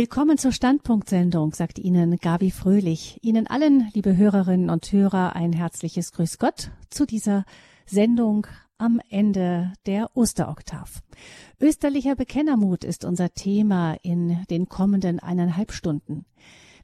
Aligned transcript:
Willkommen 0.00 0.38
zur 0.38 0.52
Standpunktsendung, 0.52 1.52
sagt 1.52 1.78
Ihnen 1.78 2.16
Gabi 2.16 2.50
Fröhlich. 2.50 3.18
Ihnen 3.20 3.46
allen, 3.46 3.90
liebe 3.92 4.16
Hörerinnen 4.16 4.70
und 4.70 4.90
Hörer, 4.90 5.36
ein 5.36 5.52
herzliches 5.52 6.12
Grüß 6.12 6.38
Gott 6.38 6.70
zu 6.88 7.04
dieser 7.04 7.44
Sendung 7.84 8.46
am 8.78 9.02
Ende 9.10 9.74
der 9.84 10.08
Osteroktav. 10.16 11.02
Österlicher 11.60 12.16
Bekennermut 12.16 12.82
ist 12.82 13.04
unser 13.04 13.34
Thema 13.34 13.92
in 14.02 14.42
den 14.48 14.70
kommenden 14.70 15.20
eineinhalb 15.20 15.70
Stunden. 15.70 16.24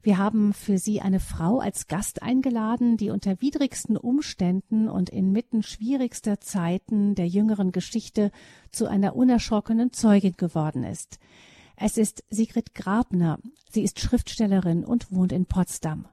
Wir 0.03 0.19
haben 0.19 0.53
für 0.53 0.77
Sie 0.77 1.01
eine 1.01 1.19
Frau 1.19 1.57
als 1.57 1.87
Gast 1.87 2.21
eingeladen, 2.21 2.97
die 2.97 3.09
unter 3.09 3.41
widrigsten 3.41 3.97
Umständen 3.97 4.87
und 4.87 5.09
inmitten 5.09 5.63
schwierigster 5.63 6.39
Zeiten 6.39 7.15
der 7.15 7.27
jüngeren 7.27 7.71
Geschichte 7.71 8.29
zu 8.71 8.85
einer 8.85 9.15
unerschrockenen 9.15 9.91
Zeugin 9.91 10.33
geworden 10.37 10.83
ist. 10.83 11.17
Es 11.79 11.95
ist 11.95 12.23
Sigrid 12.31 12.73
Grabner. 12.73 13.37
Sie 13.69 13.83
ist 13.83 13.99
Schriftstellerin 13.99 14.83
und 14.83 15.11
wohnt 15.11 15.31
in 15.31 15.45
Potsdam. 15.45 16.07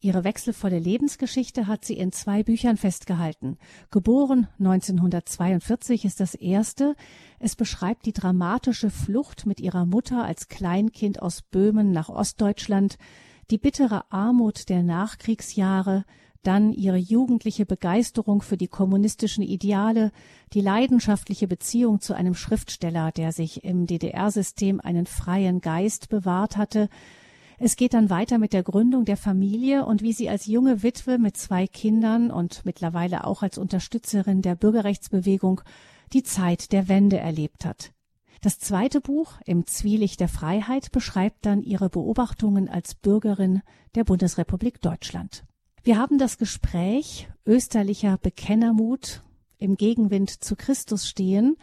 Ihre 0.00 0.24
wechselvolle 0.24 0.78
Lebensgeschichte 0.78 1.66
hat 1.66 1.84
sie 1.84 1.98
in 1.98 2.10
zwei 2.10 2.42
Büchern 2.42 2.78
festgehalten. 2.78 3.58
Geboren 3.90 4.48
1942 4.58 6.06
ist 6.06 6.20
das 6.20 6.34
erste. 6.34 6.96
Es 7.38 7.54
beschreibt 7.54 8.06
die 8.06 8.14
dramatische 8.14 8.88
Flucht 8.88 9.44
mit 9.44 9.60
ihrer 9.60 9.84
Mutter 9.84 10.24
als 10.24 10.48
Kleinkind 10.48 11.20
aus 11.20 11.42
Böhmen 11.42 11.92
nach 11.92 12.08
Ostdeutschland, 12.08 12.96
die 13.50 13.58
bittere 13.58 14.10
Armut 14.10 14.70
der 14.70 14.82
Nachkriegsjahre, 14.82 16.06
dann 16.42 16.72
ihre 16.72 16.96
jugendliche 16.96 17.66
Begeisterung 17.66 18.42
für 18.42 18.56
die 18.56 18.68
kommunistischen 18.68 19.42
Ideale, 19.42 20.12
die 20.52 20.60
leidenschaftliche 20.60 21.46
Beziehung 21.46 22.00
zu 22.00 22.14
einem 22.14 22.34
Schriftsteller, 22.34 23.12
der 23.12 23.32
sich 23.32 23.64
im 23.64 23.86
DDR-System 23.86 24.80
einen 24.80 25.06
freien 25.06 25.60
Geist 25.60 26.08
bewahrt 26.08 26.56
hatte, 26.56 26.88
es 27.62 27.76
geht 27.76 27.92
dann 27.92 28.08
weiter 28.08 28.38
mit 28.38 28.54
der 28.54 28.62
Gründung 28.62 29.04
der 29.04 29.18
Familie 29.18 29.84
und 29.84 30.00
wie 30.00 30.14
sie 30.14 30.30
als 30.30 30.46
junge 30.46 30.82
Witwe 30.82 31.18
mit 31.18 31.36
zwei 31.36 31.66
Kindern 31.66 32.30
und 32.30 32.64
mittlerweile 32.64 33.26
auch 33.26 33.42
als 33.42 33.58
Unterstützerin 33.58 34.40
der 34.40 34.54
Bürgerrechtsbewegung 34.54 35.60
die 36.14 36.22
Zeit 36.22 36.72
der 36.72 36.88
Wende 36.88 37.18
erlebt 37.18 37.66
hat. 37.66 37.92
Das 38.40 38.58
zweite 38.58 39.02
Buch 39.02 39.34
im 39.44 39.66
Zwielicht 39.66 40.20
der 40.20 40.28
Freiheit 40.28 40.90
beschreibt 40.90 41.44
dann 41.44 41.62
ihre 41.62 41.90
Beobachtungen 41.90 42.70
als 42.70 42.94
Bürgerin 42.94 43.60
der 43.94 44.04
Bundesrepublik 44.04 44.80
Deutschland. 44.80 45.44
Wir 45.82 45.98
haben 45.98 46.18
das 46.18 46.38
Gespräch 46.38 47.28
österlicher 47.46 48.18
Bekennermut 48.22 49.22
im 49.58 49.76
Gegenwind 49.76 50.30
zu 50.30 50.56
Christus 50.56 51.08
stehen 51.08 51.56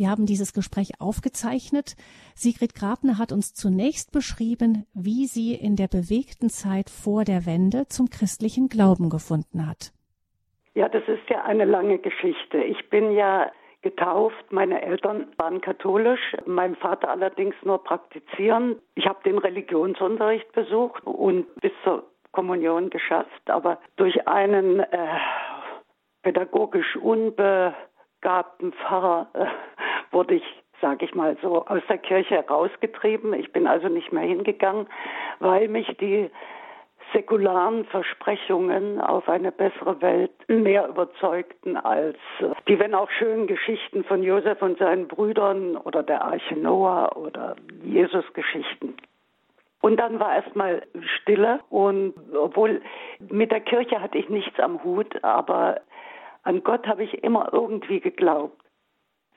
wir 0.00 0.08
haben 0.08 0.24
dieses 0.24 0.54
Gespräch 0.54 0.92
aufgezeichnet. 0.98 1.94
Sigrid 2.34 2.74
Grabner 2.74 3.18
hat 3.18 3.32
uns 3.32 3.52
zunächst 3.52 4.12
beschrieben, 4.12 4.86
wie 4.94 5.26
sie 5.26 5.52
in 5.52 5.76
der 5.76 5.88
bewegten 5.88 6.48
Zeit 6.48 6.88
vor 6.88 7.24
der 7.24 7.44
Wende 7.44 7.86
zum 7.86 8.08
christlichen 8.08 8.70
Glauben 8.70 9.10
gefunden 9.10 9.68
hat. 9.68 9.92
Ja, 10.72 10.88
das 10.88 11.02
ist 11.06 11.28
ja 11.28 11.44
eine 11.44 11.66
lange 11.66 11.98
Geschichte. 11.98 12.64
Ich 12.64 12.88
bin 12.88 13.12
ja 13.12 13.52
getauft. 13.82 14.50
Meine 14.50 14.80
Eltern 14.80 15.26
waren 15.36 15.60
katholisch, 15.60 16.34
mein 16.46 16.76
Vater 16.76 17.10
allerdings 17.10 17.54
nur 17.62 17.84
praktizieren. 17.84 18.76
Ich 18.94 19.04
habe 19.04 19.18
den 19.26 19.36
Religionsunterricht 19.36 20.50
besucht 20.52 21.06
und 21.06 21.44
bis 21.56 21.72
zur 21.84 22.04
Kommunion 22.32 22.90
geschafft, 22.90 23.50
aber 23.50 23.78
durch 23.96 24.26
einen 24.28 24.80
äh, 24.80 25.18
pädagogisch 26.22 26.96
unbe 26.96 27.74
begabten 28.20 28.72
Pfarrer 28.72 29.28
äh, 29.34 29.46
wurde 30.10 30.34
ich, 30.34 30.62
sage 30.80 31.04
ich 31.04 31.14
mal 31.14 31.36
so, 31.42 31.66
aus 31.66 31.82
der 31.88 31.98
Kirche 31.98 32.36
herausgetrieben. 32.36 33.32
Ich 33.34 33.52
bin 33.52 33.66
also 33.66 33.88
nicht 33.88 34.12
mehr 34.12 34.24
hingegangen, 34.24 34.86
weil 35.38 35.68
mich 35.68 35.86
die 35.98 36.30
säkularen 37.12 37.84
Versprechungen 37.86 39.00
auf 39.00 39.28
eine 39.28 39.50
bessere 39.50 40.00
Welt 40.00 40.30
mehr 40.48 40.86
überzeugten 40.86 41.76
als 41.76 42.18
äh, 42.40 42.50
die, 42.68 42.78
wenn 42.78 42.94
auch 42.94 43.10
schönen 43.10 43.46
Geschichten 43.46 44.04
von 44.04 44.22
Josef 44.22 44.60
und 44.62 44.78
seinen 44.78 45.08
Brüdern 45.08 45.76
oder 45.76 46.02
der 46.02 46.22
Arche 46.22 46.56
Noah 46.56 47.16
oder 47.16 47.56
Jesus-Geschichten. 47.82 48.94
Und 49.80 49.96
dann 49.96 50.20
war 50.20 50.34
erstmal 50.36 50.82
Stille 51.00 51.60
und 51.70 52.14
obwohl 52.36 52.82
mit 53.18 53.50
der 53.50 53.60
Kirche 53.60 54.00
hatte 54.00 54.18
ich 54.18 54.28
nichts 54.28 54.58
am 54.60 54.82
Hut, 54.84 55.22
aber 55.24 55.80
an 56.42 56.62
Gott 56.62 56.86
habe 56.86 57.04
ich 57.04 57.22
immer 57.24 57.48
irgendwie 57.52 58.00
geglaubt. 58.00 58.60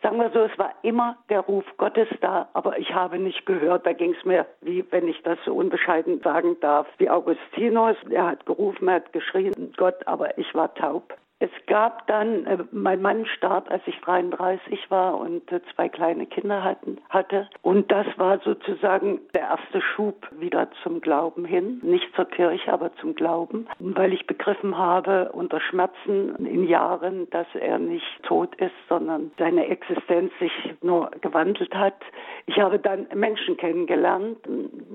Sagen 0.02 0.20
wir 0.20 0.32
so, 0.32 0.40
es 0.40 0.60
war 0.60 0.74
immer 0.82 1.18
der 1.30 1.40
Ruf 1.40 1.64
Gottes 1.78 2.10
da, 2.20 2.50
aber 2.52 2.78
ich 2.78 2.94
habe 2.94 3.18
nicht 3.20 3.46
gehört. 3.46 3.86
Da 3.86 3.94
ging 3.94 4.14
es 4.14 4.26
mir, 4.26 4.46
wie 4.60 4.84
wenn 4.92 5.08
ich 5.08 5.22
das 5.24 5.40
so 5.46 5.54
unbescheiden 5.54 6.20
sagen 6.20 6.58
darf, 6.60 6.88
wie 6.98 7.10
Augustinus. 7.10 7.96
Er 8.10 8.28
hat 8.28 8.46
gerufen, 8.46 8.90
er 8.90 8.96
hat 8.96 9.14
geschrien, 9.14 9.74
Gott, 9.78 10.06
aber 10.06 10.38
ich 10.38 10.54
war 10.54 10.74
taub. 10.76 11.16
Es 11.44 11.52
gab 11.68 12.08
dann, 12.08 12.46
äh, 12.46 12.58
mein 12.72 13.02
Mann 13.02 13.26
starb, 13.26 13.70
als 13.70 13.82
ich 13.86 14.00
33 14.00 14.90
war 14.90 15.18
und 15.20 15.52
äh, 15.52 15.60
zwei 15.76 15.90
kleine 15.90 16.26
Kinder 16.26 16.64
hatten, 16.64 17.00
hatte. 17.10 17.50
Und 17.62 17.92
das 17.92 18.08
war 18.16 18.40
sozusagen 18.40 19.20
der 19.36 19.42
erste 19.42 19.82
Schub 19.82 20.26
wieder 20.40 20.70
zum 20.84 21.02
Glauben 21.02 21.44
hin. 21.44 21.82
Nicht 21.84 22.16
zur 22.16 22.24
Kirche, 22.24 22.72
aber 22.72 22.96
zum 22.96 23.14
Glauben. 23.16 23.68
Weil 23.80 24.14
ich 24.14 24.26
begriffen 24.26 24.78
habe 24.78 25.34
unter 25.34 25.60
Schmerzen 25.60 26.34
in 26.46 26.66
Jahren, 26.66 27.30
dass 27.32 27.48
er 27.56 27.78
nicht 27.78 28.24
tot 28.24 28.56
ist, 28.56 28.72
sondern 28.88 29.32
seine 29.38 29.68
Existenz 29.68 30.32
sich 30.40 30.54
nur 30.82 31.12
gewandelt 31.20 31.76
hat. 31.76 32.00
Ich 32.46 32.58
habe 32.60 32.80
dann 32.80 33.08
Menschen 33.14 33.58
kennengelernt 33.58 34.38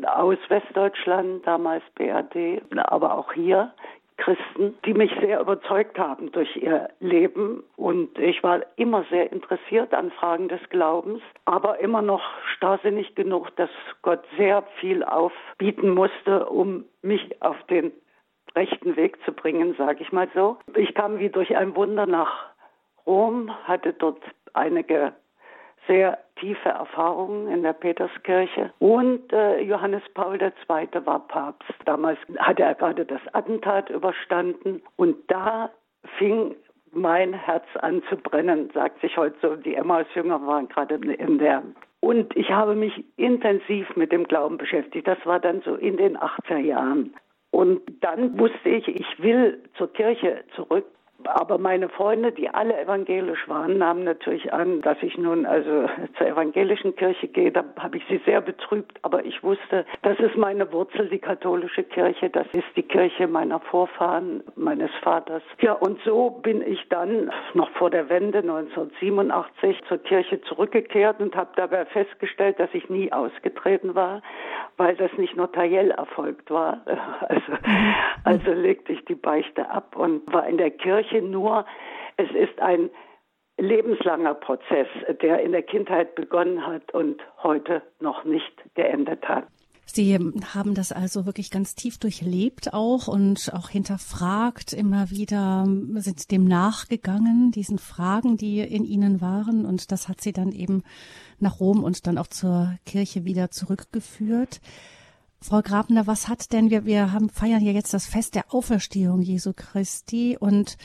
aus 0.07 0.39
Westdeutschland, 0.49 1.47
damals 1.47 1.83
BRD, 1.95 2.63
aber 2.75 3.19
auch 3.19 3.35
hier 3.35 3.71
Christen, 4.19 4.77
die 4.85 4.95
mich 4.95 5.13
sehr 5.21 5.41
überzeugt 5.41 5.99
haben 5.99 6.31
durch 6.33 6.55
ihr 6.57 6.91
Leben. 7.01 7.63
Und 7.77 8.19
ich 8.19 8.43
war 8.43 8.61
immer 8.77 9.05
sehr 9.11 9.33
interessiert 9.33 9.95
an 9.95 10.11
Fragen 10.11 10.49
des 10.49 10.61
Glaubens, 10.69 11.23
aber 11.45 11.79
immer 11.81 12.03
noch 12.03 12.23
starrsinnig 12.57 13.15
genug, 13.15 13.55
dass 13.57 13.71
Gott 14.03 14.25
sehr 14.37 14.65
viel 14.81 15.03
aufbieten 15.03 15.91
musste, 15.91 16.47
um 16.47 16.85
mich 17.03 17.41
auf 17.41 17.57
den 17.65 17.93
rechten 18.55 18.97
Weg 18.97 19.19
zu 19.25 19.33
bringen, 19.33 19.75
sage 19.79 20.03
ich 20.03 20.13
mal 20.13 20.29
so. 20.35 20.59
Ich 20.75 20.95
kam 20.95 21.19
wie 21.19 21.29
durch 21.29 21.57
ein 21.57 21.77
Wunder 21.77 22.07
nach 22.07 22.47
Rom, 23.07 23.51
hatte 23.65 23.93
dort 23.93 24.23
einige 24.53 25.13
sehr 25.87 26.19
tiefe 26.41 26.69
Erfahrungen 26.69 27.49
in 27.49 27.63
der 27.63 27.73
Peterskirche. 27.73 28.73
Und 28.79 29.33
äh, 29.33 29.61
Johannes 29.61 30.03
Paul 30.15 30.41
II. 30.41 30.53
war 31.05 31.27
Papst. 31.29 31.73
Damals 31.85 32.19
hatte 32.39 32.63
er 32.63 32.75
gerade 32.75 33.05
das 33.05 33.21
Attentat 33.33 33.91
überstanden. 33.91 34.83
Und 34.97 35.17
da 35.29 35.71
fing 36.19 36.55
mein 36.93 37.33
Herz 37.33 37.67
an 37.81 38.03
zu 38.09 38.17
brennen, 38.17 38.71
sagt 38.73 39.01
sich 39.01 39.17
heute 39.17 39.37
so. 39.43 39.57
Die 39.57 39.75
Emmaus-Jünger 39.75 40.47
waren 40.47 40.69
gerade 40.69 40.95
in 40.95 41.39
der. 41.39 41.63
Und 42.01 42.37
ich 42.37 42.51
habe 42.51 42.75
mich 42.75 43.05
intensiv 43.17 43.95
mit 43.97 44.13
dem 44.13 44.25
Glauben 44.25 44.57
beschäftigt. 44.57 45.07
Das 45.07 45.19
war 45.25 45.41
dann 45.41 45.63
so 45.63 45.75
in 45.75 45.97
den 45.97 46.17
80er 46.17 46.59
Jahren. 46.59 47.15
Und 47.51 47.81
dann 48.03 48.39
wusste 48.39 48.69
ich, 48.69 48.87
ich 48.89 49.23
will 49.23 49.63
zur 49.77 49.93
Kirche 49.93 50.45
zurück. 50.55 50.87
Aber 51.25 51.59
meine 51.59 51.89
Freunde, 51.89 52.31
die 52.31 52.49
alle 52.49 52.81
evangelisch 52.81 53.49
waren, 53.49 53.77
nahmen 53.77 54.05
natürlich 54.05 54.53
an, 54.53 54.81
dass 54.83 54.97
ich 55.03 55.19
nun 55.19 55.47
also 55.47 55.89
zur 56.19 56.29
evangelischen 56.29 56.95
Kirche 56.95 57.27
gehe. 57.27 57.51
Da 57.51 57.65
habe 57.79 57.97
ich 57.97 58.05
sie 58.09 58.21
sehr 58.25 58.41
betrübt. 58.41 58.99
Aber 59.03 59.25
ich 59.25 59.43
wusste, 59.43 59.85
das 60.03 60.19
ist 60.21 60.37
meine 60.37 60.73
Wurzel, 60.73 61.09
die 61.09 61.19
katholische 61.19 61.83
Kirche. 61.83 62.31
Das 62.31 62.47
ist 62.53 62.69
die 62.77 62.85
Kirche 62.85 63.27
meiner 63.27 63.59
Vorfahren, 63.59 64.45
meines 64.55 64.91
Vaters. 65.03 65.43
Ja, 65.61 65.73
und 65.73 66.01
so 66.05 66.31
bin 66.31 66.63
ich 66.63 66.89
dann 66.89 67.33
noch 67.55 67.71
vor 67.73 67.91
der 67.91 68.09
Wende 68.09 68.39
1987 68.39 69.83
zur 69.89 69.99
Kirche 69.99 70.41
zurückgekehrt 70.43 71.21
und 71.21 71.35
habe 71.35 71.51
dabei 71.57 71.85
festgestellt, 71.87 72.61
dass 72.61 72.73
ich 72.73 72.89
nie 72.89 73.13
ausgetreten 73.13 73.97
war, 73.97 74.23
weil 74.77 74.95
das 74.95 75.11
nicht 75.19 75.37
notariell 75.37 75.91
erfolgt 75.91 76.51
war. 76.51 76.81
Also, 77.29 77.53
also 78.25 78.53
legte 78.53 78.93
ich 78.93 79.05
die 79.05 79.15
Beichte 79.15 79.69
ab 79.69 79.97
und 79.97 80.33
war 80.33 80.47
in 80.47 80.57
der 80.57 80.71
Kirche 80.71 81.08
Kirche 81.09 81.25
nur, 81.25 81.65
es 82.17 82.31
ist 82.31 82.61
ein 82.61 82.91
lebenslanger 83.59 84.35
Prozess, 84.35 84.87
der 85.21 85.41
in 85.41 85.53
der 85.53 85.63
Kindheit 85.63 86.15
begonnen 86.15 86.65
hat 86.67 86.93
und 86.95 87.21
heute 87.43 87.83
noch 88.01 88.25
nicht 88.25 88.53
geendet 88.75 89.29
hat. 89.29 89.45
Sie 89.91 90.15
haben 90.15 90.75
das 90.75 90.93
also 90.93 91.25
wirklich 91.25 91.51
ganz 91.51 91.75
tief 91.75 91.99
durchlebt 91.99 92.75
auch 92.75 93.09
und 93.09 93.51
auch 93.55 93.71
hinterfragt, 93.71 94.75
immer 94.75 95.11
wieder 95.11 95.65
sind 95.95 96.31
dem 96.31 96.45
nachgegangen, 96.45 97.53
diesen 97.53 97.79
Fragen, 97.79 98.37
die 98.37 98.61
in 98.61 98.85
Ihnen 98.85 99.23
waren. 99.23 99.65
Und 99.65 99.91
das 99.91 100.07
hat 100.07 100.21
Sie 100.21 100.33
dann 100.33 100.53
eben 100.53 100.83
nach 101.41 101.59
Rom 101.59 101.83
und 101.83 102.07
dann 102.07 102.19
auch 102.19 102.27
zur 102.27 102.75
Kirche 102.85 103.25
wieder 103.25 103.51
zurückgeführt. 103.51 104.61
Frau 105.41 105.61
Grabner, 105.63 106.07
was 106.07 106.29
hat 106.29 106.53
denn, 106.53 106.71
wir, 106.71 106.85
wir 106.85 107.13
haben, 107.13 107.29
feiern 107.29 107.63
ja 107.63 107.73
jetzt 107.73 107.95
das 107.95 108.07
Fest 108.07 108.35
der 108.35 108.53
Auferstehung 108.53 109.23
Jesu 109.23 109.53
Christi 109.55 110.37
und 110.39 110.77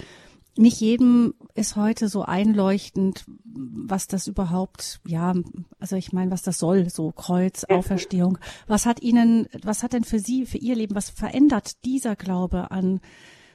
nicht 0.56 0.80
jedem 0.80 1.34
ist 1.56 1.76
heute 1.76 2.08
so 2.08 2.22
einleuchtend, 2.22 3.26
was 3.44 4.08
das 4.08 4.28
überhaupt, 4.28 5.00
ja, 5.08 5.34
also 5.80 5.96
ich 5.96 6.14
meine, 6.14 6.30
was 6.30 6.44
das 6.44 6.60
soll, 6.60 6.90
so 6.90 7.12
Kreuz, 7.12 7.64
Auferstehung. 7.64 8.38
Was 8.68 8.86
hat 8.86 9.02
Ihnen, 9.02 9.48
was 9.66 9.82
hat 9.82 9.94
denn 9.94 10.04
für 10.04 10.20
Sie, 10.20 10.46
für 10.46 10.60
Ihr 10.60 10.76
Leben, 10.76 10.96
was 10.96 11.10
verändert 11.10 11.84
dieser 11.86 12.16
Glaube 12.16 12.68
an 12.70 13.02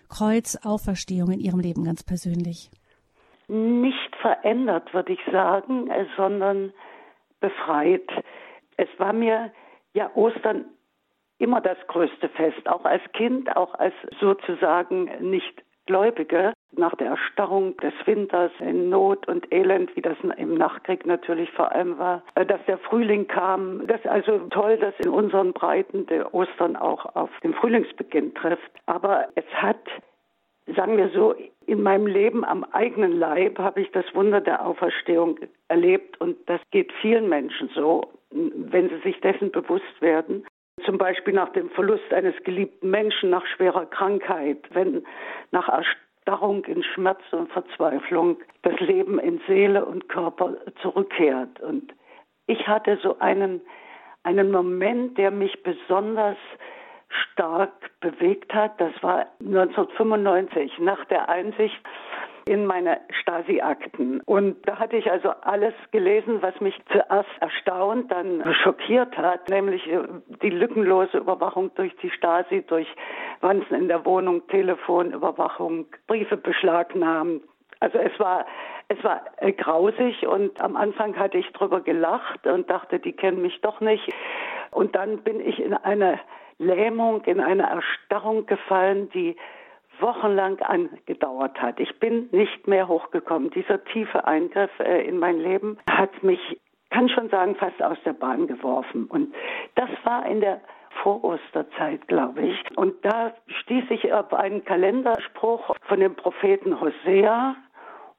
Kreuz, 0.09 0.59
Auferstehung 0.65 1.31
in 1.31 1.39
Ihrem 1.39 1.61
Leben 1.61 1.85
ganz 1.85 2.03
persönlich? 2.03 2.71
Nicht 3.47 4.17
verändert, 4.21 4.93
würde 4.93 5.13
ich 5.13 5.21
sagen, 5.31 5.89
sondern 6.17 6.73
befreit. 7.41 8.11
Es 8.77 8.89
war 8.99 9.13
mir 9.13 9.53
ja 9.95 10.11
Ostern 10.17 10.65
immer 11.39 11.61
das 11.61 11.79
größte 11.87 12.29
Fest, 12.31 12.69
auch 12.69 12.85
als 12.85 13.03
Kind, 13.13 13.57
auch 13.57 13.75
als 13.75 13.95
sozusagen 14.21 15.11
nicht 15.21 15.63
Gläubige 15.89 16.53
nach 16.73 16.95
der 16.97 17.09
Erstarrung 17.09 17.75
des 17.79 17.95
Winters 18.05 18.53
in 18.61 18.91
Not 18.91 19.27
und 19.27 19.51
Elend, 19.51 19.97
wie 19.97 20.03
das 20.03 20.19
im 20.37 20.55
Nachkrieg 20.55 21.07
natürlich 21.07 21.51
vor 21.53 21.73
allem 21.73 21.99
war, 21.99 22.23
äh, 22.35 22.45
dass 22.45 22.61
der 22.67 22.77
Frühling 22.77 23.27
kam. 23.27 23.87
Das 23.87 23.99
ist 24.01 24.07
also 24.07 24.39
toll, 24.51 24.77
dass 24.77 24.93
in 24.99 25.09
unseren 25.09 25.55
Breiten 25.55 26.05
der 26.07 26.35
Ostern 26.35 26.77
auch 26.77 27.17
auf 27.17 27.31
den 27.43 27.55
Frühlingsbeginn 27.55 28.35
trifft. 28.35 28.71
Aber 28.85 29.29
es 29.35 29.47
hat, 29.55 29.81
sagen 30.77 30.99
wir 30.99 31.09
so, 31.09 31.35
in 31.65 31.83
meinem 31.83 32.07
Leben 32.07 32.45
am 32.45 32.65
eigenen 32.65 33.19
Leib 33.19 33.59
habe 33.59 33.81
ich 33.81 33.91
das 33.93 34.05
Wunder 34.15 34.43
der 34.43 34.67
Auferstehung 34.67 35.39
erlebt 35.69 36.21
und 36.21 36.37
das 36.51 36.61
geht 36.71 36.93
vielen 37.01 37.31
Menschen 37.31 37.71
so, 37.75 38.03
wenn 38.31 38.91
sie 38.91 38.99
sich 38.99 39.19
dessen 39.23 39.51
bewusst 39.51 40.03
werden. 40.03 40.45
Zum 40.85 40.99
Beispiel 40.99 41.35
nach 41.35 41.51
dem 41.51 41.71
Verlust 41.71 42.13
eines 42.13 42.35
geliebten 42.45 42.91
Menschen, 42.91 43.31
nach 43.31 43.47
schwerer 43.47 43.87
Krankheit, 43.87 44.59
wenn 44.71 45.05
nach 45.51 45.69
Erstarrung 45.69 46.65
in 46.67 46.83
Schmerz 46.83 47.21
und 47.33 47.51
Verzweiflung 47.53 48.39
das 48.63 48.79
Leben 48.81 49.19
in 49.19 49.41
Seele 49.47 49.85
und 49.85 50.09
Körper 50.09 50.57
zurückkehrt. 50.83 51.61
Und 51.61 51.95
ich 52.47 52.67
hatte 52.67 52.99
so 53.03 53.19
einen, 53.19 53.61
einen 54.25 54.51
Moment, 54.51 55.19
der 55.19 55.31
mich 55.31 55.63
besonders 55.63 56.37
stark 57.09 57.73
bewegt 58.01 58.53
hat. 58.53 58.81
Das 58.81 58.93
war 59.03 59.27
1995 59.41 60.79
nach 60.79 61.05
der 61.07 61.29
Einsicht, 61.29 61.79
in 62.49 62.65
meine 62.65 62.99
Stasi-Akten. 63.21 64.23
Und 64.23 64.57
da 64.67 64.79
hatte 64.79 64.97
ich 64.97 65.11
also 65.11 65.31
alles 65.43 65.75
gelesen, 65.91 66.41
was 66.41 66.59
mich 66.61 66.75
zuerst 66.91 67.29
erstaunt, 67.41 68.11
dann 68.11 68.43
schockiert 68.63 69.17
hat, 69.19 69.49
nämlich 69.51 69.87
äh, 69.87 70.01
die 70.43 70.51
lückenlose 70.51 71.19
Überwachung 71.19 71.71
durch 71.75 71.95
die 71.99 72.11
Stasi, 72.11 72.65
durch 72.67 72.89
Wanzen 73.41 73.75
in 73.75 73.89
der 73.89 74.05
Wohnung, 74.07 74.47
Telefonüberwachung, 74.49 75.87
Briefe 76.07 76.39
beschlagnahmen. 76.39 77.43
Also 77.81 77.99
es 77.99 78.19
war, 78.19 78.47
es 78.89 79.03
war 79.05 79.23
äh, 79.37 79.53
grausig 79.53 80.27
und 80.27 80.61
am 80.63 80.77
Anfang 80.77 81.19
hatte 81.19 81.37
ich 81.37 81.53
drüber 81.53 81.81
gelacht 81.81 82.47
und 82.47 82.71
dachte, 82.71 82.99
die 82.99 83.13
kennen 83.13 83.43
mich 83.43 83.61
doch 83.61 83.81
nicht. 83.81 84.09
Und 84.71 84.97
dann 84.97 85.19
bin 85.19 85.41
ich 85.41 85.61
in 85.61 85.75
eine 85.75 86.19
Lähmung, 86.59 87.23
in 87.25 87.41
eine 87.41 87.65
Erstarrung 87.65 88.47
gefallen, 88.47 89.11
die 89.11 89.37
wochenlang 90.01 90.61
angedauert 90.61 91.61
hat. 91.61 91.81
Ich 91.81 91.99
bin 91.99 92.29
nicht 92.33 92.67
mehr 92.67 92.89
hochgekommen. 92.89 93.51
Dieser 93.51 93.85
tiefe 93.85 94.27
Eingriff 94.27 94.71
äh, 94.79 95.07
in 95.07 95.19
mein 95.19 95.39
Leben 95.39 95.79
hat 95.91 96.23
mich, 96.23 96.61
kann 96.91 97.09
schon 97.09 97.29
sagen, 97.29 97.55
fast 97.57 97.83
aus 97.83 97.99
der 98.05 98.13
Bahn 98.13 98.47
geworfen. 98.47 99.07
Und 99.07 99.35
das 99.75 99.91
war 100.05 100.27
in 100.27 100.41
der 100.41 100.61
Vorosterzeit, 101.03 102.07
glaube 102.09 102.43
ich. 102.43 102.77
Und 102.77 103.05
da 103.05 103.35
stieß 103.47 103.85
ich 103.91 104.13
auf 104.13 104.33
einen 104.33 104.65
Kalenderspruch 104.65 105.77
von 105.83 106.01
dem 106.01 106.15
Propheten 106.15 106.81
Hosea. 106.81 107.57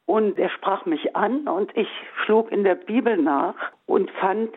Und 0.05 0.39
er 0.39 0.49
sprach 0.49 0.85
mich 0.85 1.15
an 1.15 1.47
und 1.47 1.75
ich 1.77 1.89
schlug 2.25 2.51
in 2.51 2.63
der 2.63 2.75
Bibel 2.75 3.15
nach 3.15 3.53
und 3.85 4.09
fand 4.11 4.49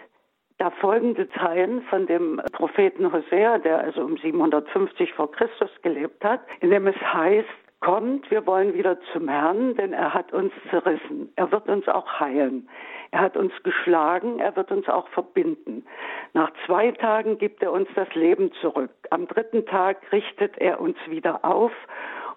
da 0.62 0.70
folgende 0.70 1.28
Zeilen 1.30 1.82
von 1.90 2.06
dem 2.06 2.40
Propheten 2.52 3.12
Hosea, 3.12 3.58
der 3.58 3.80
also 3.80 4.02
um 4.02 4.16
750 4.16 5.12
vor 5.12 5.32
Christus 5.32 5.70
gelebt 5.82 6.24
hat, 6.24 6.40
in 6.60 6.70
dem 6.70 6.86
es 6.86 6.96
heißt, 6.96 7.48
Kommt, 7.80 8.30
wir 8.30 8.46
wollen 8.46 8.74
wieder 8.74 8.96
zum 9.12 9.28
Herrn, 9.28 9.74
denn 9.74 9.92
er 9.92 10.14
hat 10.14 10.32
uns 10.32 10.52
zerrissen. 10.70 11.32
Er 11.34 11.50
wird 11.50 11.68
uns 11.68 11.88
auch 11.88 12.20
heilen. 12.20 12.68
Er 13.10 13.22
hat 13.22 13.36
uns 13.36 13.52
geschlagen, 13.64 14.38
er 14.38 14.54
wird 14.54 14.70
uns 14.70 14.88
auch 14.88 15.08
verbinden. 15.08 15.84
Nach 16.32 16.52
zwei 16.64 16.92
Tagen 16.92 17.38
gibt 17.38 17.60
er 17.60 17.72
uns 17.72 17.88
das 17.96 18.06
Leben 18.14 18.52
zurück. 18.60 18.92
Am 19.10 19.26
dritten 19.26 19.66
Tag 19.66 20.12
richtet 20.12 20.56
er 20.58 20.80
uns 20.80 20.96
wieder 21.08 21.44
auf 21.44 21.72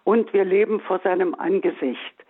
und 0.04 0.34
wir 0.34 0.46
leben 0.46 0.80
vor 0.80 0.98
seinem 1.04 1.36
Angesicht. 1.36 2.26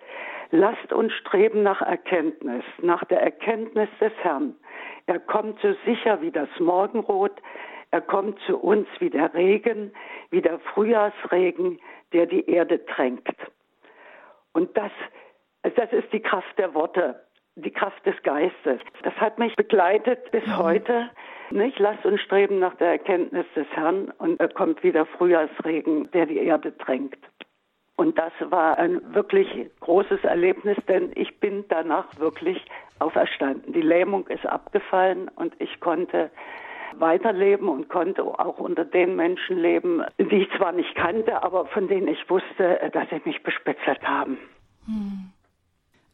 Lasst 0.52 0.92
uns 0.92 1.14
streben 1.14 1.64
nach 1.64 1.82
Erkenntnis, 1.82 2.66
nach 2.82 3.06
der 3.06 3.22
Erkenntnis 3.22 3.90
des 4.02 4.12
Herrn. 4.24 4.56
Er 5.08 5.20
kommt 5.20 5.60
so 5.62 5.74
sicher 5.86 6.22
wie 6.22 6.32
das 6.32 6.50
Morgenrot. 6.60 7.42
Er 7.92 8.02
kommt 8.02 8.40
zu 8.48 8.58
uns 8.58 8.88
wie 9.00 9.10
der 9.10 9.34
Regen, 9.34 9.94
wie 10.32 10.42
der 10.42 10.60
Frühjahrsregen, 10.60 11.80
der 12.14 12.26
die 12.26 12.50
Erde 12.50 12.84
tränkt. 12.86 13.36
Und 14.54 14.76
das, 14.76 14.92
das 15.64 15.92
ist 15.92 16.12
die 16.12 16.22
Kraft 16.22 16.58
der 16.58 16.74
Worte, 16.74 17.22
die 17.56 17.72
Kraft 17.72 18.06
des 18.06 18.16
Geistes. 18.24 18.82
Das 19.04 19.14
hat 19.16 19.38
mich 19.38 19.56
begleitet 19.56 20.32
bis 20.32 20.46
mhm. 20.46 20.58
heute. 20.58 21.10
Nicht? 21.52 21.78
Lass 21.80 22.04
uns 22.04 22.20
streben 22.22 22.60
nach 22.60 22.76
der 22.76 22.90
Erkenntnis 22.90 23.46
des 23.56 23.68
Herrn 23.72 24.12
und 24.18 24.40
er 24.40 24.50
kommt 24.50 24.84
wie 24.84 24.92
der 24.92 25.06
Frühjahrsregen, 25.06 26.10
der 26.12 26.26
die 26.26 26.38
Erde 26.38 26.76
tränkt. 26.78 27.24
Und 27.98 28.18
das 28.18 28.34
war 28.40 28.78
ein 28.78 29.14
wirklich 29.14 29.48
großes 29.80 30.24
Erlebnis, 30.24 30.78
denn 30.88 31.12
ich 31.16 31.40
bin 31.40 31.64
danach 31.70 32.08
wirklich 32.20 32.66
auferstanden. 33.00 33.74
Die 33.74 33.82
Lähmung 33.82 34.28
ist 34.28 34.46
abgefallen 34.46 35.30
und 35.36 35.54
ich 35.60 35.80
konnte 35.80 36.32
weiterleben 37.00 37.68
und 37.68 37.90
konnte 37.90 38.24
auch 38.24 38.58
unter 38.58 38.86
den 38.86 39.16
Menschen 39.16 39.58
leben, 39.58 40.04
die 40.18 40.44
ich 40.44 40.50
zwar 40.58 40.72
nicht 40.72 40.96
kannte, 40.96 41.44
aber 41.44 41.66
von 41.68 41.88
denen 41.88 42.08
ich 42.08 42.30
wusste, 42.30 42.80
dass 42.94 43.10
sie 43.10 43.22
mich 43.26 43.44
bespitzelt 43.44 44.02
haben. 44.04 44.38
Hm. 44.86 45.32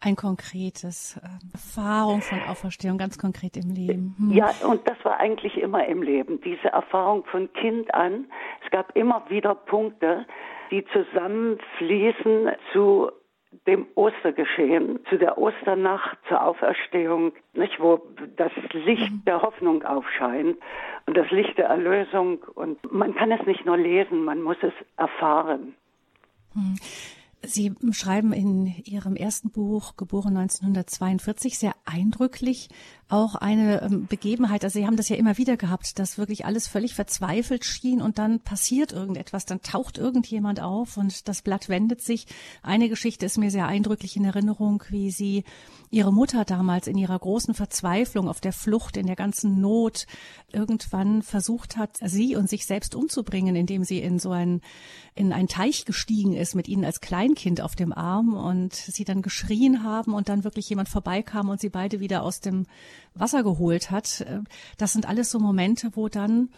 Ein 0.04 0.16
konkretes 0.16 1.18
äh, 1.18 1.54
Erfahrung 1.54 2.22
von 2.22 2.39
Auferstehung, 2.50 2.98
ganz 2.98 3.19
konkret 3.19 3.56
im 3.56 3.69
Leben. 3.69 4.16
Hm. 4.18 4.31
Ja, 4.31 4.51
und 4.68 4.88
das 4.89 4.98
war 5.04 5.19
eigentlich 5.19 5.57
immer 5.57 5.86
im 5.86 6.01
Leben, 6.01 6.42
diese 6.42 6.69
Erfahrung 6.69 7.24
von 7.25 7.54
Kind 7.54 7.94
an. 7.94 8.25
Es 8.66 8.72
gab 8.72 8.95
immer 8.95 9.24
wieder 9.30 9.54
Punkte, 9.54 10.25
die 10.72 10.83
zusammenfließen 10.86 12.50
zu 12.74 13.12
dem 13.68 13.86
Ostergeschehen, 13.95 15.00
zu 15.09 15.18
der 15.18 15.38
Osternacht, 15.38 16.18
zur 16.27 16.44
Auferstehung, 16.44 17.33
nicht, 17.53 17.80
wo 17.80 18.01
das 18.38 18.51
Licht 18.74 19.12
mhm. 19.12 19.24
der 19.25 19.42
Hoffnung 19.42 19.83
aufscheint 19.83 20.57
und 21.06 21.18
das 21.18 21.30
Licht 21.31 21.57
der 21.57 21.65
Erlösung. 21.65 22.39
Und 22.56 22.80
man 22.92 23.13
kann 23.15 23.31
es 23.31 23.45
nicht 23.45 23.65
nur 23.65 23.78
lesen, 23.78 24.23
man 24.23 24.42
muss 24.42 24.57
es 24.61 24.73
erfahren. 24.97 25.75
Hm. 26.54 26.75
Sie 27.44 27.73
schreiben 27.92 28.33
in 28.33 28.68
Ihrem 28.85 29.16
ersten 29.16 29.49
Buch, 29.49 29.95
geboren 29.97 30.37
1942, 30.37 31.57
sehr 31.57 31.73
eindrücklich 31.85 32.69
auch 33.11 33.35
eine 33.35 33.81
ähm, 33.81 34.07
Begebenheit. 34.07 34.63
Also 34.63 34.80
Sie 34.80 34.85
haben 34.85 34.95
das 34.95 35.09
ja 35.09 35.15
immer 35.15 35.37
wieder 35.37 35.57
gehabt, 35.57 35.99
dass 35.99 36.18
wirklich 36.18 36.45
alles 36.45 36.68
völlig 36.68 36.95
verzweifelt 36.95 37.65
schien 37.65 38.01
und 38.01 38.18
dann 38.18 38.39
passiert 38.39 38.94
irgendetwas, 38.94 39.45
dann 39.45 39.61
taucht 39.61 39.97
irgendjemand 39.97 40.61
auf 40.61 40.97
und 40.97 41.27
das 41.27 41.41
Blatt 41.41 41.69
wendet 41.69 42.01
sich. 42.01 42.27
Eine 42.61 42.89
Geschichte 42.89 43.25
ist 43.25 43.37
mir 43.37 43.51
sehr 43.51 43.68
eindrücklich 43.68 44.15
in 44.15 44.25
Erinnerung, 44.25 44.83
wie 44.89 45.11
Sie 45.11 45.44
Ihre 45.94 46.13
Mutter 46.13 46.45
damals 46.45 46.87
in 46.87 46.97
ihrer 46.97 47.19
großen 47.19 47.53
Verzweiflung 47.53 48.30
auf 48.30 48.39
der 48.39 48.53
Flucht, 48.53 48.95
in 48.95 49.07
der 49.07 49.18
ganzen 49.18 49.59
Not 49.59 50.06
irgendwann 50.53 51.21
versucht 51.21 51.75
hat, 51.75 51.97
sie 52.01 52.37
und 52.37 52.49
sich 52.49 52.65
selbst 52.65 52.95
umzubringen, 52.95 53.57
indem 53.57 53.83
sie 53.83 53.99
in 53.99 54.18
so 54.18 54.31
ein, 54.31 54.61
in 55.15 55.33
einen 55.33 55.49
Teich 55.49 55.83
gestiegen 55.83 56.31
ist 56.33 56.56
mit 56.56 56.69
ihnen 56.69 56.85
als 56.85 57.01
Kleinkind 57.01 57.59
auf 57.59 57.75
dem 57.75 57.91
Arm 57.91 58.35
und 58.35 58.73
sie 58.73 59.03
dann 59.03 59.21
geschrien 59.21 59.83
haben 59.83 60.13
und 60.13 60.30
dann 60.30 60.45
wirklich 60.45 60.69
jemand 60.69 60.87
vorbeikam 60.87 61.49
und 61.49 61.59
sie 61.59 61.69
beide 61.69 61.99
wieder 61.99 62.23
aus 62.23 62.39
dem 62.39 62.68
Wasser 63.13 63.43
geholt 63.43 63.91
hat. 63.91 64.25
Das 64.77 64.93
sind 64.93 65.07
alles 65.07 65.31
so 65.31 65.39
Momente, 65.39 65.91
wo 65.93 66.07
dann, 66.07 66.49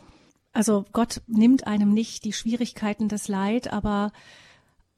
also 0.53 0.85
Gott 0.93 1.21
nimmt 1.27 1.67
einem 1.67 1.93
nicht 1.93 2.25
die 2.25 2.33
Schwierigkeiten 2.33 3.07
des 3.07 3.27
Leid, 3.27 3.71
aber 3.71 4.11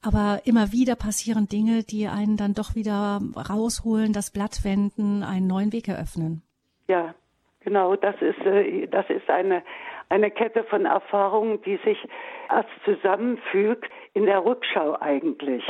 aber 0.06 0.42
immer 0.44 0.70
wieder 0.72 0.94
passieren 0.94 1.48
Dinge, 1.48 1.82
die 1.82 2.06
einen 2.06 2.36
dann 2.36 2.54
doch 2.54 2.76
wieder 2.76 3.20
rausholen, 3.36 4.12
das 4.12 4.30
Blatt 4.30 4.62
wenden, 4.62 5.24
einen 5.24 5.48
neuen 5.48 5.72
Weg 5.72 5.88
eröffnen. 5.88 6.42
Ja, 6.86 7.14
genau. 7.60 7.96
Das 7.96 8.14
ist, 8.20 8.38
äh, 8.46 8.86
das 8.86 9.08
ist 9.10 9.28
eine, 9.28 9.62
eine 10.08 10.30
Kette 10.30 10.62
von 10.64 10.86
Erfahrungen, 10.86 11.60
die 11.62 11.78
sich 11.84 11.98
erst 12.48 12.68
zusammenfügt 12.84 13.90
in 14.14 14.26
der 14.26 14.44
Rückschau 14.44 14.96
eigentlich. 15.00 15.64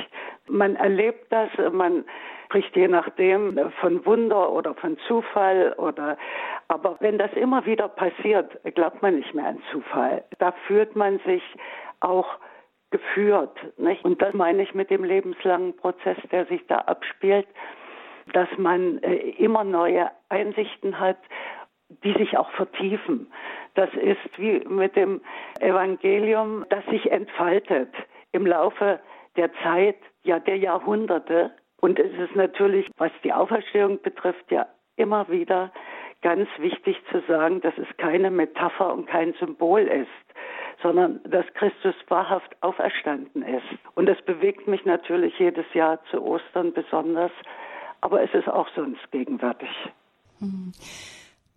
Man 0.49 0.77
erlebt 0.77 1.33
das, 1.33 1.49
man 1.73 2.05
spricht 2.47 2.75
je 2.77 2.89
nachdem 2.89 3.59
von 3.81 4.05
Wunder 4.07 4.53
oder 4.53 4.75
von 4.75 4.97
Zufall 5.07 5.75
oder, 5.79 6.17
aber 6.69 6.97
wenn 7.01 7.19
das 7.19 7.33
immer 7.35 7.67
wieder 7.67 7.89
passiert, 7.89 8.59
glaubt 8.75 9.03
man 9.03 9.17
nicht 9.17 9.35
mehr 9.35 9.47
an 9.47 9.63
Zufall. 9.71 10.25
Da 10.39 10.53
fühlt 10.67 10.97
man 10.97 11.19
sich 11.21 11.43
auch 12.01 12.39
geführt. 12.91 13.59
Nicht? 13.79 14.05
Und 14.05 14.23
das 14.23 14.33
meine 14.33 14.63
ich 14.63 14.75
mit 14.75 14.91
dem 14.91 15.05
lebenslangen 15.05 15.77
Prozess, 15.77 16.17
der 16.31 16.47
sich 16.47 16.65
da 16.69 16.79
abspielt, 16.79 17.47
dass 18.33 18.49
man 18.57 18.99
äh, 19.03 19.17
immer 19.39 19.65
neue 19.65 20.11
Einsichten 20.29 20.99
hat, 20.99 21.19
die 21.89 22.13
sich 22.15 22.37
auch 22.37 22.51
vertiefen. 22.53 23.31
Das 23.75 23.91
ist 23.95 24.39
wie 24.39 24.61
mit 24.69 24.97
dem 24.97 25.21
Evangelium, 25.61 26.65
das 26.69 26.85
sich 26.87 27.11
entfaltet 27.11 27.93
im 28.33 28.47
Laufe 28.47 29.01
der 29.37 29.53
Zeit, 29.63 29.97
ja 30.23 30.39
der 30.41 30.57
Jahrhunderte. 30.57 31.53
Und 31.81 31.99
es 31.99 32.13
ist 32.19 32.35
natürlich, 32.35 32.89
was 32.97 33.13
die 33.23 33.33
Auferstehung 33.33 34.01
betrifft, 34.03 34.51
ja 34.51 34.67
immer 34.97 35.29
wieder 35.29 35.73
ganz 36.23 36.49
wichtig 36.59 36.97
zu 37.11 37.23
sagen, 37.29 37.61
dass 37.61 37.75
es 37.77 37.87
keine 37.99 38.31
Metapher 38.31 38.93
und 38.93 39.07
kein 39.07 39.35
Symbol 39.35 39.83
ist, 39.83 40.09
sondern 40.83 41.21
dass 41.25 41.45
Christus 41.55 41.95
wahrhaft 42.09 42.57
auferstanden 42.63 43.43
ist. 43.43 43.67
Und 43.95 44.07
das 44.07 44.21
bewegt 44.23 44.67
mich 44.67 44.85
natürlich 44.85 45.39
jedes 45.39 45.67
Jahr 45.75 46.01
zu 46.11 46.23
Ostern 46.23 46.73
besonders, 46.73 47.33
aber 48.01 48.23
es 48.23 48.33
ist 48.35 48.49
auch 48.49 48.69
sonst 48.75 49.11
gegenwärtig. 49.11 49.69
Hm. 50.39 50.73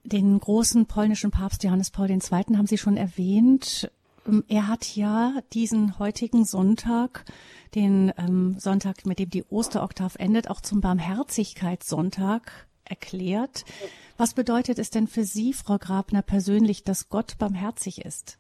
Den 0.03 0.39
großen 0.39 0.88
polnischen 0.88 1.31
Papst 1.31 1.63
Johannes 1.63 1.91
Paul 1.91 2.09
II. 2.09 2.19
haben 2.57 2.65
Sie 2.65 2.77
schon 2.77 2.97
erwähnt. 2.97 3.91
Ähm, 4.29 4.43
er 4.50 4.67
hat 4.67 4.95
ja 4.95 5.33
diesen 5.53 6.00
heutigen 6.00 6.43
Sonntag, 6.43 7.25
den 7.75 8.12
ähm, 8.17 8.55
Sonntag, 8.57 9.05
mit 9.05 9.19
dem 9.19 9.29
die 9.29 9.43
Osteroktav 9.50 10.15
endet, 10.17 10.50
auch 10.50 10.62
zum 10.62 10.81
Barmherzigkeitssonntag 10.81 12.67
erklärt. 12.88 13.65
Was 14.17 14.33
bedeutet 14.33 14.79
es 14.79 14.89
denn 14.89 15.07
für 15.07 15.24
Sie, 15.24 15.53
Frau 15.53 15.77
Grabner, 15.77 16.21
persönlich, 16.21 16.83
dass 16.83 17.09
Gott 17.09 17.38
barmherzig 17.39 18.03
ist? 18.05 18.38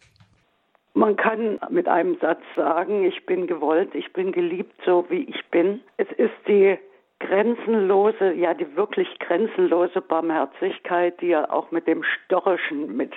Man 0.93 1.15
kann 1.15 1.59
mit 1.69 1.87
einem 1.87 2.17
Satz 2.19 2.41
sagen, 2.55 3.05
ich 3.05 3.25
bin 3.25 3.47
gewollt, 3.47 3.93
ich 3.93 4.11
bin 4.11 4.31
geliebt, 4.31 4.73
so 4.85 5.05
wie 5.09 5.23
ich 5.23 5.45
bin. 5.51 5.81
Es 5.97 6.07
ist 6.17 6.33
die 6.47 6.77
grenzenlose, 7.19 8.33
ja 8.33 8.53
die 8.53 8.75
wirklich 8.75 9.07
grenzenlose 9.19 10.01
Barmherzigkeit, 10.01 11.19
die 11.21 11.31
er 11.31 11.53
auch 11.53 11.71
mit 11.71 11.85
dem 11.85 12.03
Störrischen, 12.03 12.95
mit 12.95 13.13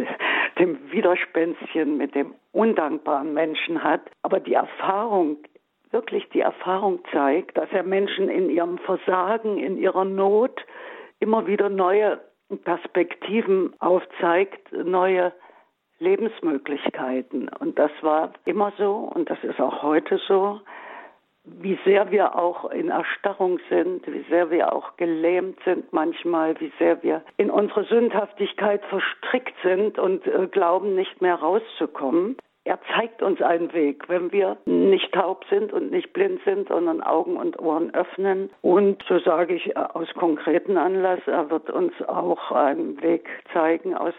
dem 0.59 0.79
Widerspenstchen, 0.91 1.97
mit 1.97 2.15
dem 2.15 2.35
undankbaren 2.53 3.33
Menschen 3.35 3.83
hat. 3.83 4.03
Aber 4.23 4.41
die 4.41 4.55
Erfahrung, 4.55 5.39
wirklich 5.91 6.29
die 6.31 6.41
Erfahrung 6.41 7.01
zeigt, 7.13 7.57
dass 7.57 7.71
er 7.73 7.83
Menschen 7.83 8.29
in 8.29 8.51
ihrem 8.51 8.79
Versagen, 8.79 9.59
in 9.59 9.79
ihrer 9.79 10.05
Not 10.05 10.65
immer 11.21 11.47
wieder 11.47 11.69
neue 11.69 12.21
Perspektiven 12.65 13.73
aufzeigt, 13.81 14.73
neue 14.73 15.33
Lebensmöglichkeiten. 15.99 17.49
Und 17.49 17.79
das 17.79 17.91
war 18.03 18.33
immer 18.45 18.73
so 18.77 19.11
und 19.15 19.31
das 19.31 19.43
ist 19.45 19.61
auch 19.61 19.83
heute 19.83 20.21
so 20.27 20.61
wie 21.45 21.79
sehr 21.85 22.11
wir 22.11 22.39
auch 22.39 22.71
in 22.71 22.91
Erstarrung 22.91 23.59
sind, 23.69 24.07
wie 24.07 24.25
sehr 24.29 24.51
wir 24.51 24.73
auch 24.73 24.97
gelähmt 24.97 25.59
sind 25.65 25.93
manchmal, 25.93 26.59
wie 26.61 26.73
sehr 26.79 27.03
wir 27.03 27.23
in 27.37 27.51
unsere 27.51 27.85
Sündhaftigkeit 27.85 28.85
verstrickt 28.85 29.55
sind 29.63 29.99
und 29.99 30.27
äh, 30.27 30.47
glauben 30.47 30.95
nicht 30.95 31.21
mehr 31.21 31.35
rauszukommen. 31.35 32.37
Er 32.65 32.79
zeigt 32.95 33.23
uns 33.23 33.43
einen 33.43 33.73
Weg, 33.73 34.09
wenn 34.09 34.31
wir 34.31 34.57
nicht 34.67 35.13
taub 35.13 35.45
sind 35.51 35.73
und 35.73 35.91
nicht 35.91 36.13
blind 36.13 36.41
sind, 36.45 36.69
sondern 36.69 37.01
Augen 37.03 37.37
und 37.37 37.59
Ohren 37.59 37.93
öffnen. 37.93 38.51
Und 38.61 39.03
so 39.09 39.19
sage 39.19 39.55
ich 39.55 39.71
äh, 39.71 39.81
aus 39.81 40.09
konkreten 40.15 40.77
Anlass, 40.77 41.21
er 41.27 41.51
wird 41.51 41.71
uns 41.71 41.93
auch 42.07 42.53
einen 42.53 43.03
Weg 43.03 43.29
zeigen 43.53 43.97
aus 43.97 44.15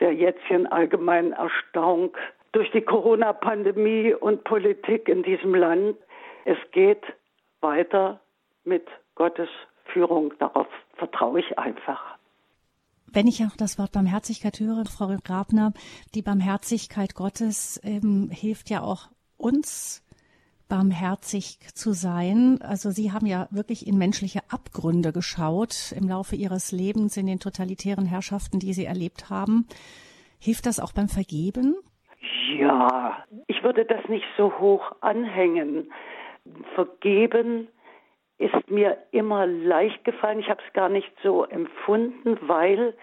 der 0.00 0.14
jetzigen 0.14 0.66
allgemeinen 0.66 1.32
Erstarrung 1.32 2.10
durch 2.52 2.72
die 2.72 2.80
Corona-Pandemie 2.80 4.14
und 4.14 4.42
Politik 4.42 5.08
in 5.08 5.22
diesem 5.22 5.54
Land. 5.54 5.96
Es 6.44 6.58
geht 6.72 7.02
weiter 7.60 8.20
mit 8.64 8.86
Gottes 9.14 9.48
Führung. 9.92 10.32
Darauf 10.38 10.66
vertraue 10.94 11.40
ich 11.40 11.58
einfach. 11.58 12.00
Wenn 13.12 13.26
ich 13.26 13.44
auch 13.44 13.56
das 13.56 13.78
Wort 13.78 13.92
Barmherzigkeit 13.92 14.60
höre, 14.60 14.84
Frau 14.86 15.16
Grabner, 15.24 15.72
die 16.14 16.22
Barmherzigkeit 16.22 17.14
Gottes 17.14 17.80
ähm, 17.82 18.30
hilft 18.30 18.70
ja 18.70 18.82
auch 18.82 19.08
uns, 19.36 20.06
barmherzig 20.68 21.58
zu 21.74 21.92
sein. 21.92 22.60
Also 22.62 22.90
Sie 22.90 23.10
haben 23.10 23.26
ja 23.26 23.48
wirklich 23.50 23.86
in 23.86 23.98
menschliche 23.98 24.40
Abgründe 24.48 25.12
geschaut 25.12 25.92
im 25.96 26.08
Laufe 26.08 26.36
Ihres 26.36 26.70
Lebens, 26.70 27.16
in 27.16 27.26
den 27.26 27.40
totalitären 27.40 28.06
Herrschaften, 28.06 28.60
die 28.60 28.72
Sie 28.72 28.84
erlebt 28.84 29.28
haben. 29.28 29.66
Hilft 30.38 30.66
das 30.66 30.78
auch 30.78 30.92
beim 30.92 31.08
Vergeben? 31.08 31.76
Ja, 32.56 33.24
ich 33.48 33.62
würde 33.62 33.84
das 33.84 34.08
nicht 34.08 34.26
so 34.36 34.52
hoch 34.58 34.92
anhängen. 35.00 35.90
Vergeben 36.74 37.68
ist 38.38 38.70
mir 38.70 38.96
immer 39.10 39.46
leicht 39.46 40.04
gefallen. 40.04 40.40
Ich 40.40 40.48
habe 40.48 40.62
es 40.66 40.72
gar 40.72 40.88
nicht 40.88 41.12
so 41.22 41.44
empfunden, 41.44 42.38
weil 42.42 42.94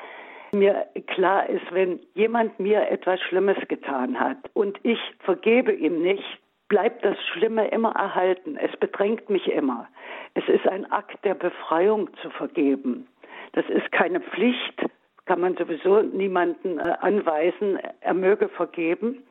mir 0.52 0.88
klar 1.08 1.48
ist, 1.50 1.72
wenn 1.72 2.00
jemand 2.16 2.60
mir 2.60 2.90
etwas 2.90 3.20
Schlimmes 3.22 3.58
getan 3.68 4.20
hat 4.20 4.38
und 4.54 4.80
ich 4.84 5.00
vergebe 5.20 5.74
ihm 5.74 6.02
nicht, 6.02 6.24
bleibt 6.70 7.06
das 7.06 7.18
Schlimme 7.28 7.68
immer 7.70 7.92
erhalten. 7.96 8.58
Es 8.58 8.76
bedrängt 8.78 9.30
mich 9.30 9.48
immer. 9.48 9.88
Es 10.34 10.48
ist 10.48 10.68
ein 10.68 10.92
Akt 10.92 11.24
der 11.24 11.36
Befreiung 11.36 12.10
zu 12.22 12.30
vergeben. 12.32 13.08
Das 13.54 13.66
ist 13.70 13.92
keine 13.92 14.20
Pflicht, 14.20 14.86
kann 15.26 15.42
man 15.42 15.56
sowieso 15.56 16.02
niemanden 16.02 16.80
äh, 16.80 16.96
anweisen, 17.02 17.80
er 18.02 18.14
möge 18.14 18.50
vergeben. 18.50 19.24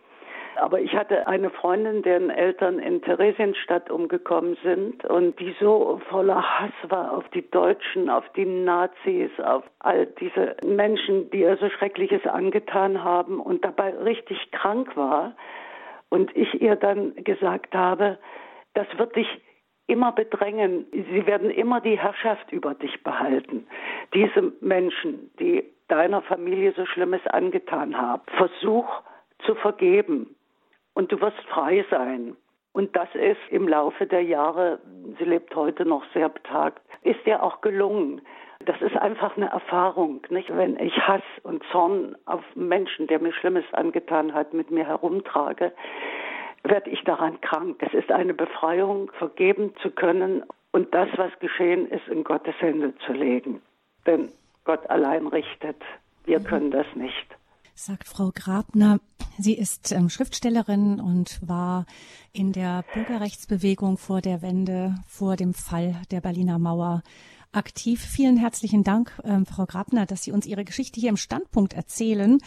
Aber 0.56 0.80
ich 0.80 0.94
hatte 0.94 1.26
eine 1.26 1.50
Freundin, 1.50 2.02
deren 2.02 2.30
Eltern 2.30 2.78
in 2.78 3.02
Theresienstadt 3.02 3.90
umgekommen 3.90 4.56
sind 4.62 5.04
und 5.04 5.38
die 5.38 5.54
so 5.60 6.00
voller 6.08 6.42
Hass 6.42 6.72
war 6.88 7.12
auf 7.16 7.28
die 7.30 7.48
Deutschen, 7.50 8.08
auf 8.08 8.24
die 8.34 8.46
Nazis, 8.46 9.30
auf 9.42 9.64
all 9.80 10.06
diese 10.06 10.56
Menschen, 10.64 11.30
die 11.30 11.40
ihr 11.40 11.56
so 11.58 11.68
Schreckliches 11.68 12.26
angetan 12.26 13.04
haben 13.04 13.40
und 13.40 13.64
dabei 13.64 13.94
richtig 13.96 14.50
krank 14.50 14.96
war. 14.96 15.36
Und 16.08 16.34
ich 16.36 16.60
ihr 16.60 16.76
dann 16.76 17.14
gesagt 17.16 17.74
habe, 17.74 18.18
das 18.74 18.86
wird 18.96 19.14
dich 19.16 19.28
immer 19.86 20.12
bedrängen. 20.12 20.86
Sie 20.92 21.26
werden 21.26 21.50
immer 21.50 21.80
die 21.80 21.98
Herrschaft 21.98 22.50
über 22.50 22.74
dich 22.74 23.02
behalten. 23.02 23.66
Diese 24.14 24.52
Menschen, 24.60 25.30
die 25.38 25.64
deiner 25.88 26.22
Familie 26.22 26.72
so 26.76 26.86
Schlimmes 26.86 27.24
angetan 27.26 27.96
haben, 27.96 28.22
versuch 28.36 28.88
zu 29.44 29.54
vergeben 29.56 30.36
und 30.96 31.12
du 31.12 31.20
wirst 31.20 31.38
frei 31.50 31.84
sein. 31.90 32.36
Und 32.72 32.96
das 32.96 33.08
ist 33.14 33.40
im 33.50 33.68
Laufe 33.68 34.06
der 34.06 34.22
Jahre, 34.22 34.80
sie 35.18 35.24
lebt 35.24 35.54
heute 35.54 35.84
noch 35.84 36.02
sehr 36.14 36.30
betagt, 36.30 36.80
ist 37.02 37.20
ihr 37.26 37.42
auch 37.42 37.60
gelungen. 37.60 38.22
Das 38.64 38.80
ist 38.80 38.96
einfach 38.96 39.36
eine 39.36 39.50
Erfahrung, 39.50 40.22
nicht? 40.30 40.54
Wenn 40.56 40.78
ich 40.80 40.96
Hass 41.06 41.22
und 41.42 41.62
Zorn 41.70 42.16
auf 42.24 42.42
Menschen, 42.54 43.06
der 43.06 43.20
mir 43.20 43.32
Schlimmes 43.32 43.64
angetan 43.72 44.32
hat, 44.32 44.54
mit 44.54 44.70
mir 44.70 44.86
herumtrage, 44.86 45.72
werde 46.64 46.90
ich 46.90 47.04
daran 47.04 47.40
krank. 47.42 47.76
Es 47.80 47.92
ist 47.92 48.10
eine 48.10 48.32
Befreiung, 48.32 49.12
vergeben 49.18 49.74
zu 49.82 49.90
können 49.90 50.44
und 50.72 50.94
das, 50.94 51.08
was 51.16 51.38
geschehen 51.40 51.86
ist, 51.90 52.08
in 52.08 52.24
Gottes 52.24 52.54
Hände 52.58 52.94
zu 53.04 53.12
legen. 53.12 53.60
Denn 54.06 54.32
Gott 54.64 54.88
allein 54.88 55.26
richtet. 55.26 55.76
Wir 56.24 56.40
mhm. 56.40 56.44
können 56.44 56.70
das 56.70 56.86
nicht 56.94 57.36
sagt 57.76 58.08
Frau 58.08 58.32
Grabner. 58.34 59.00
Sie 59.38 59.52
ist 59.52 59.92
ähm, 59.92 60.08
Schriftstellerin 60.08 60.98
und 60.98 61.38
war 61.46 61.84
in 62.32 62.52
der 62.52 62.84
Bürgerrechtsbewegung 62.94 63.98
vor 63.98 64.22
der 64.22 64.40
Wende, 64.40 64.94
vor 65.06 65.36
dem 65.36 65.52
Fall 65.52 66.00
der 66.10 66.22
Berliner 66.22 66.58
Mauer 66.58 67.02
aktiv. 67.52 68.00
Vielen 68.00 68.38
herzlichen 68.38 68.82
Dank, 68.82 69.12
ähm, 69.24 69.44
Frau 69.44 69.66
Grabner, 69.66 70.06
dass 70.06 70.22
Sie 70.22 70.32
uns 70.32 70.46
Ihre 70.46 70.64
Geschichte 70.64 71.00
hier 71.00 71.10
im 71.10 71.18
Standpunkt 71.18 71.74
erzählen. 71.74 72.38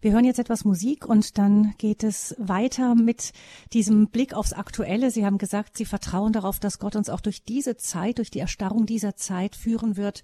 Wir 0.00 0.12
hören 0.12 0.24
jetzt 0.24 0.38
etwas 0.38 0.64
Musik 0.64 1.06
und 1.06 1.36
dann 1.36 1.74
geht 1.76 2.02
es 2.02 2.34
weiter 2.38 2.94
mit 2.94 3.32
diesem 3.74 4.08
Blick 4.08 4.32
aufs 4.32 4.54
Aktuelle. 4.54 5.10
Sie 5.10 5.26
haben 5.26 5.38
gesagt, 5.38 5.76
Sie 5.76 5.84
vertrauen 5.84 6.32
darauf, 6.32 6.60
dass 6.60 6.78
Gott 6.78 6.96
uns 6.96 7.10
auch 7.10 7.20
durch 7.20 7.44
diese 7.44 7.76
Zeit, 7.76 8.18
durch 8.18 8.30
die 8.30 8.40
Erstarrung 8.40 8.86
dieser 8.86 9.16
Zeit 9.16 9.54
führen 9.54 9.98
wird 9.98 10.22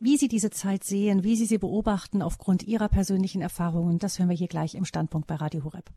wie 0.00 0.16
Sie 0.16 0.28
diese 0.28 0.50
Zeit 0.50 0.84
sehen, 0.84 1.24
wie 1.24 1.36
Sie 1.36 1.46
sie 1.46 1.58
beobachten 1.58 2.22
aufgrund 2.22 2.62
Ihrer 2.62 2.88
persönlichen 2.88 3.42
Erfahrungen, 3.42 3.98
das 3.98 4.18
hören 4.18 4.28
wir 4.28 4.36
hier 4.36 4.48
gleich 4.48 4.74
im 4.74 4.84
Standpunkt 4.84 5.26
bei 5.26 5.36
Radio 5.36 5.64
Horeb. 5.64 5.90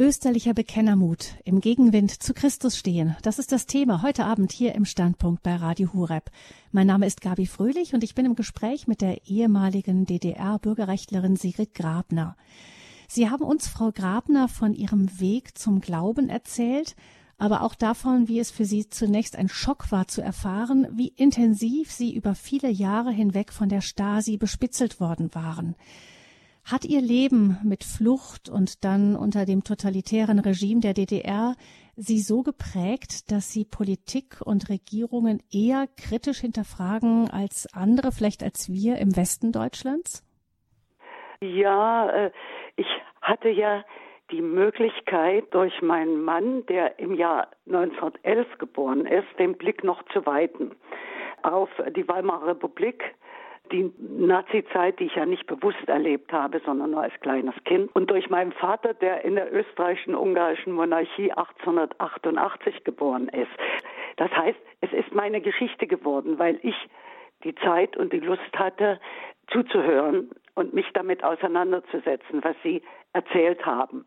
Österlicher 0.00 0.54
Bekennermut, 0.54 1.34
im 1.44 1.60
Gegenwind 1.60 2.22
zu 2.22 2.32
Christus 2.32 2.78
stehen. 2.78 3.18
Das 3.20 3.38
ist 3.38 3.52
das 3.52 3.66
Thema 3.66 4.00
heute 4.00 4.24
Abend 4.24 4.50
hier 4.50 4.74
im 4.74 4.86
Standpunkt 4.86 5.42
bei 5.42 5.54
Radio 5.54 5.92
Hureb. 5.92 6.30
Mein 6.72 6.86
Name 6.86 7.04
ist 7.04 7.20
Gabi 7.20 7.44
Fröhlich 7.44 7.92
und 7.92 8.02
ich 8.02 8.14
bin 8.14 8.24
im 8.24 8.34
Gespräch 8.34 8.88
mit 8.88 9.02
der 9.02 9.26
ehemaligen 9.26 10.06
DDR-Bürgerrechtlerin 10.06 11.36
Sigrid 11.36 11.74
Grabner. 11.74 12.38
Sie 13.08 13.28
haben 13.28 13.44
uns, 13.44 13.68
Frau 13.68 13.92
Grabner, 13.92 14.48
von 14.48 14.72
Ihrem 14.72 15.20
Weg 15.20 15.58
zum 15.58 15.82
Glauben 15.82 16.30
erzählt, 16.30 16.96
aber 17.36 17.60
auch 17.60 17.74
davon, 17.74 18.26
wie 18.26 18.38
es 18.38 18.50
für 18.50 18.64
Sie 18.64 18.88
zunächst 18.88 19.36
ein 19.36 19.50
Schock 19.50 19.92
war 19.92 20.08
zu 20.08 20.22
erfahren, 20.22 20.88
wie 20.92 21.08
intensiv 21.08 21.92
Sie 21.92 22.14
über 22.14 22.34
viele 22.34 22.70
Jahre 22.70 23.10
hinweg 23.12 23.52
von 23.52 23.68
der 23.68 23.82
Stasi 23.82 24.38
bespitzelt 24.38 24.98
worden 24.98 25.34
waren. 25.34 25.76
Hat 26.70 26.84
Ihr 26.84 27.00
Leben 27.00 27.58
mit 27.64 27.82
Flucht 27.82 28.48
und 28.48 28.84
dann 28.84 29.16
unter 29.16 29.44
dem 29.44 29.64
totalitären 29.64 30.38
Regime 30.38 30.80
der 30.80 30.94
DDR 30.94 31.56
Sie 31.96 32.20
so 32.20 32.42
geprägt, 32.42 33.32
dass 33.32 33.52
Sie 33.52 33.64
Politik 33.64 34.40
und 34.44 34.68
Regierungen 34.68 35.42
eher 35.52 35.88
kritisch 35.96 36.38
hinterfragen 36.38 37.28
als 37.28 37.66
andere, 37.74 38.12
vielleicht 38.12 38.44
als 38.44 38.70
wir 38.70 38.98
im 38.98 39.16
Westen 39.16 39.50
Deutschlands? 39.50 40.24
Ja, 41.40 42.08
äh, 42.08 42.30
ich 42.76 42.86
hatte 43.20 43.48
ja 43.48 43.84
die 44.30 44.40
Möglichkeit, 44.40 45.52
durch 45.52 45.82
meinen 45.82 46.22
Mann, 46.22 46.64
der 46.66 47.00
im 47.00 47.14
Jahr 47.14 47.48
1911 47.66 48.46
geboren 48.58 49.06
ist, 49.06 49.26
den 49.40 49.58
Blick 49.58 49.82
noch 49.82 50.04
zu 50.12 50.24
weiten 50.24 50.76
auf 51.42 51.68
die 51.96 52.06
Weimarer 52.06 52.48
Republik, 52.48 53.02
die 53.72 53.92
Nazi-Zeit, 53.98 54.98
die 55.00 55.04
ich 55.04 55.14
ja 55.14 55.26
nicht 55.26 55.46
bewusst 55.46 55.86
erlebt 55.86 56.32
habe, 56.32 56.60
sondern 56.64 56.90
nur 56.92 57.02
als 57.02 57.14
kleines 57.20 57.54
Kind. 57.64 57.94
Und 57.94 58.10
durch 58.10 58.28
meinen 58.30 58.52
Vater, 58.52 58.94
der 58.94 59.24
in 59.24 59.34
der 59.34 59.52
österreichischen 59.52 60.14
ungarischen 60.14 60.72
Monarchie 60.72 61.30
1888 61.32 62.84
geboren 62.84 63.28
ist. 63.28 63.50
Das 64.16 64.30
heißt, 64.32 64.58
es 64.80 64.92
ist 64.92 65.14
meine 65.14 65.40
Geschichte 65.40 65.86
geworden, 65.86 66.38
weil 66.38 66.58
ich 66.62 66.76
die 67.44 67.54
Zeit 67.54 67.96
und 67.96 68.12
die 68.12 68.20
Lust 68.20 68.56
hatte, 68.56 69.00
zuzuhören 69.50 70.30
und 70.54 70.74
mich 70.74 70.86
damit 70.92 71.24
auseinanderzusetzen, 71.24 72.44
was 72.44 72.56
sie 72.62 72.82
erzählt 73.12 73.64
haben. 73.66 74.04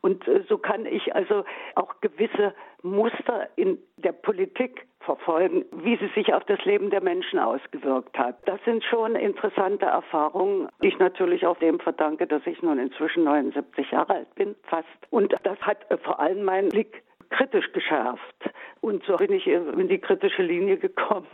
Und 0.00 0.26
äh, 0.28 0.44
so 0.48 0.58
kann 0.58 0.86
ich 0.86 1.14
also 1.14 1.44
auch 1.74 2.00
gewisse 2.00 2.54
Muster 2.82 3.48
in 3.56 3.78
der 3.96 4.12
Politik 4.12 4.86
verfolgen, 5.00 5.64
wie 5.72 5.96
sie 5.96 6.08
sich 6.14 6.32
auf 6.32 6.44
das 6.44 6.64
Leben 6.64 6.90
der 6.90 7.02
Menschen 7.02 7.38
ausgewirkt 7.38 8.16
hat. 8.18 8.36
Das 8.46 8.62
sind 8.64 8.84
schon 8.84 9.16
interessante 9.16 9.86
Erfahrungen, 9.86 10.68
die 10.82 10.88
ich 10.88 10.98
natürlich 10.98 11.46
auch 11.46 11.58
dem 11.58 11.80
verdanke, 11.80 12.26
dass 12.26 12.46
ich 12.46 12.62
nun 12.62 12.78
inzwischen 12.78 13.24
79 13.24 13.90
Jahre 13.90 14.14
alt 14.14 14.34
bin, 14.34 14.54
fast. 14.64 14.88
Und 15.10 15.34
das 15.42 15.60
hat 15.60 15.90
äh, 15.90 15.98
vor 15.98 16.20
allem 16.20 16.44
meinen 16.44 16.68
Blick 16.68 17.02
kritisch 17.30 17.72
geschärft. 17.72 18.22
Und 18.80 19.02
so 19.04 19.16
bin 19.16 19.32
ich 19.32 19.46
in 19.46 19.88
die 19.88 19.98
kritische 19.98 20.42
Linie 20.42 20.76
gekommen, 20.76 21.26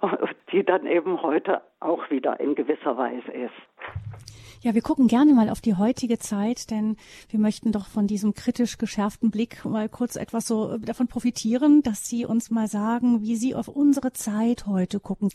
die 0.52 0.64
dann 0.64 0.86
eben 0.86 1.22
heute 1.22 1.62
auch 1.80 2.10
wieder 2.10 2.38
in 2.40 2.54
gewisser 2.54 2.96
Weise 2.96 3.30
ist. 3.30 4.27
Ja, 4.60 4.74
wir 4.74 4.82
gucken 4.82 5.06
gerne 5.06 5.34
mal 5.34 5.50
auf 5.50 5.60
die 5.60 5.76
heutige 5.76 6.18
Zeit, 6.18 6.72
denn 6.72 6.96
wir 7.28 7.38
möchten 7.38 7.70
doch 7.70 7.86
von 7.86 8.08
diesem 8.08 8.34
kritisch 8.34 8.76
geschärften 8.76 9.30
Blick 9.30 9.64
mal 9.64 9.88
kurz 9.88 10.16
etwas 10.16 10.48
so 10.48 10.78
davon 10.78 11.06
profitieren, 11.06 11.80
dass 11.82 12.08
Sie 12.08 12.24
uns 12.24 12.50
mal 12.50 12.66
sagen, 12.66 13.22
wie 13.22 13.36
Sie 13.36 13.54
auf 13.54 13.68
unsere 13.68 14.12
Zeit 14.12 14.66
heute 14.66 14.98
gucken. 14.98 15.30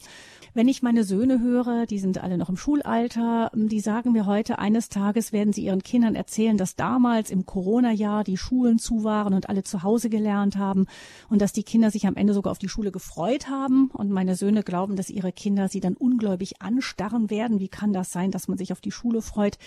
Wenn 0.53 0.68
ich 0.68 0.84
meine 0.84 1.06
Söhne 1.06 1.39
höre, 1.39 1.86
die 1.86 2.00
sind 2.00 2.22
alle 2.22 2.38
noch 2.38 2.50
im 2.50 2.58
Schulalter, 2.58 3.50
die 3.56 3.80
sagen 3.80 4.12
mir 4.12 4.25
heute, 4.25 4.60
eines 4.60 4.89
Tages 4.89 5.32
werden 5.32 5.53
sie 5.53 5.63
ihren 5.63 5.84
Kindern 5.84 6.15
erzählen, 6.15 6.58
dass 6.58 6.75
damals 6.75 7.32
im 7.32 7.46
Corona-Jahr 7.46 8.25
die 8.25 8.38
Schulen 8.38 8.77
zu 8.77 9.06
waren 9.06 9.34
und 9.34 9.48
alle 9.48 9.63
zu 9.63 9.84
Hause 9.84 10.10
gelernt 10.10 10.58
haben 10.58 10.86
und 11.30 11.42
dass 11.42 11.53
die 11.53 11.63
Kinder 11.63 11.92
sich 11.92 12.08
am 12.08 12.15
Ende 12.15 12.34
sogar 12.34 12.51
auf 12.51 12.60
die 12.60 12.68
Schule 12.68 12.92
gefreut 12.92 13.48
haben 13.48 13.89
und 13.94 14.12
meine 14.12 14.36
Söhne 14.36 14.63
glauben, 14.63 14.98
dass 14.98 15.10
ihre 15.10 15.32
Kinder 15.32 15.70
sie 15.70 15.80
dann 15.80 15.96
ungläubig 15.96 16.62
anstarren 16.62 17.30
werden. 17.30 17.60
Wie 17.60 17.70
kann 17.70 17.94
das 17.94 18.12
sein, 18.12 18.30
dass 18.30 18.50
man 18.50 18.58
sich 18.58 18.74
auf 18.74 18.82
die 18.82 18.92
Schule 18.92 19.12
Schule 19.13 19.22
freut. 19.22 19.58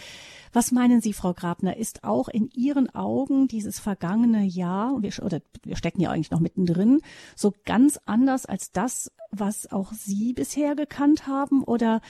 Was 0.52 0.72
meinen 0.72 1.00
Sie, 1.00 1.12
Frau 1.12 1.32
Grabner, 1.32 1.76
ist 1.76 2.02
auch 2.02 2.28
in 2.28 2.48
Ihren 2.54 2.92
Augen 2.94 3.46
dieses 3.46 3.78
vergangene 3.78 4.42
Jahr, 4.44 5.02
wir, 5.02 5.12
oder 5.24 5.40
wir 5.64 5.76
stecken 5.76 6.00
ja 6.00 6.10
eigentlich 6.10 6.30
noch 6.30 6.40
mittendrin, 6.40 7.00
so 7.34 7.52
ganz 7.64 8.00
anders 8.06 8.46
als 8.46 8.72
das, 8.72 9.12
was 9.30 9.70
auch 9.70 9.92
Sie 9.92 10.32
bisher 10.32 10.74
gekannt 10.74 11.26
haben? 11.26 11.62
Oder 11.62 12.00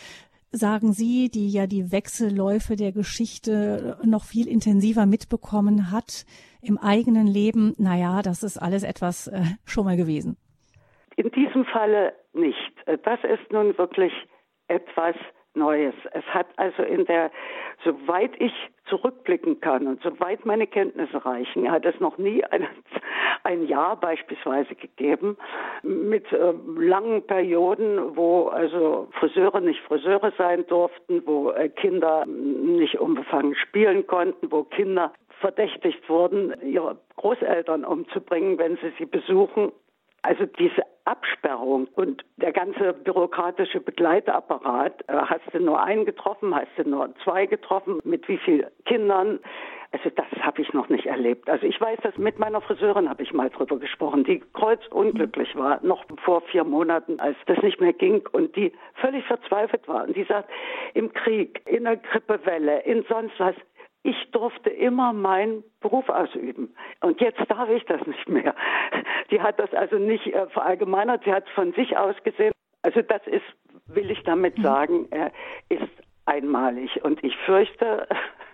sagen 0.52 0.92
Sie, 0.92 1.28
die 1.28 1.50
ja 1.50 1.66
die 1.66 1.90
Wechselläufe 1.92 2.76
der 2.76 2.92
Geschichte 2.92 3.98
noch 4.04 4.24
viel 4.24 4.46
intensiver 4.46 5.06
mitbekommen 5.06 5.90
hat 5.90 6.24
im 6.62 6.78
eigenen 6.78 7.26
Leben, 7.26 7.74
naja, 7.78 8.22
das 8.22 8.42
ist 8.42 8.58
alles 8.58 8.82
etwas 8.82 9.28
äh, 9.28 9.42
schon 9.64 9.84
mal 9.84 9.96
gewesen? 9.96 10.36
In 11.16 11.30
diesem 11.30 11.64
Falle 11.64 12.12
nicht. 12.32 12.72
Das 13.04 13.18
ist 13.24 13.50
nun 13.50 13.76
wirklich 13.78 14.12
etwas 14.68 15.16
Neues. 15.56 15.94
Es 16.12 16.24
hat 16.26 16.46
also 16.56 16.82
in 16.82 17.04
der, 17.06 17.30
soweit 17.84 18.32
ich 18.38 18.52
zurückblicken 18.88 19.60
kann 19.60 19.86
und 19.86 20.02
soweit 20.02 20.46
meine 20.46 20.66
Kenntnisse 20.66 21.24
reichen, 21.24 21.70
hat 21.70 21.84
es 21.84 21.98
noch 22.00 22.18
nie 22.18 22.44
ein, 22.44 22.66
ein 23.44 23.66
Jahr 23.66 23.96
beispielsweise 23.96 24.74
gegeben 24.74 25.36
mit 25.82 26.30
äh, 26.32 26.52
langen 26.78 27.26
Perioden, 27.26 28.16
wo 28.16 28.48
also 28.48 29.08
Friseure 29.18 29.60
nicht 29.60 29.80
Friseure 29.80 30.32
sein 30.38 30.66
durften, 30.66 31.22
wo 31.26 31.50
äh, 31.50 31.68
Kinder 31.68 32.24
nicht 32.26 32.98
unbefangen 33.00 33.54
spielen 33.56 34.06
konnten, 34.06 34.50
wo 34.50 34.62
Kinder 34.64 35.12
verdächtigt 35.40 36.08
wurden, 36.08 36.54
ihre 36.62 36.96
Großeltern 37.16 37.84
umzubringen, 37.84 38.58
wenn 38.58 38.76
sie 38.76 38.92
sie 38.98 39.06
besuchen. 39.06 39.72
Also 40.26 40.44
diese 40.44 40.82
Absperrung 41.04 41.86
und 41.94 42.24
der 42.36 42.52
ganze 42.52 42.92
bürokratische 42.92 43.78
Begleitapparat, 43.78 45.04
äh, 45.06 45.12
hast 45.12 45.42
du 45.52 45.60
nur 45.60 45.80
einen 45.80 46.04
getroffen, 46.04 46.52
hast 46.52 46.66
du 46.76 46.82
nur 46.82 47.14
zwei 47.22 47.46
getroffen, 47.46 48.00
mit 48.02 48.26
wie 48.26 48.38
vielen 48.38 48.66
Kindern, 48.86 49.38
also 49.92 50.10
das 50.10 50.26
habe 50.40 50.62
ich 50.62 50.72
noch 50.72 50.88
nicht 50.88 51.06
erlebt. 51.06 51.48
Also 51.48 51.64
ich 51.64 51.80
weiß, 51.80 52.00
dass 52.02 52.18
mit 52.18 52.40
meiner 52.40 52.60
Friseurin 52.60 53.08
habe 53.08 53.22
ich 53.22 53.32
mal 53.32 53.50
drüber 53.50 53.78
gesprochen, 53.78 54.24
die 54.24 54.42
kreuzunglücklich 54.52 55.54
war, 55.54 55.78
noch 55.84 56.04
vor 56.24 56.40
vier 56.40 56.64
Monaten, 56.64 57.20
als 57.20 57.36
das 57.46 57.62
nicht 57.62 57.80
mehr 57.80 57.92
ging 57.92 58.26
und 58.32 58.56
die 58.56 58.72
völlig 58.94 59.24
verzweifelt 59.26 59.86
war. 59.86 60.08
Und 60.08 60.16
die 60.16 60.24
sagt, 60.24 60.50
im 60.94 61.12
Krieg, 61.12 61.62
in 61.66 61.84
der 61.84 61.98
Grippewelle, 61.98 62.80
in 62.80 63.04
sonst 63.08 63.38
was, 63.38 63.54
ich 64.06 64.30
durfte 64.30 64.70
immer 64.70 65.12
meinen 65.12 65.64
Beruf 65.80 66.08
ausüben. 66.08 66.74
Und 67.00 67.20
jetzt 67.20 67.40
darf 67.48 67.68
ich 67.68 67.84
das 67.86 68.06
nicht 68.06 68.28
mehr. 68.28 68.54
Die 69.32 69.40
hat 69.40 69.58
das 69.58 69.72
also 69.74 69.96
nicht 69.96 70.26
äh, 70.28 70.46
verallgemeinert, 70.48 71.24
sie 71.24 71.32
hat 71.32 71.44
es 71.46 71.52
von 71.54 71.72
sich 71.72 71.96
aus 71.96 72.14
gesehen. 72.22 72.52
Also 72.82 73.02
das 73.02 73.26
ist, 73.26 73.44
will 73.86 74.08
ich 74.10 74.22
damit 74.22 74.58
mhm. 74.58 74.62
sagen, 74.62 75.08
äh, 75.10 75.30
ist 75.68 75.90
einmalig. 76.24 77.02
Und 77.02 77.22
ich 77.24 77.36
fürchte, 77.38 78.06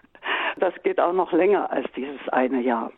das 0.57 0.73
geht 0.83 0.99
auch 0.99 1.13
noch 1.13 1.33
länger 1.33 1.71
als 1.71 1.87
dieses 1.95 2.27
eine 2.31 2.63
Jahr. 2.63 2.91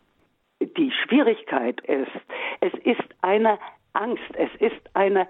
Die 0.60 0.92
Schwierigkeit 0.92 1.80
ist, 1.80 2.12
es 2.60 2.72
ist 2.84 3.08
eine 3.22 3.58
Angst, 3.94 4.22
es 4.34 4.50
ist 4.60 4.80
eine 4.94 5.26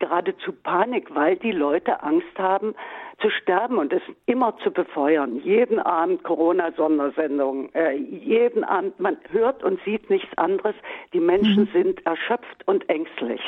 geradezu 0.00 0.52
Panik, 0.52 1.14
weil 1.14 1.36
die 1.36 1.52
Leute 1.52 2.02
Angst 2.02 2.36
haben 2.38 2.74
zu 3.20 3.30
sterben 3.30 3.78
und 3.78 3.92
es 3.92 4.02
immer 4.26 4.56
zu 4.58 4.70
befeuern. 4.72 5.36
Jeden 5.44 5.78
Abend 5.78 6.24
Corona-Sondersendungen, 6.24 7.72
äh, 7.74 7.92
jeden 7.92 8.64
Abend, 8.64 8.98
man 8.98 9.18
hört 9.30 9.62
und 9.62 9.80
sieht 9.84 10.10
nichts 10.10 10.36
anderes. 10.36 10.74
Die 11.12 11.20
Menschen 11.20 11.64
mhm. 11.64 11.72
sind 11.72 12.06
erschöpft 12.06 12.66
und 12.66 12.88
ängstlich. 12.88 13.40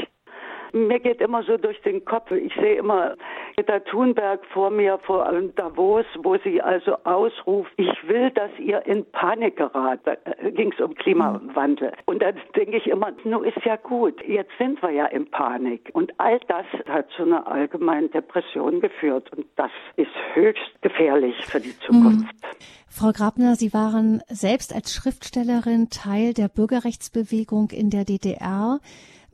Mir 0.73 1.01
geht 1.01 1.21
immer 1.21 1.43
so 1.43 1.57
durch 1.57 1.81
den 1.83 2.05
Kopf, 2.05 2.31
ich 2.31 2.55
sehe 2.55 2.77
immer 2.77 3.15
Greta 3.57 3.81
Thunberg 3.81 4.45
vor 4.47 4.71
mir, 4.71 4.99
vor 4.99 5.31
Davos, 5.57 6.07
wo 6.23 6.37
sie 6.39 6.63
also 6.63 6.97
ausruft, 7.05 7.71
ich 7.77 8.09
will, 8.09 8.31
dass 8.31 8.51
ihr 8.59 8.85
in 8.87 9.05
Panik 9.13 9.57
geratet. 9.57 10.19
Da 10.25 10.51
ging 10.51 10.73
es 10.73 10.81
um 10.81 10.95
Klimawandel. 10.95 11.93
Und 12.07 12.23
da 12.23 12.33
denke 12.57 12.77
ich 12.79 12.87
immer, 12.87 13.13
nun 13.25 13.45
ist 13.45 13.65
ja 13.65 13.77
gut, 13.77 14.23
jetzt 14.27 14.53
sind 14.59 14.83
wir 14.83 14.91
ja 14.91 15.07
in 15.07 15.31
Panik. 15.31 15.91
Und 15.93 16.13
all 16.19 16.41
das 16.49 16.65
hat 16.89 17.11
zu 17.17 17.23
einer 17.23 17.47
allgemeinen 17.47 18.11
Depression 18.11 18.81
geführt. 18.81 19.31
Und 19.37 19.47
das 19.57 19.71
ist 19.97 20.11
höchst 20.35 20.81
gefährlich 20.81 21.37
für 21.45 21.61
die 21.61 21.79
Zukunft. 21.81 22.33
Mhm. 22.33 22.49
Frau 22.89 23.11
Grabner, 23.13 23.57
Sie 23.57 23.73
waren 23.73 24.23
selbst 24.29 24.75
als 24.75 24.93
Schriftstellerin 24.93 25.89
Teil 25.89 26.35
der 26.35 26.49
Bürgerrechtsbewegung 26.49 27.71
in 27.71 27.89
der 27.89 28.05
DDR. 28.05 28.81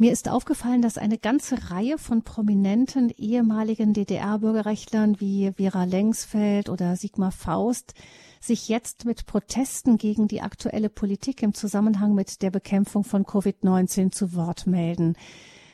Mir 0.01 0.13
ist 0.13 0.29
aufgefallen, 0.29 0.81
dass 0.81 0.97
eine 0.97 1.19
ganze 1.19 1.73
Reihe 1.73 1.99
von 1.99 2.23
prominenten 2.23 3.11
ehemaligen 3.11 3.95
DDR-Bürgerrechtlern 3.95 5.21
wie 5.21 5.51
Vera 5.57 5.83
Lengsfeld 5.83 6.69
oder 6.69 6.95
Sigmar 6.95 7.33
Faust 7.33 7.95
sich 8.41 8.69
jetzt 8.69 9.07
mit 9.07 9.27
Protesten 9.27 9.99
gegen 9.99 10.29
die 10.29 10.41
aktuelle 10.41 10.89
Politik 10.89 11.43
im 11.43 11.53
Zusammenhang 11.53 12.15
mit 12.15 12.43
der 12.43 12.53
Bekämpfung 12.53 13.03
von 13.03 13.25
Covid-19 13.25 14.13
zu 14.13 14.37
Wort 14.37 14.69
melden. 14.69 15.17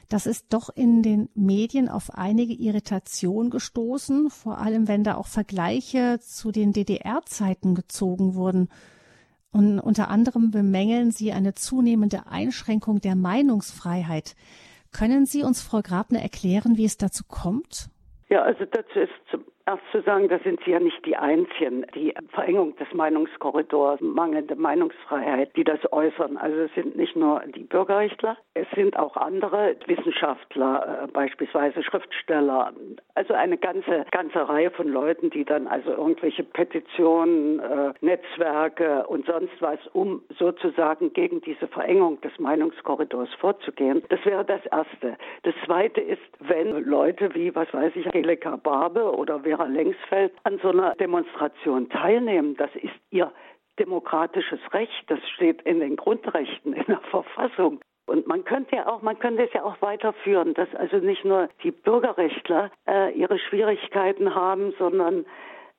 Das 0.09 0.25
ist 0.25 0.47
doch 0.49 0.71
in 0.75 1.03
den 1.03 1.29
Medien 1.35 1.91
auf 1.91 2.09
einige 2.15 2.55
Irritation 2.55 3.51
gestoßen, 3.51 4.31
vor 4.31 4.57
allem 4.57 4.89
wenn 4.89 5.05
da 5.05 5.17
auch 5.17 5.27
Vergleiche 5.27 6.19
zu 6.23 6.51
den 6.51 6.73
DDR-Zeiten 6.73 7.75
gezogen 7.75 8.35
wurden. 8.35 8.71
Und 9.55 9.79
unter 9.79 10.11
anderem 10.11 10.51
bemängeln 10.51 11.13
Sie 11.13 11.33
eine 11.33 11.55
zunehmende 11.55 12.27
Einschränkung 12.27 13.01
der 13.01 13.15
Meinungsfreiheit. 13.15 14.35
Können 14.93 15.27
Sie 15.27 15.45
uns, 15.45 15.63
Frau 15.63 15.81
Grabner, 15.81 16.21
erklären, 16.21 16.77
wie 16.77 16.85
es 16.85 16.97
dazu 16.97 17.23
kommt? 17.29 17.89
Ja, 18.29 18.43
also 18.43 18.65
dazu 18.65 18.99
ist 18.99 19.13
zum 19.31 19.45
erst 19.67 19.83
zu 19.93 20.03
sagen, 20.03 20.29
da 20.29 20.39
sind 20.41 20.61
Sie 20.65 20.73
ja 20.73 20.81
nicht 20.81 21.05
die 21.07 21.17
Einzigen. 21.17 21.87
Die 21.95 22.15
Verengung 22.31 22.77
des 22.77 22.93
Meinungskorridors, 22.93 24.01
mangelnde 24.01 24.57
Meinungsfreiheit, 24.57 25.57
die 25.57 25.65
das 25.65 25.81
äußern. 25.93 26.37
Also 26.37 26.59
es 26.61 26.75
sind 26.75 26.97
nicht 26.97 27.17
nur 27.17 27.43
die 27.47 27.65
Bürgerrechtler, 27.65 28.37
es 28.55 28.67
sind 28.75 28.97
auch 28.99 29.17
andere 29.17 29.77
Wissenschaftler, 29.87 31.05
äh, 31.05 31.07
beispielsweise 31.09 31.83
Schriftsteller. 31.83 32.73
Also 33.15 33.35
eine 33.35 33.59
ganze, 33.59 34.05
ganze 34.11 34.49
Reihe 34.49 34.71
von 34.71 34.89
Leuten, 34.89 35.31
die 35.31 35.45
dann 35.45 35.67
also 35.67 35.91
irgendwelche 35.91 36.45
Petitionen, 36.45 37.61
äh, 37.61 37.93
Netzwerke 38.01 39.07
und 39.07 39.27
sonst 39.27 39.61
was, 39.61 39.79
um 39.93 40.23
sozusagen 40.39 41.13
gegen 41.13 41.41
diese 41.41 41.67
Verengung 41.69 42.21
des 42.21 42.39
Meinungskorridors 42.39 43.33
vorzugehen. 43.35 44.03
Das 44.09 44.25
wäre 44.25 44.45
das 44.45 44.65
Erste. 44.67 45.17
Das 45.43 45.55
Zweite 45.65 46.01
ist, 46.01 46.23
wenn 46.41 46.85
Leute 46.85 47.35
wie, 47.35 47.55
was 47.55 47.73
weiß 47.73 47.93
ich, 47.97 48.07
Angelika 48.07 48.57
Barbe 48.57 49.15
oder 49.15 49.45
Vera 49.55 49.67
Lengsfeld 49.67 50.33
an 50.43 50.59
so 50.63 50.71
einer 50.71 50.97
Demonstration 50.97 51.89
teilnehmen, 51.89 52.57
das 52.57 52.71
ist 52.75 52.95
ihr 53.11 53.33
demokratisches 53.79 54.61
Recht. 54.73 55.05
Das 55.07 55.19
steht 55.37 55.63
in 55.63 55.79
den 55.79 55.97
Grundrechten, 55.97 56.73
in 56.73 56.85
der 56.87 57.01
Verfassung. 57.11 57.81
Und 58.07 58.27
man 58.27 58.45
könnte 58.45 58.77
ja 58.77 58.87
auch, 58.89 59.03
man 59.03 59.19
könnte 59.19 59.45
es 59.45 59.53
ja 59.53 59.63
auch 59.63 59.81
weiterführen, 59.81 60.55
dass 60.55 60.73
also 60.75 60.97
nicht 60.97 61.25
nur 61.25 61.49
die 61.63 61.71
Bürgerrechtler 61.71 62.71
äh, 62.89 63.13
ihre 63.13 63.39
Schwierigkeiten 63.39 64.35
haben, 64.35 64.75
sondern 64.79 65.25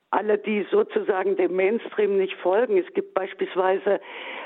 alle, 0.10 0.38
die 0.38 0.66
sozusagen 0.72 1.36
dem 1.36 1.56
Mainstream 1.56 2.18
nicht 2.18 2.36
folgen. 2.36 2.78
Es 2.78 2.92
gibt 2.94 3.14
beispielsweise, 3.14 4.00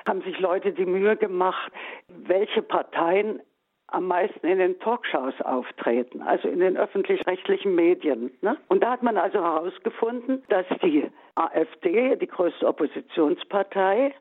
haben 0.08 0.22
sich 0.24 0.40
Leute 0.40 0.72
die 0.74 0.86
Mühe 0.86 1.16
gemacht, 1.16 1.72
welche 2.08 2.64
Parteien 2.64 3.42
am 3.92 4.08
meisten 4.08 4.46
in 4.46 4.60
den 4.60 4.80
Talkshows 4.80 5.40
auftreten, 5.42 6.22
also 6.22 6.48
in 6.48 6.60
den 6.60 6.78
öffentlich-rechtlichen 6.78 7.74
Medien. 7.76 8.32
Ne? 8.42 8.58
Und 8.68 8.84
da 8.84 8.92
hat 8.92 9.04
man 9.04 9.18
also 9.18 9.40
herausgefunden, 9.40 10.44
dass 10.50 10.66
die 10.84 11.10
AfD, 11.36 12.16
die 12.16 12.28
größte 12.28 12.68
Oppositionspartei, 12.68 14.14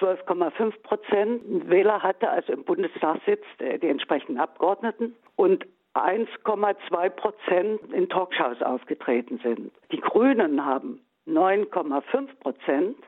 12,5 0.00 0.82
Prozent 0.82 1.70
Wähler 1.70 2.02
hatte, 2.02 2.28
also 2.28 2.52
im 2.52 2.64
Bundestag 2.64 3.20
sitzt, 3.24 3.60
äh, 3.60 3.78
die 3.78 3.88
entsprechenden 3.88 4.38
Abgeordneten, 4.38 5.14
und 5.36 5.64
1,2 5.94 7.08
Prozent 7.10 7.92
in 7.92 8.08
Talkshows 8.08 8.60
aufgetreten 8.62 9.40
sind. 9.42 9.72
Die 9.92 10.00
Grünen 10.00 10.64
haben 10.64 11.00
9,5 11.26 12.28
Prozent 12.40 12.98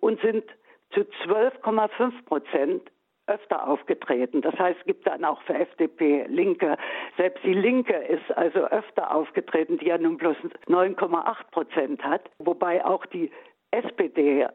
und 0.00 0.20
sind 0.20 0.44
zu 0.92 1.00
12,5 1.00 2.24
Prozent 2.26 2.90
öfter 3.30 3.66
aufgetreten. 3.66 4.42
Das 4.42 4.58
heißt, 4.58 4.78
es 4.80 4.86
gibt 4.86 5.06
dann 5.06 5.24
auch 5.24 5.40
für 5.42 5.54
FDP 5.54 6.26
Linke, 6.28 6.76
selbst 7.16 7.42
die 7.44 7.54
Linke 7.54 7.94
ist 7.94 8.36
also 8.36 8.60
öfter 8.66 9.14
aufgetreten, 9.14 9.78
die 9.78 9.86
ja 9.86 9.98
nun 9.98 10.16
bloß 10.16 10.36
9,8 10.66 11.50
Prozent 11.50 12.04
hat, 12.04 12.28
wobei 12.38 12.84
auch 12.84 13.06
die 13.06 13.30
SPD 13.70 14.46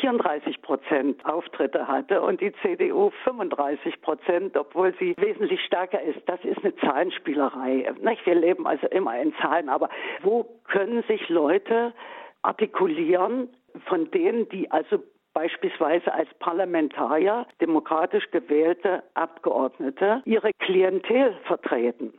34 0.00 0.60
Prozent 0.62 1.24
Auftritte 1.24 1.86
hatte 1.88 2.20
und 2.20 2.40
die 2.40 2.52
CDU 2.60 3.10
35 3.24 4.00
Prozent, 4.02 4.56
obwohl 4.56 4.94
sie 4.98 5.14
wesentlich 5.16 5.60
stärker 5.64 6.02
ist. 6.02 6.20
Das 6.26 6.44
ist 6.44 6.58
eine 6.58 6.74
Zahlenspielerei. 6.76 7.92
Wir 8.24 8.34
leben 8.34 8.66
also 8.66 8.86
immer 8.88 9.18
in 9.20 9.32
Zahlen, 9.36 9.68
aber 9.68 9.88
wo 10.22 10.44
können 10.64 11.02
sich 11.04 11.28
Leute 11.28 11.94
artikulieren, 12.42 13.48
von 13.86 14.10
denen, 14.10 14.48
die 14.48 14.70
also 14.70 15.02
beispielsweise 15.36 16.14
als 16.14 16.30
Parlamentarier, 16.38 17.46
demokratisch 17.60 18.30
gewählte 18.30 19.02
Abgeordnete, 19.12 20.22
ihre 20.24 20.50
Klientel 20.60 21.36
vertreten. 21.44 22.14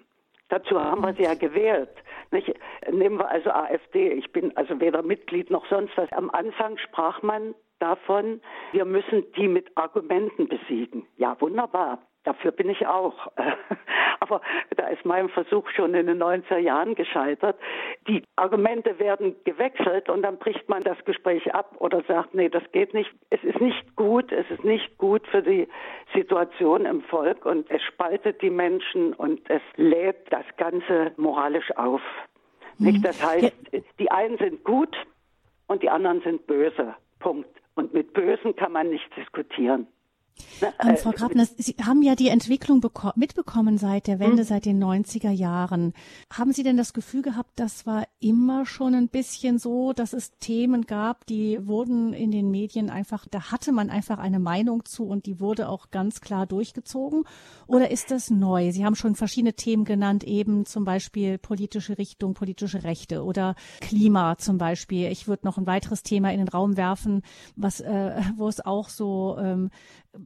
Dazu 0.50 0.80
haben 0.80 1.02
wir 1.02 1.16
sie 1.16 1.24
ja 1.24 1.34
gewählt. 1.34 1.90
Nicht? 2.30 2.54
Nehmen 2.92 3.18
wir 3.18 3.28
also 3.28 3.50
AfD. 3.50 4.12
Ich 4.12 4.32
bin 4.32 4.56
also 4.56 4.80
weder 4.80 5.02
Mitglied 5.02 5.50
noch 5.50 5.66
sonst 5.66 5.98
was. 5.98 6.12
Am 6.12 6.30
Anfang 6.30 6.78
sprach 6.78 7.24
man 7.24 7.56
davon, 7.80 8.40
wir 8.72 8.86
müssen 8.86 9.24
die 9.36 9.48
mit 9.48 9.76
Argumenten 9.76 10.48
besiegen. 10.48 11.08
Ja, 11.16 11.36
wunderbar. 11.40 11.98
Dafür 12.28 12.52
bin 12.52 12.70
ich 12.70 12.86
auch. 12.86 13.32
Aber 14.20 14.42
da 14.76 14.88
ist 14.88 15.06
mein 15.06 15.30
Versuch 15.30 15.70
schon 15.70 15.94
in 15.94 16.08
den 16.08 16.22
90er 16.22 16.58
Jahren 16.58 16.94
gescheitert. 16.94 17.58
Die 18.06 18.22
Argumente 18.36 19.00
werden 19.00 19.38
gewechselt 19.46 20.10
und 20.10 20.24
dann 20.24 20.38
bricht 20.38 20.68
man 20.68 20.84
das 20.84 20.98
Gespräch 21.06 21.54
ab 21.54 21.78
oder 21.80 22.04
sagt, 22.06 22.36
nee, 22.36 22.50
das 22.50 22.64
geht 22.74 22.94
nicht. 22.94 23.10
Es 23.30 23.42
ist 23.46 23.62
nicht 23.62 23.96
gut, 23.96 24.34
es 24.34 24.46
ist 24.52 24.66
nicht 24.66 24.98
gut 24.98 25.26
für 25.28 25.42
die 25.42 25.70
Situation 26.14 26.86
im 26.86 27.02
Volk 27.04 27.46
und 27.46 27.72
es 27.72 27.82
spaltet 27.84 28.42
die 28.42 28.50
Menschen 28.50 29.14
und 29.14 29.50
es 29.50 29.62
lädt 29.78 30.30
das 30.30 30.46
Ganze 30.58 31.14
moralisch 31.16 31.72
auf. 31.78 32.02
Nicht? 32.78 33.06
Das 33.06 33.26
heißt, 33.26 33.54
die 34.00 34.12
einen 34.12 34.38
sind 34.38 34.66
gut 34.66 34.98
und 35.68 35.82
die 35.82 35.90
anderen 35.90 36.20
sind 36.24 36.46
böse. 36.46 36.94
Punkt. 37.20 37.50
Und 37.76 37.94
mit 37.94 38.12
Bösen 38.12 38.54
kann 38.58 38.74
man 38.74 38.90
nicht 38.90 39.16
diskutieren. 39.16 39.88
Ähm, 40.80 40.98
Frau 40.98 41.12
Grabner, 41.12 41.46
Sie 41.46 41.76
haben 41.84 42.02
ja 42.02 42.16
die 42.16 42.30
Entwicklung 42.30 42.84
mitbekommen 43.16 43.78
seit 43.78 44.08
der 44.08 44.20
Wende, 44.20 44.44
hm. 44.44 44.48
seit 44.48 44.66
den 44.66 44.84
90er 44.84 45.30
Jahren. 45.30 45.94
Haben 46.32 46.54
Sie 46.54 46.64
denn 46.64 46.78
das 46.78 46.94
Gefühl 46.94 47.22
gehabt, 47.22 47.52
das 47.56 47.86
war 47.86 48.08
immer 48.20 48.66
schon 48.66 48.96
ein 48.96 49.08
bisschen 49.08 49.60
so, 49.60 49.94
dass 49.94 50.14
es 50.14 50.32
Themen 50.40 50.86
gab, 50.86 51.26
die 51.28 51.66
wurden 51.68 52.14
in 52.14 52.32
den 52.32 52.50
Medien 52.52 52.90
einfach, 52.90 53.28
da 53.30 53.52
hatte 53.52 53.72
man 53.72 53.90
einfach 53.90 54.18
eine 54.18 54.40
Meinung 54.40 54.86
zu 54.86 55.06
und 55.06 55.26
die 55.26 55.40
wurde 55.40 55.70
auch 55.70 55.92
ganz 55.92 56.22
klar 56.22 56.46
durchgezogen? 56.46 57.24
Oder 57.68 57.92
ist 57.92 58.12
das 58.12 58.30
neu? 58.30 58.72
Sie 58.72 58.86
haben 58.86 58.96
schon 58.96 59.16
verschiedene 59.16 59.54
Themen 59.54 59.86
genannt, 59.86 60.24
eben 60.24 60.66
zum 60.66 60.86
Beispiel 60.86 61.38
politische 61.38 61.98
Richtung, 61.98 62.34
politische 62.34 62.84
Rechte 62.84 63.24
oder 63.24 63.56
Klima 63.82 64.38
zum 64.38 64.58
Beispiel. 64.58 65.12
Ich 65.12 65.28
würde 65.28 65.46
noch 65.46 65.58
ein 65.58 65.68
weiteres 65.68 66.04
Thema 66.04 66.32
in 66.32 66.40
den 66.40 66.48
Raum 66.48 66.78
werfen, 66.78 67.22
was, 67.56 67.80
äh, 67.82 68.22
wo 68.38 68.48
es 68.48 68.66
auch 68.66 68.90
so 68.90 69.38
ähm, 69.40 69.70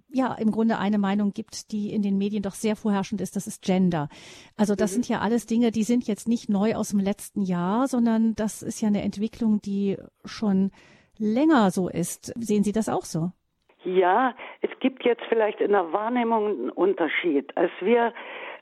ja 0.10 0.34
im 0.34 0.52
Grunde 0.52 0.78
eine 0.78 0.98
Meinung 0.98 1.32
gibt, 1.34 1.72
die 1.72 1.94
in 1.94 2.02
den 2.02 2.18
Medien 2.18 2.44
doch 2.44 2.54
sehr 2.54 2.76
vorherrschend 2.76 3.22
ist, 3.22 3.36
das 3.36 3.48
ist 3.48 3.64
Gender. 3.64 4.10
Also 4.58 4.76
das 4.76 4.92
mhm. 4.92 4.94
sind 4.96 5.10
ja 5.10 5.20
alles 5.20 5.46
Dinge, 5.46 5.72
die 5.72 5.84
sind 5.84 6.08
jetzt 6.08 6.28
nicht 6.28 6.50
neu 6.50 6.76
aus 6.76 6.90
dem 6.90 7.00
letzten 7.00 7.42
Jahr, 7.42 7.88
sondern 7.88 8.36
das 8.36 8.62
ist 8.62 8.82
ja 8.82 8.88
eine 8.88 9.02
Entwicklung, 9.02 9.62
die 9.62 9.98
schon 10.26 10.72
länger 11.18 11.72
so 11.72 11.90
ist. 11.90 12.34
Sehen 12.40 12.64
Sie 12.64 12.72
das 12.72 12.90
auch 12.90 13.06
so? 13.06 13.32
Ja, 13.84 14.36
es 14.62 14.70
gibt 14.80 15.04
jetzt 15.06 15.24
vielleicht 15.28 15.60
in 15.60 15.72
der 15.72 15.92
Wahrnehmung 15.92 16.48
einen 16.48 16.70
Unterschied. 16.70 17.56
Als 17.58 17.72
wir 17.82 18.14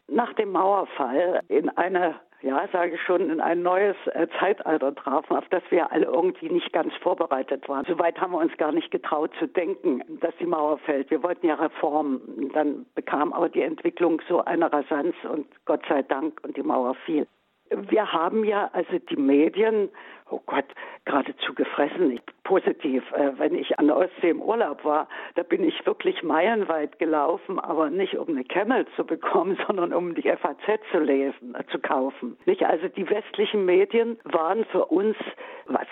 nach 0.08 0.34
dem 0.34 0.52
Mauerfall 0.52 1.42
in 1.48 1.70
einer 1.70 2.20
ja, 2.41 2.67
sage 2.71 2.95
ich 2.95 3.02
schon, 3.02 3.30
in 3.30 3.41
ein 3.41 3.62
neues 3.62 3.95
äh, 4.13 4.28
Zeitalter 4.39 4.95
trafen, 4.95 5.36
auf 5.36 5.47
das 5.49 5.63
wir 5.69 5.91
alle 5.91 6.06
irgendwie 6.06 6.49
nicht 6.49 6.71
ganz 6.71 6.93
vorbereitet 7.02 7.67
waren. 7.67 7.86
Soweit 7.86 8.19
haben 8.19 8.32
wir 8.32 8.39
uns 8.39 8.56
gar 8.58 8.71
nicht 8.71 8.91
getraut 8.91 9.32
zu 9.39 9.47
denken, 9.47 10.02
dass 10.21 10.36
die 10.38 10.45
Mauer 10.45 10.78
fällt. 10.80 11.12
Wir 11.12 11.21
wollten 11.21 11.47
ja 11.47 11.56
Reformen. 11.56 12.49
Dann 12.54 12.86
bekam 12.95 13.34
aber 13.34 13.49
die 13.49 13.62
Entwicklung 13.62 14.21
so 14.30 14.43
eine 14.45 14.71
Rasanz 14.71 15.15
und 15.30 15.47
Gott 15.65 15.82
sei 15.89 16.02
Dank 16.04 16.39
und 16.43 16.56
die 16.56 16.63
Mauer 16.63 16.95
fiel. 17.06 17.28
Wir 17.71 18.12
haben 18.12 18.43
ja 18.45 18.69
also 18.73 18.97
die 18.97 19.17
Medien, 19.17 19.89
oh 20.30 20.39
Gott, 20.45 20.65
geradezu 21.06 21.54
gefressen. 21.54 22.12
Ich, 22.12 22.21
positiv, 22.49 23.03
äh, 23.12 23.38
wenn 23.38 23.53
ich 23.53 23.77
an 23.77 23.85
der 23.85 23.95
Ostsee 23.95 24.31
im 24.31 24.41
Urlaub 24.41 24.83
war, 24.83 25.07
da 25.35 25.43
bin 25.43 25.63
ich 25.63 25.85
wirklich 25.85 26.23
meilenweit 26.23 26.97
gelaufen, 26.97 27.59
aber 27.59 27.91
nicht 27.91 28.17
um 28.17 28.29
eine 28.29 28.43
Camel 28.43 28.88
zu 28.95 29.05
bekommen, 29.05 29.55
sondern 29.67 29.93
um 29.93 30.15
die 30.15 30.23
FAZ 30.23 30.79
zu 30.91 30.97
lesen, 30.97 31.53
äh, 31.53 31.63
zu 31.71 31.77
kaufen. 31.77 32.38
Nicht? 32.45 32.63
Also 32.63 32.88
die 32.88 33.07
westlichen 33.07 33.65
Medien 33.65 34.17
waren 34.23 34.65
für 34.65 34.85
uns 34.85 35.15
was 35.67 35.85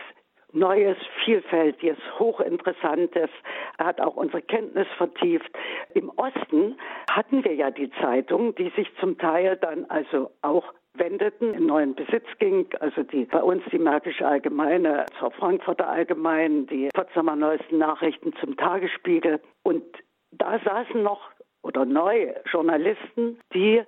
Neues, 0.52 0.98
Vielfältiges, 1.26 1.98
Hochinteressantes, 2.18 3.30
hat 3.78 4.02
auch 4.02 4.16
unsere 4.16 4.42
Kenntnis 4.42 4.88
vertieft. 4.98 5.52
Im 5.94 6.10
Osten 6.16 6.76
hatten 7.12 7.44
wir 7.44 7.54
ja 7.54 7.70
die 7.70 7.92
Zeitung, 8.02 8.56
die 8.56 8.72
sich 8.76 8.88
zum 9.00 9.20
Teil 9.20 9.58
dann 9.58 9.86
also 9.90 10.32
auch 10.42 10.74
wendeten, 11.00 11.54
in 11.54 11.66
neuen 11.66 11.96
Besitz 11.96 12.26
ging. 12.40 12.68
Also 12.80 13.04
die 13.04 13.26
bei 13.26 13.42
uns 13.42 13.64
die 13.72 13.80
Märkische 13.80 14.28
Allgemeine 14.28 15.06
zur 15.20 15.32
Frankfurter 15.32 15.88
Allgemeinen, 15.88 16.68
die 16.68 16.90
Potsdamer 16.94 17.36
Neuesten 17.36 17.78
Nachrichten 17.78 18.34
zum 18.40 18.58
Tagesspiegel. 18.58 19.40
Und 19.64 19.84
da 20.32 20.60
saßen 20.60 21.02
noch 21.02 21.32
oder 21.62 21.86
neue 21.86 22.36
Journalisten, 22.52 23.40
die 23.54 23.84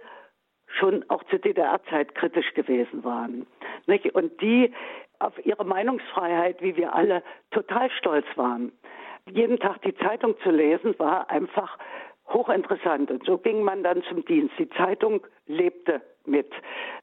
schon 0.67 1.04
auch 1.10 1.24
zur 1.26 1.39
DDR-Zeit 1.39 2.15
kritisch 2.15 2.54
gewesen 2.54 3.04
waren. 3.04 3.48
Nicht? 3.88 4.13
Und 4.13 4.41
die 4.41 4.72
auf 5.19 5.34
ihre 5.45 5.65
Meinungsfreiheit, 5.65 6.62
wie 6.62 6.78
wir 6.78 6.93
alle, 6.93 7.24
total 7.52 7.89
stolz 7.91 8.26
waren. 8.36 8.72
Jeden 9.30 9.60
Tag 9.60 9.82
die 9.82 9.95
Zeitung 9.95 10.36
zu 10.43 10.50
lesen, 10.50 10.98
war 10.98 11.30
einfach 11.30 11.78
hochinteressant. 12.30 13.12
Und 13.12 13.26
so 13.26 13.38
ging 13.38 13.63
man 13.63 13.84
dann 13.84 14.04
zum 14.04 14.24
Dienst. 14.26 14.54
Die 14.58 14.69
Zeitung 14.69 15.26
lebte 15.48 16.02
mit. 16.26 16.52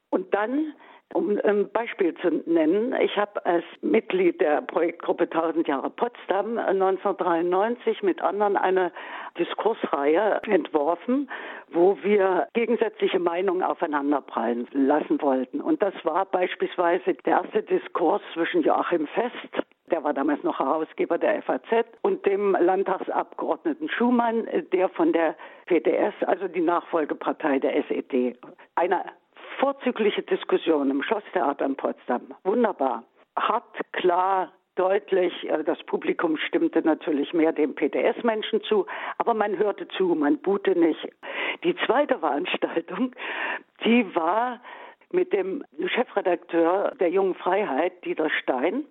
Und 0.09 0.33
dann 0.33 0.73
Um 1.13 1.39
ein 1.45 1.69
Beispiel 1.71 2.13
zu 2.15 2.43
nennen, 2.45 2.93
ich 2.99 3.15
habe 3.17 3.43
als 3.45 3.63
Mitglied 3.81 4.41
der 4.41 4.61
Projektgruppe 4.61 5.23
1000 5.23 5.67
Jahre 5.67 5.89
Potsdam 5.89 6.57
1993 6.57 8.03
mit 8.03 8.21
anderen 8.21 8.57
eine 8.57 8.91
Diskursreihe 9.39 10.41
entworfen, 10.43 11.29
wo 11.71 11.97
wir 12.03 12.47
gegensätzliche 12.53 13.19
Meinungen 13.19 13.63
aufeinanderprallen 13.63 14.67
lassen 14.73 15.21
wollten. 15.21 15.61
Und 15.61 15.81
das 15.81 15.93
war 16.03 16.25
beispielsweise 16.25 17.13
der 17.25 17.41
erste 17.43 17.63
Diskurs 17.63 18.21
zwischen 18.33 18.61
Joachim 18.63 19.07
Fest, 19.07 19.65
der 19.89 20.03
war 20.03 20.13
damals 20.13 20.43
noch 20.43 20.59
Herausgeber 20.59 21.17
der 21.17 21.41
FAZ, 21.41 21.85
und 22.01 22.25
dem 22.25 22.51
Landtagsabgeordneten 22.59 23.87
Schumann, 23.89 24.45
der 24.73 24.89
von 24.89 25.13
der 25.13 25.37
PDS, 25.67 26.13
also 26.25 26.49
die 26.49 26.61
Nachfolgepartei 26.61 27.59
der 27.59 27.77
SED, 27.77 28.37
eine 28.75 29.05
vorzügliche 29.59 30.23
Diskussion 30.23 30.89
im 30.89 31.03
Schlosstheater 31.03 31.65
in 31.65 31.75
Potsdam. 31.75 32.33
Wunderbar. 32.43 33.03
Hart, 33.35 33.63
klar, 33.91 34.51
deutlich. 34.75 35.33
Äh, 35.49 35.63
das 35.63 35.81
Publikum 35.83 36.37
stimmte 36.37 36.81
natürlich 36.81 37.33
mehr 37.33 37.51
dem 37.51 37.75
PDS-Menschen 37.75 38.61
zu, 38.63 38.85
aber 39.17 39.33
man 39.33 39.57
hörte 39.57 39.87
zu, 39.89 40.15
man 40.15 40.37
buhte 40.37 40.77
nicht. 40.77 41.07
Die 41.63 41.75
zweite 41.85 42.19
Veranstaltung, 42.19 43.13
die 43.83 44.15
war 44.15 44.61
mit 45.11 45.33
dem 45.33 45.63
Chefredakteur 45.87 46.93
der 46.99 47.09
Jungen 47.09 47.35
Freiheit, 47.35 48.03
Dieter 48.05 48.29
Stein. 48.29 48.85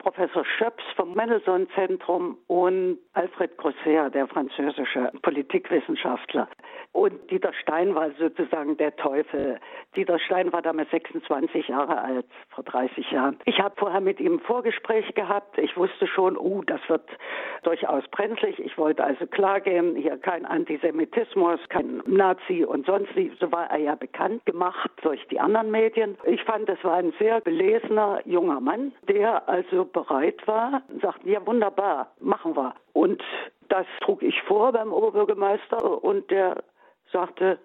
Professor 0.00 0.44
Schöps 0.56 0.82
vom 0.96 1.12
Mendelssohn-Zentrum 1.14 2.38
und 2.46 2.98
Alfred 3.12 3.56
Grosser, 3.58 4.08
der 4.08 4.26
französische 4.28 5.12
Politikwissenschaftler. 5.20 6.48
Und 6.92 7.30
Dieter 7.30 7.52
Stein 7.52 7.94
war 7.94 8.10
sozusagen 8.18 8.76
der 8.78 8.96
Teufel. 8.96 9.60
Dieter 9.94 10.18
Stein 10.18 10.52
war 10.52 10.62
damals 10.62 10.90
26 10.90 11.68
Jahre 11.68 12.00
alt, 12.00 12.26
vor 12.48 12.64
30 12.64 13.10
Jahren. 13.10 13.38
Ich 13.44 13.60
habe 13.60 13.74
vorher 13.76 14.00
mit 14.00 14.20
ihm 14.20 14.40
Vorgespräch 14.40 15.14
gehabt. 15.14 15.58
Ich 15.58 15.76
wusste 15.76 16.06
schon, 16.06 16.36
uh, 16.36 16.62
das 16.62 16.80
wird 16.88 17.06
durchaus 17.62 18.02
brenzlig. 18.08 18.58
Ich 18.58 18.76
wollte 18.78 19.04
also 19.04 19.26
klargehen, 19.26 19.94
hier 19.96 20.16
kein 20.16 20.46
Antisemitismus, 20.46 21.60
kein 21.68 22.02
Nazi 22.06 22.64
und 22.64 22.86
sonst 22.86 23.14
wie. 23.14 23.30
So 23.38 23.52
war 23.52 23.70
er 23.70 23.78
ja 23.78 23.94
bekannt 23.94 24.46
gemacht 24.46 24.90
durch 25.02 25.24
die 25.28 25.38
anderen 25.38 25.70
Medien. 25.70 26.16
Ich 26.24 26.42
fand, 26.44 26.68
das 26.68 26.82
war 26.82 26.94
ein 26.94 27.12
sehr 27.18 27.40
belesener 27.40 28.20
junger 28.24 28.60
Mann, 28.60 28.92
der 29.08 29.48
also 29.48 29.89
bereit 29.92 30.46
war, 30.46 30.82
sagten, 31.00 31.28
ja 31.28 31.44
wunderbar, 31.46 32.12
machen 32.20 32.56
wir. 32.56 32.74
Und 32.92 33.22
das 33.68 33.86
trug 34.00 34.22
ich 34.22 34.40
vor 34.42 34.72
beim 34.72 34.92
Oberbürgermeister 34.92 36.02
und 36.02 36.30
der 36.30 36.62
sagte, 37.12 37.58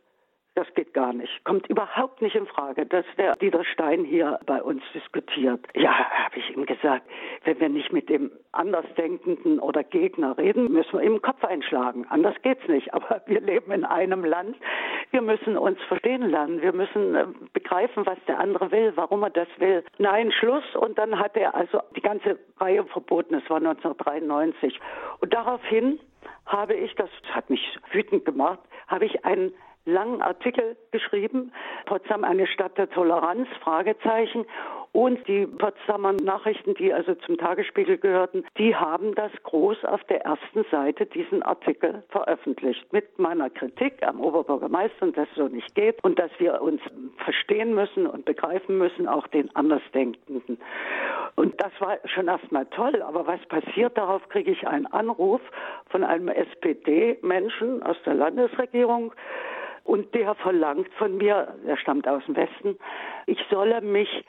das 0.56 0.68
geht 0.74 0.94
gar 0.94 1.14
nicht. 1.14 1.44
Kommt 1.44 1.68
überhaupt 1.68 2.22
nicht 2.22 2.36
in 2.36 2.48
Frage, 2.48 2.86
dass 2.86 3.06
der 3.18 3.36
Dieter 3.36 3.66
Stein 3.66 4.06
hier 4.06 4.40
bei 4.46 4.64
uns 4.64 4.82
diskutiert. 4.94 5.60
Ja, 5.76 5.92
habe 5.92 6.38
ich 6.38 6.56
ihm 6.56 6.66
gesagt, 6.66 7.04
wenn 7.44 7.60
wir 7.60 7.70
nicht 7.70 7.92
mit 7.92 8.10
dem 8.10 8.32
Andersdenkenden 8.54 9.60
oder 9.60 9.84
Gegner 9.84 10.38
reden, 10.38 10.72
müssen 10.72 10.94
wir 10.94 11.02
ihm 11.02 11.16
den 11.16 11.22
Kopf 11.22 11.44
einschlagen. 11.44 12.06
Anders 12.10 12.36
geht's 12.42 12.66
nicht. 12.70 12.94
Aber 12.94 13.22
wir 13.26 13.42
leben 13.42 13.72
in 13.74 13.84
einem 13.84 14.24
Land. 14.24 14.56
Wir 15.12 15.22
müssen 15.22 15.58
uns 15.58 15.78
verstehen 15.90 16.30
lernen. 16.30 16.62
Wir 16.62 16.74
müssen 16.74 17.16
äh, 17.16 17.26
begreifen, 17.52 18.06
was 18.06 18.18
der 18.28 18.40
andere 18.40 18.72
will, 18.72 18.94
warum 18.96 19.24
er 19.24 19.32
das 19.32 19.50
will. 19.58 19.84
Nein, 19.98 20.32
Schluss. 20.32 20.64
Und 20.76 20.98
dann 20.98 21.20
hat 21.20 21.36
er 21.36 21.54
also 21.54 21.82
die 21.96 22.02
ganze 22.02 22.40
Reihe 22.58 22.86
verboten. 22.86 23.36
Es 23.36 23.50
war 23.50 23.58
1993. 23.58 24.80
Und 25.20 25.34
daraufhin 25.34 26.00
habe 26.46 26.76
ich, 26.76 26.96
das 26.96 27.10
hat 27.32 27.50
mich 27.50 27.78
wütend 27.92 28.24
gemacht, 28.24 28.60
habe 28.88 29.06
ich 29.06 29.26
einen 29.26 29.52
langen 29.86 30.22
Artikel 30.22 30.76
geschrieben, 30.92 31.52
Potsdam 31.86 32.24
eine 32.24 32.48
Stadt 32.48 32.78
der 32.78 32.90
Toleranz, 32.90 33.48
Fragezeichen. 33.62 34.46
Und 34.92 35.28
die 35.28 35.46
Potsdamer 35.46 36.14
Nachrichten, 36.14 36.74
die 36.76 36.94
also 36.94 37.16
zum 37.16 37.38
Tagesspiegel 37.38 37.98
gehörten, 37.98 38.46
die 38.58 38.78
haben 38.78 39.14
das 39.14 39.32
groß 39.44 39.84
auf 39.84 40.02
der 40.06 40.24
ersten 40.24 40.64
Seite 40.72 41.06
diesen 41.06 41.44
Artikel 41.44 42.04
veröffentlicht 42.08 42.94
mit 42.94 43.20
meiner 43.20 43.50
Kritik 43.50 44.02
am 44.08 44.22
Oberbürgermeister, 44.22 45.12
dass 45.12 45.28
so 45.36 45.50
nicht 45.50 45.76
geht 45.76 46.02
und 46.06 46.18
dass 46.18 46.32
wir 46.38 46.62
uns 46.62 46.80
verstehen 47.18 47.76
müssen 47.76 48.08
und 48.08 48.24
begreifen 48.24 48.78
müssen, 48.78 49.10
auch 49.10 49.28
den 49.28 49.54
Andersdenkenden. 49.54 50.58
Und 51.36 51.62
das 51.62 51.74
war 51.80 51.98
schon 52.06 52.30
erstmal 52.30 52.66
toll, 52.68 53.02
aber 53.02 53.28
was 53.28 53.46
passiert? 53.48 53.98
Darauf 53.98 54.28
kriege 54.30 54.52
ich 54.52 54.66
einen 54.66 54.88
Anruf 54.88 55.42
von 55.90 56.06
einem 56.06 56.30
SPD-Menschen 56.30 57.84
aus 57.84 57.98
der 58.06 58.14
Landesregierung, 58.14 59.12
und 59.86 60.14
der 60.14 60.36
verlangt 60.36 60.92
von 60.96 61.18
mir, 61.18 61.56
er 61.66 61.78
stammt 61.78 62.08
aus 62.08 62.26
dem 62.26 62.36
Westen, 62.36 62.78
ich 63.28 63.40
solle 63.50 63.82
mich 63.82 64.26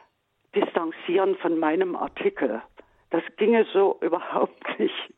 distanzieren 0.55 1.37
von 1.37 1.59
meinem 1.59 1.97
Artikel. 1.97 2.63
Das 3.11 3.23
ginge 3.37 3.67
so 3.73 3.99
überhaupt 4.03 4.79
nicht. 4.79 5.15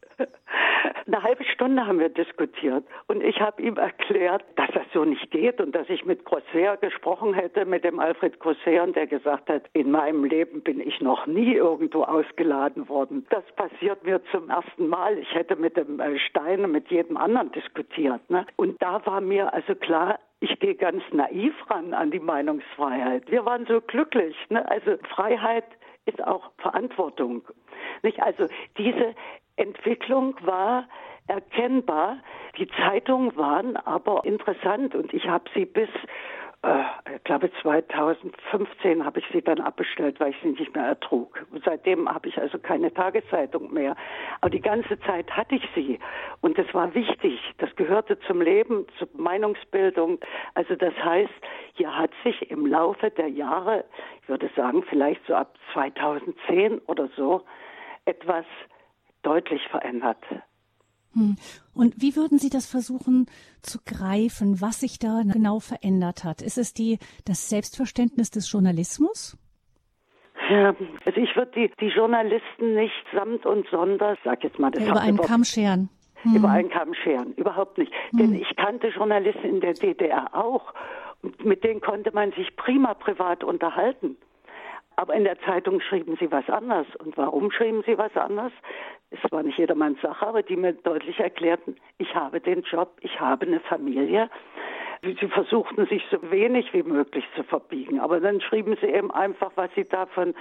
Eine 1.09 1.23
halbe 1.23 1.43
Stunde 1.45 1.87
haben 1.87 2.01
wir 2.01 2.11
diskutiert 2.11 2.85
und 3.07 3.23
ich 3.23 3.41
habe 3.41 3.63
ihm 3.63 3.79
erklärt, 3.79 4.45
dass 4.57 4.69
das 4.75 4.85
so 4.93 5.07
nicht 5.07 5.31
geht 5.31 5.59
und 5.59 5.75
dass 5.75 5.89
ich 5.89 6.05
mit 6.05 6.23
Grosser 6.27 6.77
gesprochen 6.77 7.33
hätte, 7.33 7.65
mit 7.65 7.83
dem 7.83 7.99
Alfred 7.99 8.39
Grosser, 8.39 8.83
und 8.83 8.95
der 8.95 9.07
gesagt 9.07 9.49
hat, 9.49 9.63
in 9.73 9.91
meinem 9.91 10.25
Leben 10.25 10.61
bin 10.61 10.81
ich 10.81 11.01
noch 11.01 11.27
nie 11.27 11.55
irgendwo 11.55 12.03
ausgeladen 12.03 12.91
worden. 12.91 13.27
Das 13.31 13.43
passiert 13.57 14.05
mir 14.05 14.21
zum 14.33 14.51
ersten 14.51 14.87
Mal. 14.89 15.17
Ich 15.17 15.35
hätte 15.35 15.57
mit 15.57 15.79
dem 15.79 15.99
äh, 15.99 16.19
Stein, 16.19 16.71
mit 16.71 16.91
jedem 16.91 17.17
anderen 17.17 17.53
diskutiert. 17.53 18.21
Ne? 18.29 18.45
Und 18.57 18.77
da 18.83 19.01
war 19.07 19.23
mir 19.23 19.55
also 19.55 19.75
klar, 19.77 20.19
ich 20.41 20.61
gehe 20.61 20.75
ganz 20.75 21.03
naiv 21.11 21.55
ran 21.71 21.95
an 21.95 22.11
die 22.11 22.21
Meinungsfreiheit. 22.21 23.31
Wir 23.31 23.47
waren 23.47 23.65
so 23.65 23.81
glücklich. 23.81 24.37
Ne? 24.51 24.71
Also 24.71 24.99
Freiheit 25.09 25.65
ist 26.09 26.23
auch 26.25 26.51
Verantwortung. 26.59 27.43
Nicht? 28.03 28.21
Also 28.23 28.47
diese 28.77 29.15
Entwicklung 29.57 30.37
war 30.43 30.89
erkennbar. 31.27 32.19
Die 32.57 32.69
Zeitungen 32.69 33.37
waren 33.37 33.77
aber 33.77 34.25
interessant 34.25 34.95
und 34.95 35.13
ich 35.13 35.29
habe 35.29 35.45
sie 35.55 35.67
bis 35.67 35.91
äh, 36.63 37.15
ich 37.17 37.25
glaube 37.25 37.51
2015 37.63 39.05
habe 39.05 39.21
ich 39.21 39.27
sie 39.33 39.43
dann 39.43 39.61
abbestellt, 39.61 40.19
weil 40.21 40.31
ich 40.31 40.37
sie 40.43 40.51
nicht 40.51 40.75
mehr 40.75 40.87
ertrug. 40.87 41.47
Seitdem 41.65 42.09
habe 42.09 42.29
ich 42.29 42.39
also 42.39 42.59
keine 42.59 42.93
Tageszeitung 42.93 43.73
mehr. 43.73 43.97
Aber 44.41 44.51
die 44.51 44.61
ganze 44.61 44.99
Zeit 45.01 45.31
hatte 45.31 45.57
ich 45.57 45.69
sie 45.75 45.99
und 46.41 46.59
das 46.59 46.73
war 46.75 46.95
wichtig. 46.95 47.41
Das 47.59 47.75
gehörte 47.77 48.19
zum 48.21 48.41
Leben, 48.41 48.87
zur 48.99 49.09
Meinungsbildung. 49.15 50.19
Also 50.55 50.75
das 50.75 50.95
heißt, 50.95 51.33
hier 51.75 51.97
hat 51.97 52.11
sich 52.25 52.51
im 52.51 52.67
Laufe 52.67 53.11
der 53.11 53.29
Jahre, 53.29 53.85
ich 54.23 54.29
würde 54.29 54.51
sagen 54.57 54.83
vielleicht 54.89 55.25
so 55.27 55.35
ab 55.35 55.55
2010 55.73 56.81
oder 56.87 57.09
so, 57.17 57.43
etwas 58.05 58.47
deutlich 59.23 59.67
verändert. 59.69 60.25
Hm. 61.15 61.37
Und 61.75 61.95
wie 62.01 62.17
würden 62.17 62.39
Sie 62.39 62.51
das 62.51 62.67
versuchen 62.67 63.27
zu 63.63 63.79
greifen, 63.85 64.61
was 64.61 64.81
sich 64.81 64.99
da 64.99 65.23
genau 65.25 65.61
verändert 65.61 66.25
hat? 66.25 66.43
Ist 66.43 66.59
es 66.59 66.75
die, 66.75 66.99
das 67.25 67.49
Selbstverständnis 67.49 68.31
des 68.31 68.51
Journalismus? 68.51 69.37
Ja, 70.51 70.75
also 71.05 71.21
ich 71.21 71.35
würde 71.37 71.51
die, 71.55 71.73
die 71.81 71.89
Journalisten 71.89 72.75
nicht 72.75 73.05
samt 73.13 73.45
und 73.45 73.67
sonders, 73.69 74.19
sag 74.25 74.45
jetzt 74.45 74.59
mal, 74.59 74.71
das 74.71 74.83
ja, 74.83 74.91
über 74.93 75.01
einen 75.01 75.19
Kamm 75.19 75.45
scheren. 75.45 75.91
Hm. 76.23 76.37
Über 76.37 76.49
einen 76.51 76.71
Kamm 76.71 76.95
scheren, 76.95 77.35
überhaupt 77.35 77.79
nicht. 77.79 77.93
Hm. 78.11 78.19
Denn 78.19 78.35
ich 78.35 78.57
kannte 78.57 78.89
Journalisten 78.89 79.45
in 79.45 79.61
der 79.61 79.75
DDR 79.75 80.35
auch. 80.35 80.73
Und 81.23 81.45
mit 81.45 81.65
denen 81.65 81.81
konnte 81.81 82.13
man 82.13 82.33
sich 82.33 82.57
prima 82.57 82.95
privat 82.95 83.45
unterhalten. 83.45 84.17
Aber 84.99 85.15
in 85.15 85.23
der 85.23 85.39
Zeitung 85.43 85.81
schrieben 85.81 86.17
sie 86.19 86.29
was 86.33 86.51
anders. 86.51 86.89
Und 86.97 87.17
warum 87.17 87.53
schrieben 87.53 87.85
sie 87.87 87.97
was 87.97 88.17
anders? 88.17 88.51
Es 89.11 89.21
war 89.31 89.45
nicht 89.45 89.57
jedermanns 89.57 90.01
Sache, 90.01 90.27
aber 90.27 90.43
die 90.43 90.57
mir 90.57 90.73
deutlich 90.73 91.21
erklärten, 91.21 91.77
ich 91.99 92.17
habe 92.17 92.41
den 92.41 92.63
Job, 92.63 92.97
ich 93.01 93.21
habe 93.21 93.47
eine 93.47 93.61
Familie. 93.61 94.29
Sie 95.03 95.29
versuchten 95.29 95.87
sich 95.87 96.03
so 96.11 96.19
wenig 96.33 96.75
wie 96.75 96.83
möglich 96.83 97.25
zu 97.37 97.45
verbiegen, 97.45 98.01
aber 98.01 98.19
dann 98.19 98.41
schrieben 98.41 98.77
sie 98.81 98.89
eben 98.89 99.13
einfach, 99.13 99.53
was 99.55 99.71
sie 99.77 99.85
da 99.85 100.07
von 100.07 100.35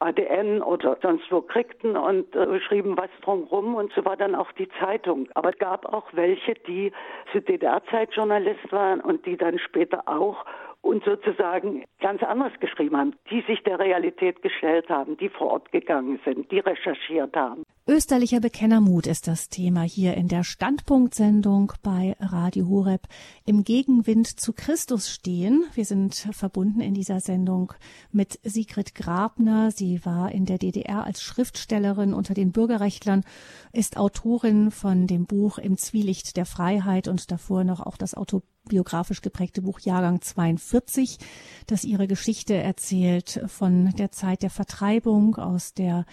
ADN 0.00 0.60
oder 0.60 0.98
sonst 1.00 1.32
wo 1.32 1.40
kriegten 1.40 1.96
und 1.96 2.36
äh, 2.36 2.60
schrieben 2.60 2.98
was 2.98 3.08
drumherum 3.22 3.74
und 3.74 3.94
so 3.94 4.04
war 4.04 4.18
dann 4.18 4.34
auch 4.34 4.52
die 4.52 4.68
Zeitung. 4.78 5.26
Aber 5.34 5.48
es 5.48 5.58
gab 5.58 5.86
auch 5.86 6.04
welche, 6.12 6.52
die 6.52 6.92
zu 7.32 7.40
DDR-Zeit 7.40 8.12
Journalist 8.12 8.70
waren 8.70 9.00
und 9.00 9.24
die 9.24 9.38
dann 9.38 9.58
später 9.58 10.02
auch 10.06 10.44
und 10.82 11.04
sozusagen 11.04 11.84
ganz 12.00 12.22
anderes 12.22 12.52
geschrieben 12.60 12.96
haben, 12.96 13.14
die 13.30 13.42
sich 13.42 13.62
der 13.62 13.78
Realität 13.78 14.42
gestellt 14.42 14.88
haben, 14.88 15.16
die 15.16 15.28
vor 15.28 15.52
Ort 15.52 15.72
gegangen 15.72 16.20
sind, 16.24 16.50
die 16.50 16.58
recherchiert 16.58 17.34
haben. 17.36 17.62
Österlicher 17.88 18.40
Bekennermut 18.40 19.06
ist 19.06 19.26
das 19.26 19.48
Thema 19.48 19.82
hier 19.82 20.14
in 20.14 20.28
der 20.28 20.44
Standpunktsendung 20.44 21.72
bei 21.82 22.14
Radio 22.20 22.68
Horeb. 22.68 23.02
Im 23.44 23.64
Gegenwind 23.64 24.26
zu 24.26 24.52
Christus 24.52 25.10
stehen. 25.10 25.64
Wir 25.74 25.84
sind 25.84 26.14
verbunden 26.32 26.80
in 26.80 26.94
dieser 26.94 27.20
Sendung 27.20 27.72
mit 28.12 28.38
Sigrid 28.42 28.94
Grabner. 28.94 29.70
Sie 29.70 30.04
war 30.04 30.30
in 30.30 30.46
der 30.46 30.58
DDR 30.58 31.04
als 31.04 31.22
Schriftstellerin 31.22 32.14
unter 32.14 32.34
den 32.34 32.52
Bürgerrechtlern, 32.52 33.24
ist 33.72 33.96
Autorin 33.96 34.70
von 34.70 35.06
dem 35.06 35.26
Buch 35.26 35.58
Im 35.58 35.76
Zwielicht 35.76 36.36
der 36.36 36.46
Freiheit 36.46 37.08
und 37.08 37.30
davor 37.32 37.64
noch 37.64 37.80
auch 37.80 37.96
das 37.96 38.14
Auto 38.14 38.42
biografisch 38.68 39.22
geprägte 39.22 39.62
Buch 39.62 39.80
Jahrgang 39.80 40.20
42, 40.20 41.18
das 41.66 41.84
ihre 41.84 42.06
Geschichte 42.06 42.54
erzählt 42.54 43.42
von 43.46 43.90
der 43.96 44.12
Zeit 44.12 44.42
der 44.42 44.50
Vertreibung 44.50 45.36
aus 45.36 45.74
der 45.74 46.06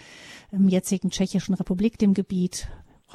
ähm, 0.52 0.68
jetzigen 0.68 1.10
Tschechischen 1.10 1.54
Republik, 1.54 1.98
dem 1.98 2.14
Gebiet 2.14 2.68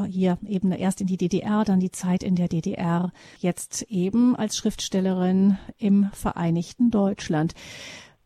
hier 0.03 0.37
eben 0.45 0.71
erst 0.71 0.99
in 0.99 1.07
die 1.07 1.17
DDR, 1.17 1.63
dann 1.63 1.79
die 1.79 1.91
Zeit 1.91 2.23
in 2.23 2.35
der 2.35 2.49
DDR, 2.49 3.13
jetzt 3.39 3.83
eben 3.83 4.35
als 4.35 4.57
Schriftstellerin 4.57 5.57
im 5.77 6.09
Vereinigten 6.11 6.91
Deutschland. 6.91 7.53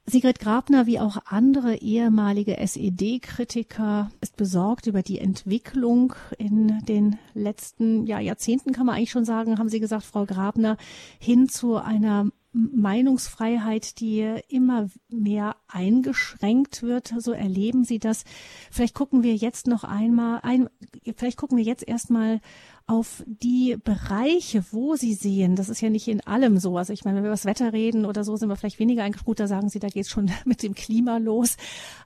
Sigrid 0.10 0.40
Grabner 0.40 0.86
wie 0.86 1.00
auch 1.00 1.18
andere 1.26 1.76
ehemalige 1.78 2.58
SED-Kritiker 2.58 4.12
ist 4.22 4.38
besorgt 4.38 4.88
über 4.88 5.02
die 5.02 5.20
Entwicklung 5.20 6.14
in 6.38 6.80
den 6.86 7.18
letzten 7.34 8.06
ja, 8.06 8.20
Jahrzehnten, 8.20 8.72
kann 8.72 8.86
man 8.86 8.96
eigentlich 8.96 9.12
schon 9.12 9.26
sagen, 9.26 9.58
haben 9.58 9.70
Sie 9.70 9.80
gesagt, 9.80 10.04
Frau 10.04 10.26
Grabner, 10.26 10.78
hin 11.20 11.50
zu 11.50 11.76
einer 11.76 12.30
Meinungsfreiheit, 12.52 14.00
die 14.00 14.42
immer 14.48 14.90
mehr 15.10 15.56
eingeschränkt 15.68 16.82
wird. 16.82 17.14
So 17.20 17.32
erleben 17.32 17.84
Sie 17.84 18.00
das. 18.00 18.24
Vielleicht 18.72 18.96
gucken 18.96 19.22
wir 19.22 19.36
jetzt 19.36 19.68
noch 19.68 19.84
einmal 19.84 20.40
ein, 20.42 20.70
vielleicht 21.16 21.38
gucken 21.38 21.58
wir 21.58 21.64
jetzt 21.64 21.88
erstmal 21.88 22.42
auf 22.90 23.24
die 23.28 23.78
Bereiche, 23.84 24.64
wo 24.72 24.96
Sie 24.96 25.14
sehen, 25.14 25.56
das 25.56 25.70
ist 25.70 25.80
ja 25.80 25.92
nicht 25.92 26.08
in 26.08 26.22
allem 26.26 26.58
so. 26.58 26.76
Also 26.76 26.92
ich 26.92 27.06
meine, 27.06 27.18
wenn 27.18 27.24
wir 27.24 27.30
über 27.30 27.36
das 27.36 27.46
Wetter 27.46 27.72
reden 27.72 28.04
oder 28.04 28.24
so, 28.24 28.36
sind 28.36 28.50
wir 28.50 28.56
vielleicht 28.56 28.80
weniger 28.80 29.04
eingeschränkt. 29.04 29.40
Da 29.40 29.46
sagen 29.46 29.70
Sie, 29.70 29.78
da 29.80 29.90
geht 29.90 30.06
es 30.06 30.10
schon 30.10 30.32
mit 30.46 30.64
dem 30.64 30.74
Klima 30.74 31.18
los. 31.18 31.58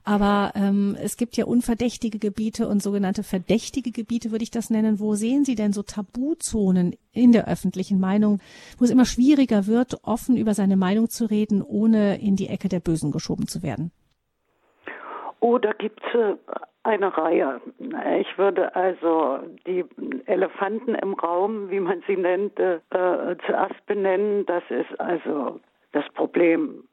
Aber 0.04 0.52
ähm, 0.54 0.94
es 1.00 1.16
gibt 1.16 1.38
ja 1.38 1.46
unverdächtige 1.46 2.18
Gebiete 2.18 2.68
und 2.68 2.82
sogenannte 2.82 3.22
verdächtige 3.22 3.92
Gebiete, 3.92 4.30
würde 4.30 4.42
ich 4.42 4.50
das 4.50 4.68
nennen. 4.68 5.00
Wo 5.00 5.14
sehen 5.14 5.46
Sie 5.46 5.54
denn 5.54 5.72
so 5.72 5.82
Tabuzonen 5.82 6.94
in 7.12 7.32
der 7.32 7.48
öffentlichen 7.48 7.98
Meinung, 7.98 8.40
wo 8.76 8.84
es 8.84 8.90
immer 8.90 9.06
schwieriger 9.06 9.66
wird, 9.66 10.04
offen 10.04 10.36
über 10.36 10.52
seine 10.52 10.76
Meinung 10.76 11.08
zu 11.08 11.24
reden, 11.24 11.62
ohne 11.62 12.20
in 12.20 12.36
die 12.36 12.48
Ecke 12.48 12.68
der 12.68 12.80
Bösen 12.80 13.10
geschoben 13.10 13.48
zu 13.48 13.62
werden? 13.62 13.90
Oh, 15.40 15.56
da 15.56 15.72
gibt 15.72 16.00
es 16.02 16.14
äh, 16.14 16.36
eine 16.84 17.16
Reihe. 17.16 17.60
Ich 18.20 18.38
würde 18.38 18.76
also 18.76 19.38
die 19.66 19.84
Elefanten 20.26 20.94
im 20.94 21.14
Raum, 21.14 21.70
wie 21.70 21.80
man 21.80 22.02
sie 22.06 22.16
nennt, 22.16 22.58
äh, 22.60 22.80
zuerst 22.90 23.86
benennen. 23.86 24.46
Das 24.46 24.62
ist 24.68 25.00
also 25.00 25.60
das 25.92 26.04
Problem 26.10 26.84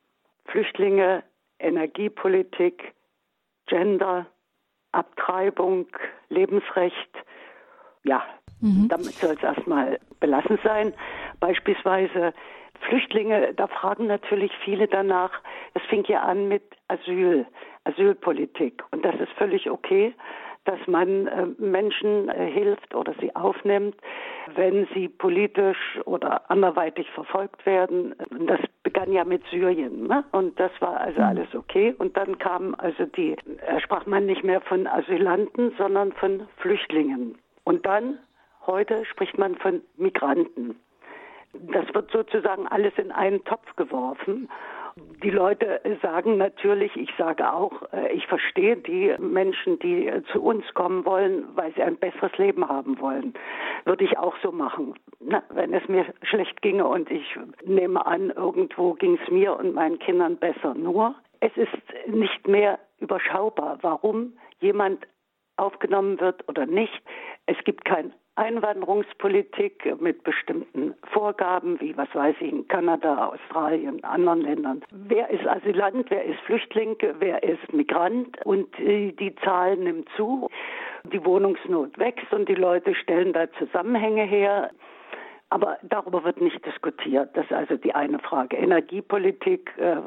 Flüchtlinge, 0.45 1.23
Energiepolitik, 1.59 2.93
Gender, 3.67 4.25
Abtreibung, 4.91 5.87
Lebensrecht. 6.29 7.11
Ja, 8.03 8.23
mhm. 8.61 8.87
damit 8.89 9.13
soll 9.13 9.35
es 9.35 9.43
erstmal 9.43 9.99
belassen 10.19 10.57
sein. 10.63 10.93
Beispielsweise 11.39 12.33
Flüchtlinge, 12.87 13.53
da 13.53 13.67
fragen 13.67 14.07
natürlich 14.07 14.51
viele 14.63 14.87
danach. 14.87 15.31
Es 15.73 15.83
fing 15.83 16.03
ja 16.05 16.21
an 16.21 16.47
mit 16.47 16.63
Asyl. 16.87 17.45
Asylpolitik. 17.83 18.83
Und 18.91 19.03
das 19.03 19.15
ist 19.19 19.31
völlig 19.33 19.69
okay, 19.69 20.13
dass 20.65 20.79
man 20.85 21.27
äh, 21.27 21.47
Menschen 21.57 22.29
äh, 22.29 22.51
hilft 22.51 22.93
oder 22.93 23.13
sie 23.19 23.35
aufnimmt, 23.35 23.95
wenn 24.55 24.87
sie 24.93 25.07
politisch 25.07 25.99
oder 26.05 26.49
anderweitig 26.51 27.09
verfolgt 27.11 27.65
werden. 27.65 28.13
Das 28.45 28.59
begann 28.83 29.11
ja 29.11 29.23
mit 29.23 29.43
Syrien. 29.49 30.07
Ne? 30.07 30.23
Und 30.31 30.59
das 30.59 30.71
war 30.79 31.01
also 31.01 31.19
mhm. 31.19 31.27
alles 31.27 31.55
okay. 31.55 31.95
Und 31.97 32.15
dann 32.15 32.37
kam 32.37 32.75
also 32.77 33.05
die, 33.05 33.31
äh, 33.31 33.79
sprach 33.79 34.05
man 34.05 34.27
nicht 34.27 34.43
mehr 34.43 34.61
von 34.61 34.85
Asylanten, 34.85 35.73
sondern 35.77 36.11
von 36.13 36.47
Flüchtlingen. 36.57 37.37
Und 37.63 37.85
dann, 37.85 38.19
heute 38.67 39.03
spricht 39.05 39.37
man 39.39 39.55
von 39.55 39.81
Migranten. 39.97 40.75
Das 41.53 41.91
wird 41.93 42.11
sozusagen 42.11 42.67
alles 42.67 42.93
in 42.97 43.11
einen 43.11 43.43
Topf 43.43 43.75
geworfen. 43.75 44.47
Die 44.95 45.29
Leute 45.29 45.79
sagen 46.01 46.37
natürlich, 46.37 46.95
ich 46.95 47.09
sage 47.17 47.53
auch, 47.53 47.71
äh, 47.93 48.11
ich 48.13 48.27
verstehe 48.27 48.75
die 48.75 49.15
Menschen, 49.19 49.79
die 49.79 50.07
äh, 50.07 50.23
zu 50.31 50.41
uns 50.41 50.65
kommen 50.73 51.05
wollen, 51.05 51.45
weil 51.55 51.73
sie 51.75 51.83
ein 51.83 51.97
besseres 51.97 52.37
Leben 52.37 52.67
haben 52.67 52.99
wollen. 52.99 53.33
Würde 53.85 54.03
ich 54.03 54.17
auch 54.17 54.35
so 54.41 54.51
machen. 54.51 54.95
Na, 55.19 55.43
wenn 55.49 55.73
es 55.73 55.87
mir 55.87 56.05
schlecht 56.23 56.61
ginge 56.61 56.85
und 56.85 57.09
ich 57.09 57.37
nehme 57.63 58.05
an, 58.05 58.31
irgendwo 58.31 58.93
ging 58.93 59.17
es 59.23 59.31
mir 59.31 59.55
und 59.55 59.73
meinen 59.73 59.99
Kindern 59.99 60.37
besser. 60.37 60.73
Nur, 60.73 61.15
es 61.39 61.55
ist 61.55 62.07
nicht 62.07 62.47
mehr 62.47 62.79
überschaubar, 62.99 63.77
warum 63.81 64.33
jemand 64.59 65.07
aufgenommen 65.57 66.19
wird 66.19 66.47
oder 66.49 66.65
nicht. 66.65 67.01
Es 67.45 67.57
gibt 67.63 67.85
kein 67.85 68.13
Einwanderungspolitik 68.35 69.99
mit 69.99 70.23
bestimmten 70.23 70.95
Vorgaben, 71.11 71.79
wie 71.81 71.95
was 71.97 72.07
weiß 72.13 72.35
ich 72.39 72.51
in 72.51 72.67
Kanada, 72.67 73.27
Australien, 73.27 74.03
anderen 74.03 74.41
Ländern. 74.41 74.83
Wer 74.91 75.29
ist 75.29 75.45
Asylant, 75.45 76.09
wer 76.09 76.23
ist 76.23 76.39
Flüchtling, 76.41 76.95
wer 77.19 77.43
ist 77.43 77.73
Migrant 77.73 78.37
und 78.45 78.67
die 78.77 79.35
Zahl 79.43 79.75
nimmt 79.77 80.07
zu. 80.15 80.49
Die 81.11 81.23
Wohnungsnot 81.25 81.97
wächst 81.99 82.31
und 82.31 82.47
die 82.47 82.55
Leute 82.55 82.95
stellen 82.95 83.33
da 83.33 83.51
Zusammenhänge 83.53 84.23
her. 84.23 84.71
Aber 85.49 85.77
darüber 85.83 86.23
wird 86.23 86.39
nicht 86.39 86.65
diskutiert. 86.65 87.35
Das 87.35 87.43
ist 87.45 87.51
also 87.51 87.75
die 87.75 87.93
eine 87.93 88.19
Frage. 88.19 88.55
Energiepolitik 88.55 89.73
äh, 89.77 89.97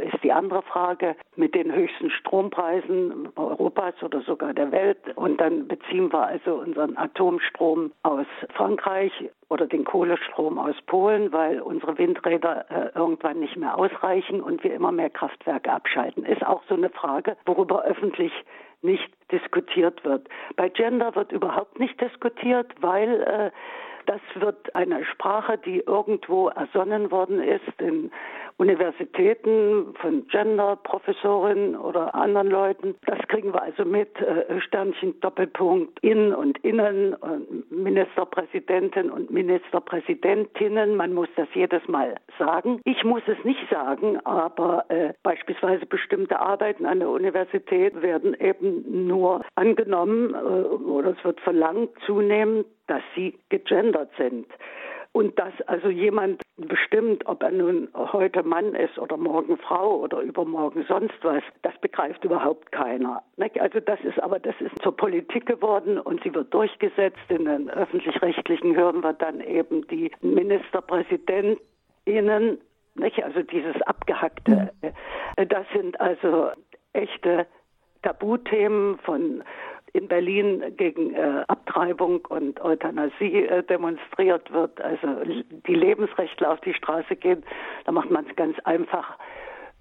ist 0.00 0.22
die 0.22 0.32
andere 0.32 0.62
Frage 0.62 1.16
mit 1.36 1.54
den 1.54 1.72
höchsten 1.72 2.10
Strompreisen 2.10 3.28
Europas 3.36 3.94
oder 4.02 4.20
sogar 4.22 4.54
der 4.54 4.72
Welt. 4.72 4.98
Und 5.16 5.40
dann 5.40 5.68
beziehen 5.68 6.12
wir 6.12 6.26
also 6.26 6.54
unseren 6.54 6.96
Atomstrom 6.96 7.92
aus 8.02 8.26
Frankreich 8.54 9.12
oder 9.48 9.66
den 9.66 9.84
Kohlestrom 9.84 10.58
aus 10.58 10.76
Polen, 10.86 11.32
weil 11.32 11.60
unsere 11.60 11.98
Windräder 11.98 12.64
äh, 12.70 12.98
irgendwann 12.98 13.40
nicht 13.40 13.56
mehr 13.56 13.76
ausreichen 13.76 14.40
und 14.40 14.64
wir 14.64 14.74
immer 14.74 14.92
mehr 14.92 15.10
Kraftwerke 15.10 15.70
abschalten. 15.70 16.24
Ist 16.24 16.46
auch 16.46 16.62
so 16.68 16.74
eine 16.74 16.90
Frage, 16.90 17.36
worüber 17.44 17.84
öffentlich 17.84 18.32
nicht 18.82 19.12
diskutiert 19.30 20.04
wird. 20.04 20.28
Bei 20.56 20.68
Gender 20.68 21.14
wird 21.14 21.32
überhaupt 21.32 21.78
nicht 21.78 22.00
diskutiert, 22.00 22.72
weil 22.80 23.22
äh, 23.22 23.50
das 24.06 24.20
wird 24.34 24.74
eine 24.74 25.04
Sprache, 25.04 25.58
die 25.58 25.80
irgendwo 25.80 26.48
ersonnen 26.48 27.10
worden 27.10 27.40
ist 27.40 27.80
in 27.80 28.10
Universitäten 28.62 29.92
von 30.00 30.28
Gender-Professorinnen 30.28 31.74
oder 31.74 32.14
anderen 32.14 32.46
Leuten. 32.48 32.94
Das 33.06 33.18
kriegen 33.26 33.52
wir 33.52 33.60
also 33.60 33.84
mit. 33.84 34.16
Äh, 34.20 34.60
Sternchen, 34.60 35.18
Doppelpunkt, 35.18 35.98
in 36.00 36.32
und 36.32 36.58
innen, 36.58 37.16
Ministerpräsidenten 37.70 39.10
und 39.10 39.32
Ministerpräsidentinnen. 39.32 40.94
Man 40.94 41.12
muss 41.12 41.28
das 41.34 41.48
jedes 41.54 41.86
Mal 41.88 42.14
sagen. 42.38 42.80
Ich 42.84 43.02
muss 43.02 43.22
es 43.26 43.44
nicht 43.44 43.68
sagen, 43.68 44.24
aber 44.24 44.84
äh, 44.90 45.12
beispielsweise 45.24 45.84
bestimmte 45.86 46.38
Arbeiten 46.38 46.86
an 46.86 47.00
der 47.00 47.08
Universität 47.08 48.00
werden 48.00 48.36
eben 48.38 49.08
nur 49.08 49.44
angenommen 49.56 50.34
äh, 50.34 50.36
oder 50.36 51.16
es 51.18 51.24
wird 51.24 51.40
verlangt 51.40 51.90
zunehmend, 52.06 52.66
dass 52.86 53.02
sie 53.16 53.36
gegendert 53.48 54.10
sind. 54.16 54.46
Und 55.12 55.38
dass 55.38 55.52
also 55.66 55.90
jemand 55.90 56.40
bestimmt, 56.56 57.26
ob 57.26 57.42
er 57.42 57.50
nun 57.50 57.88
heute 57.94 58.42
Mann 58.42 58.74
ist 58.74 58.98
oder 58.98 59.18
morgen 59.18 59.58
Frau 59.58 59.98
oder 59.98 60.20
übermorgen 60.20 60.86
sonst 60.88 61.12
was, 61.20 61.42
das 61.60 61.78
begreift 61.82 62.24
überhaupt 62.24 62.72
keiner. 62.72 63.22
Also 63.58 63.80
das 63.80 64.00
ist 64.00 64.18
aber, 64.22 64.38
das 64.38 64.54
ist 64.60 64.80
zur 64.82 64.96
Politik 64.96 65.44
geworden 65.44 65.98
und 65.98 66.22
sie 66.22 66.34
wird 66.34 66.54
durchgesetzt. 66.54 67.18
In 67.28 67.44
den 67.44 67.68
öffentlich-rechtlichen 67.68 68.74
hören 68.74 69.02
wir 69.02 69.12
dann 69.12 69.42
eben 69.42 69.86
die 69.88 70.10
Ministerpräsidentinnen, 70.22 72.58
also 73.22 73.42
dieses 73.42 73.82
abgehackte. 73.82 74.70
Mhm. 74.80 75.48
Das 75.48 75.66
sind 75.74 76.00
also 76.00 76.52
echte 76.94 77.46
Tabuthemen 78.02 78.98
von 78.98 79.42
in 79.92 80.08
Berlin 80.08 80.62
gegen 80.76 81.14
äh, 81.14 81.44
Abtreibung 81.48 82.24
und 82.28 82.60
Euthanasie 82.62 83.46
äh, 83.46 83.62
demonstriert 83.62 84.50
wird, 84.52 84.80
also 84.80 85.06
die 85.66 85.74
Lebensrechtler 85.74 86.52
auf 86.52 86.60
die 86.60 86.74
Straße 86.74 87.16
gehen, 87.16 87.42
da 87.84 87.92
macht 87.92 88.10
man 88.10 88.26
es 88.28 88.36
ganz 88.36 88.58
einfach. 88.60 89.18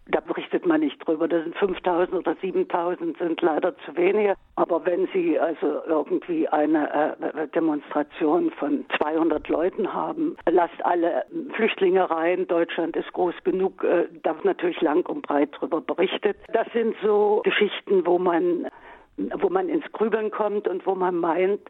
Da 0.08 0.20
berichtet 0.20 0.66
man 0.66 0.82
nicht 0.82 0.98
drüber. 1.08 1.28
Das 1.28 1.44
sind 1.44 1.56
5000 1.58 2.18
oder 2.18 2.36
7000 2.42 3.18
sind 3.18 3.40
leider 3.42 3.78
zu 3.86 3.96
wenige. 3.96 4.36
Aber 4.56 4.86
wenn 4.86 5.08
Sie 5.14 5.40
also 5.40 5.82
irgendwie 5.86 6.50
eine 6.50 7.16
äh, 7.22 7.48
Demonstration 7.50 8.52
von 8.52 8.84
200 8.98 9.48
Leuten 9.48 9.94
haben, 9.94 10.36
lasst 10.50 10.84
alle 10.84 11.24
Flüchtlinge 11.54 12.10
rein. 12.10 12.48
Deutschland 12.48 12.96
ist 12.98 13.14
groß 13.14 13.36
genug. 13.46 13.84
Äh, 13.84 14.08
da 14.24 14.36
wird 14.36 14.44
natürlich 14.44 14.82
lang 14.82 15.06
und 15.06 15.22
breit 15.22 15.52
drüber 15.58 15.80
berichtet. 15.80 16.36
Das 16.52 16.68
sind 16.74 16.96
so 17.04 17.42
Geschichten, 17.46 18.06
wo 18.06 18.18
man 18.20 18.68
wo 19.40 19.50
man 19.50 19.70
ins 19.70 19.86
Grübeln 19.92 20.32
kommt 20.32 20.68
und 20.68 20.86
wo 20.86 20.96
man 20.96 21.16
meint, 21.16 21.62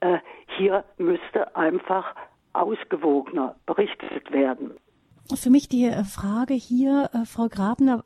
äh, 0.00 0.18
hier 0.56 0.84
müsste 0.98 1.56
einfach 1.56 2.14
ausgewogener 2.52 3.56
berichtet 3.66 4.30
werden. 4.32 4.72
Für 5.34 5.50
mich 5.50 5.68
die 5.68 5.84
äh, 5.84 6.04
Frage 6.04 6.54
hier, 6.54 7.10
äh, 7.12 7.24
Frau 7.24 7.48
Grabner, 7.48 8.02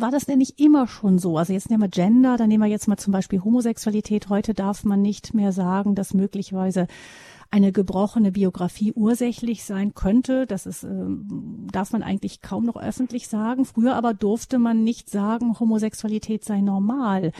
war 0.00 0.10
das 0.10 0.26
denn 0.26 0.38
nicht 0.38 0.60
immer 0.60 0.86
schon 0.86 1.18
so? 1.18 1.36
Also 1.36 1.52
jetzt 1.52 1.70
nehmen 1.70 1.82
wir 1.82 1.88
Gender, 1.88 2.36
dann 2.36 2.48
nehmen 2.48 2.64
wir 2.64 2.70
jetzt 2.70 2.88
mal 2.88 2.96
zum 2.96 3.12
Beispiel 3.12 3.42
Homosexualität. 3.42 4.28
Heute 4.28 4.54
darf 4.54 4.84
man 4.84 5.02
nicht 5.02 5.34
mehr 5.34 5.52
sagen, 5.52 5.94
dass 5.94 6.14
möglicherweise 6.14 6.86
eine 7.52 7.72
gebrochene 7.72 8.30
Biografie 8.30 8.92
ursächlich 8.92 9.64
sein 9.64 9.94
könnte. 9.94 10.46
Das 10.46 10.66
ist, 10.66 10.84
äh, 10.84 10.88
darf 11.72 11.92
man 11.92 12.04
eigentlich 12.04 12.42
kaum 12.42 12.64
noch 12.64 12.76
öffentlich 12.76 13.26
sagen. 13.28 13.64
Früher 13.64 13.96
aber 13.96 14.14
durfte 14.14 14.58
man 14.58 14.84
nicht 14.84 15.10
sagen, 15.10 15.58
Homosexualität 15.58 16.44
sei 16.44 16.60
normal. 16.60 17.32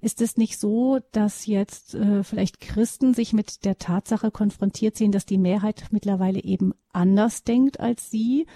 Ist 0.00 0.22
es 0.22 0.36
nicht 0.36 0.60
so, 0.60 1.00
dass 1.10 1.46
jetzt 1.46 1.96
äh, 1.96 2.22
vielleicht 2.22 2.60
Christen 2.60 3.12
sich 3.12 3.32
mit 3.32 3.64
der 3.64 3.78
Tatsache 3.78 4.30
konfrontiert 4.30 4.96
sehen, 4.96 5.10
dass 5.10 5.26
die 5.26 5.38
Mehrheit 5.38 5.86
mittlerweile 5.90 6.42
eben 6.42 6.72
anders 6.92 7.42
denkt 7.42 7.80
als 7.80 8.08
sie? 8.08 8.46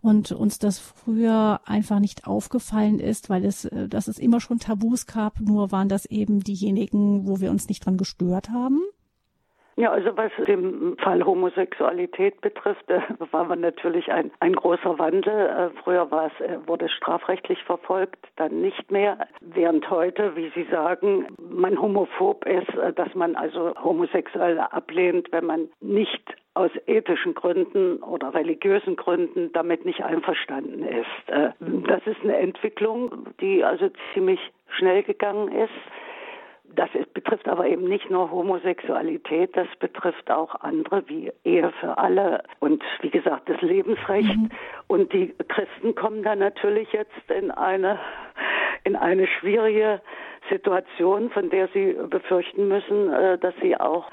Und 0.00 0.32
uns 0.32 0.58
das 0.58 0.78
früher 0.78 1.60
einfach 1.64 2.00
nicht 2.00 2.26
aufgefallen 2.26 2.98
ist, 2.98 3.28
weil 3.30 3.44
es, 3.44 3.64
äh, 3.64 3.88
dass 3.88 4.08
es 4.08 4.18
immer 4.18 4.40
schon 4.40 4.58
Tabus 4.58 5.06
gab, 5.06 5.40
nur 5.40 5.72
waren 5.72 5.88
das 5.88 6.06
eben 6.06 6.40
diejenigen, 6.40 7.26
wo 7.26 7.40
wir 7.40 7.50
uns 7.50 7.68
nicht 7.68 7.84
dran 7.84 7.96
gestört 7.96 8.50
haben? 8.50 8.80
Ja, 9.76 9.92
also 9.92 10.16
was 10.16 10.32
den 10.46 10.96
Fall 10.98 11.24
Homosexualität 11.24 12.40
betrifft, 12.40 12.90
äh, 12.90 13.00
war 13.30 13.54
natürlich 13.56 14.10
ein, 14.12 14.30
ein 14.40 14.52
großer 14.52 14.98
Wandel. 14.98 15.32
Äh, 15.32 15.70
früher 15.82 16.10
war 16.10 16.26
es, 16.26 16.40
äh, 16.46 16.58
wurde 16.66 16.86
es 16.86 16.92
strafrechtlich 16.92 17.62
verfolgt, 17.64 18.18
dann 18.36 18.60
nicht 18.60 18.90
mehr. 18.90 19.18
Während 19.40 19.88
heute, 19.88 20.36
wie 20.36 20.50
Sie 20.54 20.66
sagen, 20.70 21.28
man 21.38 21.80
homophob 21.80 22.44
ist, 22.46 22.74
äh, 22.74 22.92
dass 22.92 23.14
man 23.14 23.36
also 23.36 23.72
Homosexuelle 23.82 24.72
ablehnt, 24.72 25.32
wenn 25.32 25.46
man 25.46 25.68
nicht 25.80 26.34
aus 26.54 26.70
ethischen 26.86 27.34
Gründen 27.34 28.02
oder 28.02 28.34
religiösen 28.34 28.96
Gründen 28.96 29.52
damit 29.52 29.84
nicht 29.84 30.02
einverstanden 30.02 30.82
ist. 30.82 31.28
Äh, 31.28 31.50
das 31.60 32.06
ist 32.06 32.20
eine 32.22 32.36
Entwicklung, 32.36 33.28
die 33.40 33.64
also 33.64 33.88
ziemlich 34.14 34.40
schnell 34.68 35.02
gegangen 35.02 35.52
ist. 35.52 35.70
Das 36.76 36.88
betrifft 37.14 37.48
aber 37.48 37.66
eben 37.66 37.88
nicht 37.88 38.10
nur 38.10 38.30
Homosexualität, 38.30 39.56
das 39.56 39.66
betrifft 39.78 40.30
auch 40.30 40.54
andere 40.56 41.08
wie 41.08 41.32
Ehe 41.44 41.72
für 41.80 41.98
alle 41.98 42.42
und 42.60 42.82
wie 43.00 43.10
gesagt 43.10 43.48
das 43.48 43.60
Lebensrecht. 43.60 44.36
Mhm. 44.36 44.50
Und 44.86 45.12
die 45.12 45.34
Christen 45.48 45.94
kommen 45.94 46.22
da 46.22 46.36
natürlich 46.36 46.92
jetzt 46.92 47.30
in 47.30 47.50
eine, 47.50 47.98
in 48.84 48.96
eine 48.96 49.26
schwierige 49.26 50.00
Situation, 50.48 51.30
von 51.30 51.50
der 51.50 51.68
sie 51.68 51.96
befürchten 52.08 52.68
müssen, 52.68 53.12
äh, 53.12 53.38
dass 53.38 53.54
sie 53.62 53.78
auch 53.78 54.10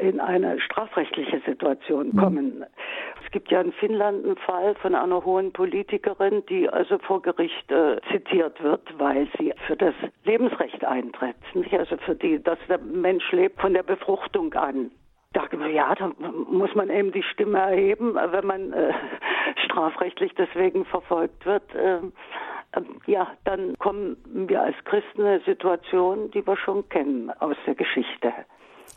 in 0.00 0.20
eine 0.20 0.60
strafrechtliche 0.60 1.40
Situation 1.46 2.08
mhm. 2.08 2.16
kommen. 2.16 2.58
Mhm. 2.58 2.64
Es 3.26 3.32
gibt 3.32 3.50
ja 3.50 3.60
in 3.60 3.72
Finnland 3.72 4.24
einen 4.24 4.36
Fall 4.36 4.76
von 4.76 4.94
einer 4.94 5.24
hohen 5.24 5.52
Politikerin, 5.52 6.46
die 6.48 6.68
also 6.70 6.96
vor 6.98 7.20
Gericht 7.22 7.70
äh, 7.72 8.00
zitiert 8.12 8.62
wird, 8.62 8.82
weil 8.98 9.26
sie 9.36 9.52
für 9.66 9.76
das 9.76 9.94
Lebensrecht 10.24 10.84
eintritt. 10.84 11.34
Nicht? 11.54 11.74
Also 11.74 11.96
für 11.98 12.14
die, 12.14 12.40
dass 12.40 12.58
der 12.68 12.78
Mensch 12.78 13.30
lebt 13.32 13.60
von 13.60 13.74
der 13.74 13.82
Befruchtung 13.82 14.54
an. 14.54 14.92
Da, 15.32 15.44
ja, 15.66 15.92
da 15.96 16.12
muss 16.48 16.72
man 16.76 16.88
eben 16.88 17.10
die 17.10 17.24
Stimme 17.24 17.58
erheben, 17.58 18.14
wenn 18.14 18.46
man 18.46 18.72
äh, 18.72 18.94
strafrechtlich 19.64 20.32
deswegen 20.36 20.84
verfolgt 20.84 21.44
wird. 21.44 21.74
Äh, 21.74 21.98
ja, 23.06 23.26
dann 23.44 23.76
kommen 23.78 24.16
wir 24.24 24.62
als 24.62 24.76
Christen 24.84 25.22
in 25.22 25.26
eine 25.26 25.40
Situation, 25.40 26.30
die 26.30 26.46
wir 26.46 26.56
schon 26.56 26.88
kennen 26.90 27.32
aus 27.40 27.56
der 27.66 27.74
Geschichte. 27.74 28.32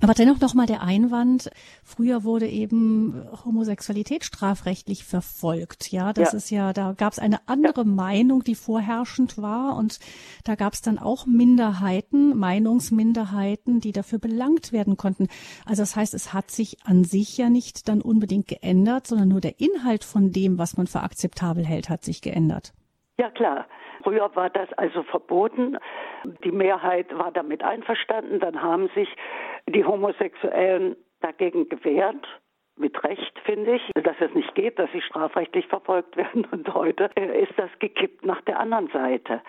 Aber 0.02 0.14
dennoch 0.14 0.40
nochmal 0.40 0.66
der 0.66 0.82
Einwand, 0.82 1.50
früher 1.84 2.24
wurde 2.24 2.48
eben 2.48 3.22
Homosexualität 3.46 4.24
strafrechtlich 4.24 5.04
verfolgt. 5.04 5.92
Ja, 5.92 6.14
das 6.14 6.32
ja. 6.32 6.38
ist 6.38 6.50
ja, 6.52 6.74
da 6.74 6.94
gab 6.94 7.14
es 7.14 7.20
eine 7.20 7.48
andere 7.48 7.82
ja. 7.82 7.88
Meinung, 7.88 8.44
die 8.44 8.56
vorherrschend 8.56 9.38
war 9.38 9.76
und 9.76 10.00
da 10.46 10.56
gab 10.56 10.74
es 10.74 10.82
dann 10.82 11.00
auch 11.00 11.26
Minderheiten, 11.26 12.38
Meinungsminderheiten, 12.38 13.82
die 13.82 13.92
dafür 13.92 14.20
belangt 14.20 14.72
werden 14.72 14.96
konnten. 14.96 15.28
Also 15.66 15.82
das 15.82 15.96
heißt, 15.96 16.14
es 16.14 16.34
hat 16.34 16.50
sich 16.50 16.78
an 16.86 17.04
sich 17.04 17.38
ja 17.38 17.50
nicht 17.50 17.90
dann 17.90 18.02
unbedingt 18.02 18.48
geändert, 18.48 19.06
sondern 19.08 19.28
nur 19.28 19.42
der 19.42 19.60
Inhalt 19.60 20.06
von 20.06 20.32
dem, 20.32 20.58
was 20.58 20.78
man 20.78 20.88
für 20.88 21.02
akzeptabel 21.02 21.66
hält, 21.66 21.90
hat 21.90 22.06
sich 22.06 22.22
geändert. 22.22 22.74
Ja, 23.18 23.30
klar. 23.30 23.68
Früher 24.04 24.36
war 24.36 24.50
das 24.50 24.72
also 24.74 25.04
verboten. 25.04 25.78
Die 26.44 26.52
Mehrheit 26.52 27.16
war 27.18 27.32
damit 27.32 27.64
einverstanden. 27.64 28.40
Dann 28.40 28.62
haben 28.62 28.90
sich 28.96 29.10
die 29.68 29.86
Homosexuellen 29.86 30.96
dagegen 31.22 31.70
gewehrt 31.70 32.28
mit 32.80 33.04
Recht, 33.04 33.38
finde 33.44 33.76
ich, 33.76 33.92
dass 34.04 34.16
es 34.20 34.34
nicht 34.34 34.56
geht, 34.56 34.80
dass 34.80 34.90
sie 34.92 35.02
strafrechtlich 35.02 35.68
verfolgt 35.68 36.16
werden. 36.18 36.48
Und 36.52 36.74
heute 36.74 37.10
äh, 37.16 37.44
ist 37.44 37.52
das 37.58 37.70
gekippt 37.80 38.26
nach 38.26 38.42
der 38.42 38.60
anderen 38.60 38.88
Seite. 38.88 39.42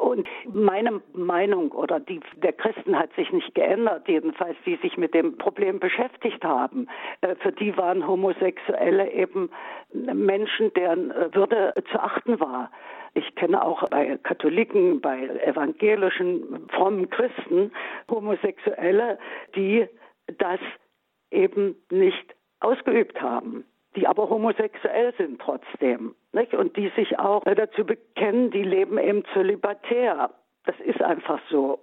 Und 0.00 0.28
meine 0.52 1.00
Meinung 1.12 1.70
oder 1.72 2.00
die 2.00 2.20
der 2.36 2.52
Christen 2.52 2.98
hat 2.98 3.12
sich 3.14 3.30
nicht 3.32 3.54
geändert, 3.54 4.08
jedenfalls 4.08 4.56
die 4.66 4.76
sich 4.76 4.96
mit 4.96 5.14
dem 5.14 5.38
Problem 5.38 5.78
beschäftigt 5.78 6.44
haben. 6.44 6.88
Äh, 7.20 7.36
für 7.36 7.52
die 7.52 7.76
waren 7.76 8.06
Homosexuelle 8.06 9.12
eben 9.12 9.50
Menschen, 9.92 10.72
deren 10.74 11.10
Würde 11.32 11.72
zu 11.90 12.00
achten 12.00 12.40
war. 12.40 12.70
Ich 13.16 13.34
kenne 13.34 13.64
auch 13.64 13.88
bei 13.88 14.18
Katholiken, 14.18 15.00
bei 15.00 15.26
evangelischen, 15.26 16.68
frommen 16.68 17.08
Christen 17.08 17.72
Homosexuelle, 18.10 19.18
die 19.54 19.86
das 20.36 20.60
eben 21.30 21.76
nicht 21.90 22.36
ausgeübt 22.60 23.18
haben, 23.22 23.64
die 23.96 24.06
aber 24.06 24.28
homosexuell 24.28 25.14
sind 25.16 25.40
trotzdem. 25.40 26.14
Nicht? 26.32 26.52
Und 26.52 26.76
die 26.76 26.90
sich 26.94 27.18
auch 27.18 27.42
dazu 27.44 27.86
bekennen, 27.86 28.50
die 28.50 28.62
leben 28.62 28.98
eben 28.98 29.24
zölibatär. 29.32 30.30
Das 30.66 30.76
ist 30.80 31.00
einfach 31.00 31.40
so, 31.48 31.78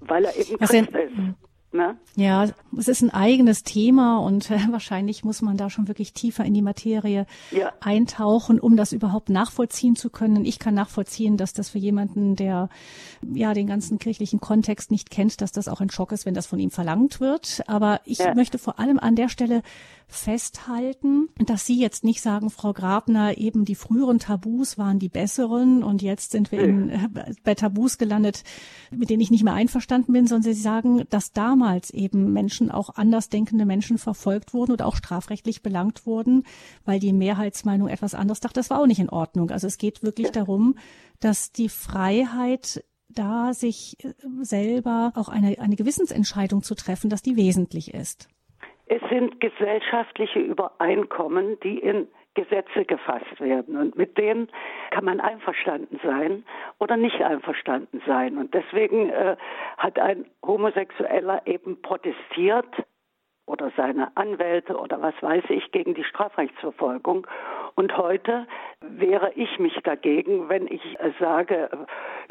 weil 0.00 0.24
er 0.24 0.36
eben 0.36 0.56
Christ 0.58 0.94
ist. 0.94 1.47
Ne? 1.70 1.98
Ja, 2.16 2.46
es 2.78 2.88
ist 2.88 3.02
ein 3.02 3.10
eigenes 3.10 3.62
Thema 3.62 4.20
und 4.20 4.50
äh, 4.50 4.58
wahrscheinlich 4.70 5.22
muss 5.22 5.42
man 5.42 5.58
da 5.58 5.68
schon 5.68 5.86
wirklich 5.86 6.14
tiefer 6.14 6.42
in 6.44 6.54
die 6.54 6.62
Materie 6.62 7.26
ja. 7.50 7.72
eintauchen, 7.80 8.58
um 8.58 8.74
das 8.74 8.92
überhaupt 8.92 9.28
nachvollziehen 9.28 9.94
zu 9.94 10.08
können. 10.08 10.46
Ich 10.46 10.58
kann 10.58 10.72
nachvollziehen, 10.72 11.36
dass 11.36 11.52
das 11.52 11.68
für 11.68 11.78
jemanden, 11.78 12.36
der 12.36 12.70
ja 13.34 13.52
den 13.52 13.66
ganzen 13.66 13.98
kirchlichen 13.98 14.40
Kontext 14.40 14.90
nicht 14.90 15.10
kennt, 15.10 15.42
dass 15.42 15.52
das 15.52 15.68
auch 15.68 15.82
ein 15.82 15.90
Schock 15.90 16.12
ist, 16.12 16.24
wenn 16.24 16.32
das 16.32 16.46
von 16.46 16.58
ihm 16.58 16.70
verlangt 16.70 17.20
wird. 17.20 17.62
Aber 17.66 18.00
ich 18.06 18.18
ja. 18.18 18.34
möchte 18.34 18.56
vor 18.56 18.78
allem 18.78 18.98
an 18.98 19.14
der 19.14 19.28
Stelle 19.28 19.62
festhalten, 20.06 21.28
dass 21.36 21.66
Sie 21.66 21.78
jetzt 21.78 22.02
nicht 22.02 22.22
sagen, 22.22 22.48
Frau 22.48 22.72
Grabner, 22.72 23.36
eben 23.36 23.66
die 23.66 23.74
früheren 23.74 24.18
Tabus 24.18 24.78
waren 24.78 24.98
die 24.98 25.10
besseren 25.10 25.82
und 25.82 26.00
jetzt 26.00 26.30
sind 26.32 26.50
wir 26.50 26.60
in, 26.60 26.88
äh, 26.88 27.08
bei 27.44 27.54
Tabus 27.54 27.98
gelandet, 27.98 28.42
mit 28.90 29.10
denen 29.10 29.20
ich 29.20 29.30
nicht 29.30 29.44
mehr 29.44 29.52
einverstanden 29.52 30.14
bin, 30.14 30.26
sondern 30.26 30.54
Sie 30.54 30.60
sagen, 30.60 31.04
dass 31.10 31.32
damals 31.58 31.90
eben 31.90 32.32
Menschen, 32.32 32.70
auch 32.70 32.94
andersdenkende 32.96 33.66
Menschen 33.66 33.98
verfolgt 33.98 34.54
wurden 34.54 34.72
oder 34.72 34.86
auch 34.86 34.96
strafrechtlich 34.96 35.62
belangt 35.62 36.06
wurden, 36.06 36.44
weil 36.84 37.00
die 37.00 37.12
Mehrheitsmeinung 37.12 37.88
etwas 37.88 38.14
anderes 38.14 38.40
dachte. 38.40 38.54
Das 38.54 38.70
war 38.70 38.80
auch 38.80 38.86
nicht 38.86 39.00
in 39.00 39.10
Ordnung. 39.10 39.50
Also 39.50 39.66
es 39.66 39.78
geht 39.78 40.02
wirklich 40.02 40.30
darum, 40.30 40.76
dass 41.20 41.52
die 41.52 41.68
Freiheit 41.68 42.84
da 43.08 43.52
sich 43.54 43.96
äh, 44.04 44.12
selber 44.42 45.12
auch 45.16 45.28
eine, 45.28 45.58
eine 45.58 45.76
Gewissensentscheidung 45.76 46.62
zu 46.62 46.74
treffen, 46.74 47.10
dass 47.10 47.22
die 47.22 47.36
wesentlich 47.36 47.92
ist. 47.92 48.28
Es 48.86 49.00
sind 49.10 49.40
gesellschaftliche 49.40 50.38
Übereinkommen, 50.38 51.58
die 51.64 51.78
in 51.78 52.06
Gesetze 52.38 52.84
gefasst 52.84 53.40
werden. 53.40 53.76
Und 53.76 53.96
mit 53.96 54.16
denen 54.16 54.48
kann 54.90 55.04
man 55.04 55.20
einverstanden 55.20 55.98
sein 56.04 56.44
oder 56.78 56.96
nicht 56.96 57.20
einverstanden 57.20 58.00
sein. 58.06 58.38
Und 58.38 58.54
deswegen 58.54 59.10
äh, 59.10 59.36
hat 59.76 59.98
ein 59.98 60.24
Homosexueller 60.46 61.42
eben 61.46 61.82
protestiert 61.82 62.68
oder 63.48 63.72
seine 63.76 64.16
Anwälte 64.16 64.76
oder 64.76 65.00
was 65.00 65.14
weiß 65.20 65.44
ich 65.48 65.72
gegen 65.72 65.94
die 65.94 66.04
Strafrechtsverfolgung. 66.04 67.26
Und 67.74 67.96
heute 67.96 68.46
wehre 68.80 69.32
ich 69.34 69.58
mich 69.58 69.74
dagegen, 69.84 70.48
wenn 70.48 70.66
ich 70.66 70.82
sage, 71.18 71.70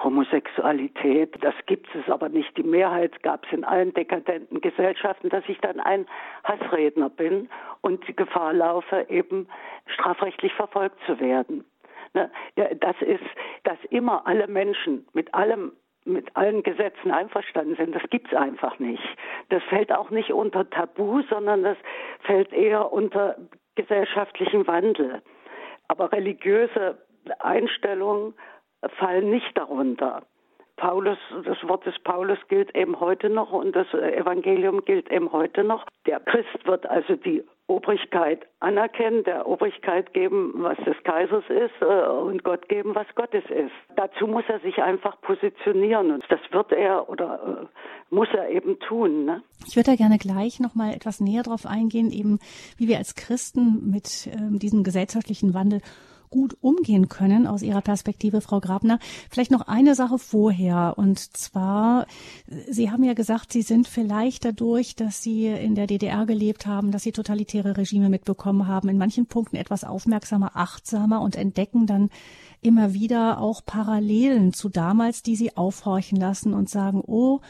Homosexualität, 0.02 1.36
das 1.42 1.56
gibt 1.66 1.88
es 1.96 2.10
aber 2.12 2.30
nicht. 2.30 2.56
Die 2.58 2.64
Mehrheit 2.64 3.24
gab 3.24 3.46
es 3.46 3.52
in 3.52 3.64
allen 3.64 3.94
dekadenten 3.94 4.62
Gesellschaften, 4.62 5.30
dass 5.30 5.44
ich 5.48 5.60
dann 5.60 5.80
ein 5.80 6.06
Hassredner 6.44 7.10
bin 7.10 7.50
und 7.82 8.08
die 8.08 8.16
Gefahr 8.16 8.54
laufe, 8.54 9.06
eben 9.10 9.48
strafrechtlich 9.88 10.54
verfolgt 10.54 10.98
zu 11.06 11.20
werden. 11.20 11.66
Ne? 12.14 12.30
Das 12.80 12.96
ist, 13.02 13.24
dass 13.64 13.78
immer 13.90 14.28
alle 14.28 14.48
Menschen 14.48 15.08
mit 15.14 15.34
allem 15.34 15.72
mit 16.08 16.36
allen 16.36 16.64
Gesetzen 16.64 17.12
einverstanden 17.12 17.76
sind. 17.76 17.96
Das 17.96 18.10
gibt's 18.10 18.34
einfach 18.34 18.80
nicht. 18.80 19.04
Das 19.50 19.62
fällt 19.64 19.92
auch 19.92 20.10
nicht 20.10 20.32
unter 20.32 20.70
Tabu, 20.70 21.22
sondern 21.30 21.64
das 21.64 21.78
fällt 22.22 22.54
eher 22.54 22.92
unter 22.92 23.36
gesellschaftlichen 23.76 24.66
Wandel. 24.68 25.22
Aber 25.88 26.12
religiöse 26.12 26.98
Einstellungen 27.40 28.34
fallen 28.98 29.30
nicht 29.30 29.58
darunter. 29.58 30.24
Paulus, 30.78 31.18
das 31.44 31.58
Wort 31.68 31.86
des 31.86 31.98
Paulus 32.00 32.38
gilt 32.50 32.76
eben 32.76 33.00
heute 33.00 33.30
noch 33.30 33.52
und 33.52 33.76
das 33.76 33.92
Evangelium 33.94 34.86
gilt 34.86 35.12
eben 35.12 35.32
heute 35.32 35.64
noch. 35.64 35.86
Der 36.06 36.20
Christ 36.20 36.66
wird 36.66 36.86
also 36.86 37.16
die 37.16 37.44
Obrigkeit 37.68 38.48
anerkennen, 38.62 39.26
der 39.26 39.46
Obrigkeit 39.46 40.14
geben, 40.14 40.54
was 40.58 40.78
des 40.86 40.96
Kaisers 41.04 41.44
ist 41.50 41.82
äh, 41.82 42.08
und 42.08 42.44
Gott 42.44 42.70
geben, 42.70 42.96
was 42.96 43.08
Gottes 43.16 43.44
ist. 43.50 43.74
Dazu 43.98 44.26
muss 44.26 44.46
er 44.48 44.60
sich 44.62 44.78
einfach 44.78 45.20
positionieren 45.22 46.12
und 46.12 46.24
das 46.30 46.40
wird 46.52 46.72
er 46.72 47.10
oder 47.10 47.68
äh, 47.70 48.16
muss 48.16 48.30
er 48.34 48.50
eben 48.50 48.80
tun. 48.80 49.26
Ne? 49.26 49.44
Ich 49.68 49.76
würde 49.76 49.92
da 49.92 49.96
gerne 49.96 50.18
gleich 50.18 50.62
noch 50.62 50.76
mal 50.76 50.94
etwas 50.94 51.20
näher 51.20 51.44
darauf 51.44 51.66
eingehen, 51.66 52.10
eben 52.10 52.40
wie 52.78 52.88
wir 52.88 52.98
als 52.98 53.16
Christen 53.16 53.92
mit 53.92 54.28
ähm, 54.28 54.60
diesem 54.60 54.84
gesellschaftlichen 54.84 55.54
Wandel 55.54 55.82
gut 56.30 56.58
umgehen 56.62 57.10
können 57.10 57.48
aus 57.48 57.62
Ihrer 57.62 57.82
Perspektive, 57.82 58.42
Frau 58.42 58.60
Grabner. 58.60 59.00
Vielleicht 59.30 59.52
noch 59.52 59.68
eine 59.68 59.96
Sache 59.96 60.18
vorher. 60.18 60.94
Und 60.98 61.20
zwar, 61.20 62.08
Sie 62.70 62.92
haben 62.92 63.04
ja 63.04 63.14
gesagt, 63.14 63.54
Sie 63.54 63.62
sind 63.62 63.88
vielleicht 63.88 64.46
dadurch, 64.46 64.96
dass 64.96 65.22
Sie 65.22 65.48
in 65.48 65.76
der 65.76 65.88
DDR 65.88 66.26
gelebt 66.26 66.66
haben, 66.66 66.92
dass 66.92 67.04
Sie 67.04 67.12
totalitäre 67.12 67.78
Regime 67.78 68.10
mitbekommen 68.10 68.68
haben, 68.68 68.90
in 68.90 68.98
manchen 68.98 69.26
Punkten 69.26 69.56
etwas 69.56 69.84
aufmerksamer, 69.84 70.52
achtsamer 70.56 71.22
und 71.22 71.36
entdecken 71.36 71.88
dann 71.88 72.10
immer 72.62 72.94
wieder 72.94 73.40
auch 73.40 73.64
Parallelen 73.66 74.54
zu 74.54 74.70
damals, 74.70 75.22
die 75.22 75.36
Sie 75.36 75.56
aufhorchen 75.56 76.20
lassen 76.20 76.54
und 76.54 76.70
sagen, 76.70 77.02
oh, 77.06 77.42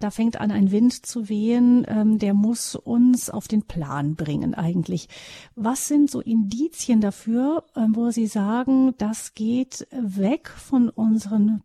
da 0.00 0.10
fängt 0.10 0.40
an, 0.40 0.50
ein 0.50 0.70
Wind 0.70 1.06
zu 1.06 1.28
wehen, 1.28 1.84
ähm, 1.88 2.18
der 2.18 2.34
muss 2.34 2.74
uns 2.74 3.30
auf 3.30 3.48
den 3.48 3.62
Plan 3.62 4.14
bringen 4.14 4.54
eigentlich. 4.54 5.08
Was 5.54 5.88
sind 5.88 6.10
so 6.10 6.20
Indizien 6.20 7.00
dafür, 7.00 7.64
ähm, 7.76 7.94
wo 7.94 8.10
Sie 8.10 8.26
sagen, 8.26 8.94
das 8.98 9.34
geht 9.34 9.86
weg 9.90 10.48
von 10.48 10.88
unseren 10.88 11.62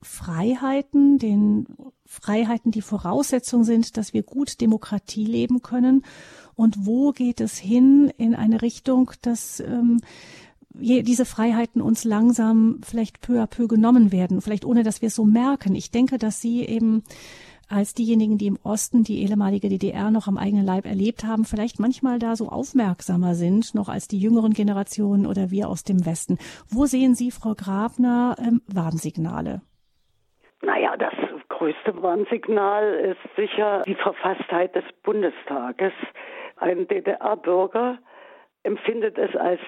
Freiheiten, 0.00 1.18
den 1.18 1.66
Freiheiten, 2.04 2.72
die 2.72 2.82
Voraussetzung 2.82 3.64
sind, 3.64 3.96
dass 3.96 4.12
wir 4.12 4.22
gut 4.22 4.60
Demokratie 4.60 5.24
leben 5.24 5.62
können? 5.62 6.04
Und 6.54 6.86
wo 6.86 7.12
geht 7.12 7.40
es 7.40 7.56
hin 7.56 8.12
in 8.18 8.34
eine 8.34 8.60
Richtung, 8.62 9.12
dass 9.22 9.60
ähm, 9.60 10.00
diese 10.74 11.24
Freiheiten 11.24 11.80
uns 11.82 12.04
langsam 12.04 12.80
vielleicht 12.82 13.20
peu 13.20 13.42
à 13.42 13.46
peu 13.46 13.68
genommen 13.68 14.10
werden, 14.10 14.40
vielleicht 14.40 14.64
ohne 14.64 14.82
dass 14.82 15.02
wir 15.02 15.08
es 15.08 15.14
so 15.14 15.24
merken. 15.24 15.74
Ich 15.74 15.90
denke, 15.90 16.18
dass 16.18 16.40
Sie 16.40 16.64
eben 16.64 17.02
als 17.72 17.94
diejenigen, 17.94 18.38
die 18.38 18.46
im 18.46 18.58
Osten 18.62 19.02
die 19.02 19.22
ehemalige 19.22 19.68
DDR 19.68 20.10
noch 20.10 20.28
am 20.28 20.36
eigenen 20.38 20.66
Leib 20.66 20.84
erlebt 20.86 21.24
haben, 21.24 21.44
vielleicht 21.44 21.80
manchmal 21.80 22.18
da 22.18 22.36
so 22.36 22.48
aufmerksamer 22.48 23.34
sind, 23.34 23.74
noch 23.74 23.88
als 23.88 24.08
die 24.08 24.18
jüngeren 24.18 24.52
Generationen 24.52 25.26
oder 25.26 25.50
wir 25.50 25.68
aus 25.68 25.82
dem 25.82 26.04
Westen. 26.06 26.38
Wo 26.68 26.86
sehen 26.86 27.14
Sie, 27.14 27.30
Frau 27.30 27.54
Grabner, 27.54 28.36
ähm, 28.38 28.60
Warnsignale? 28.66 29.62
Naja, 30.62 30.96
das 30.96 31.14
größte 31.48 32.02
Warnsignal 32.02 32.94
ist 32.94 33.36
sicher 33.36 33.82
die 33.86 33.94
Verfasstheit 33.94 34.74
des 34.74 34.84
Bundestages. 35.02 35.92
Ein 36.56 36.86
DDR-Bürger 36.86 37.98
empfindet 38.62 39.18
es 39.18 39.34
als, 39.34 39.60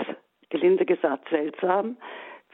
gelinde 0.51 0.85
gesagt, 0.85 1.29
seltsam, 1.31 1.97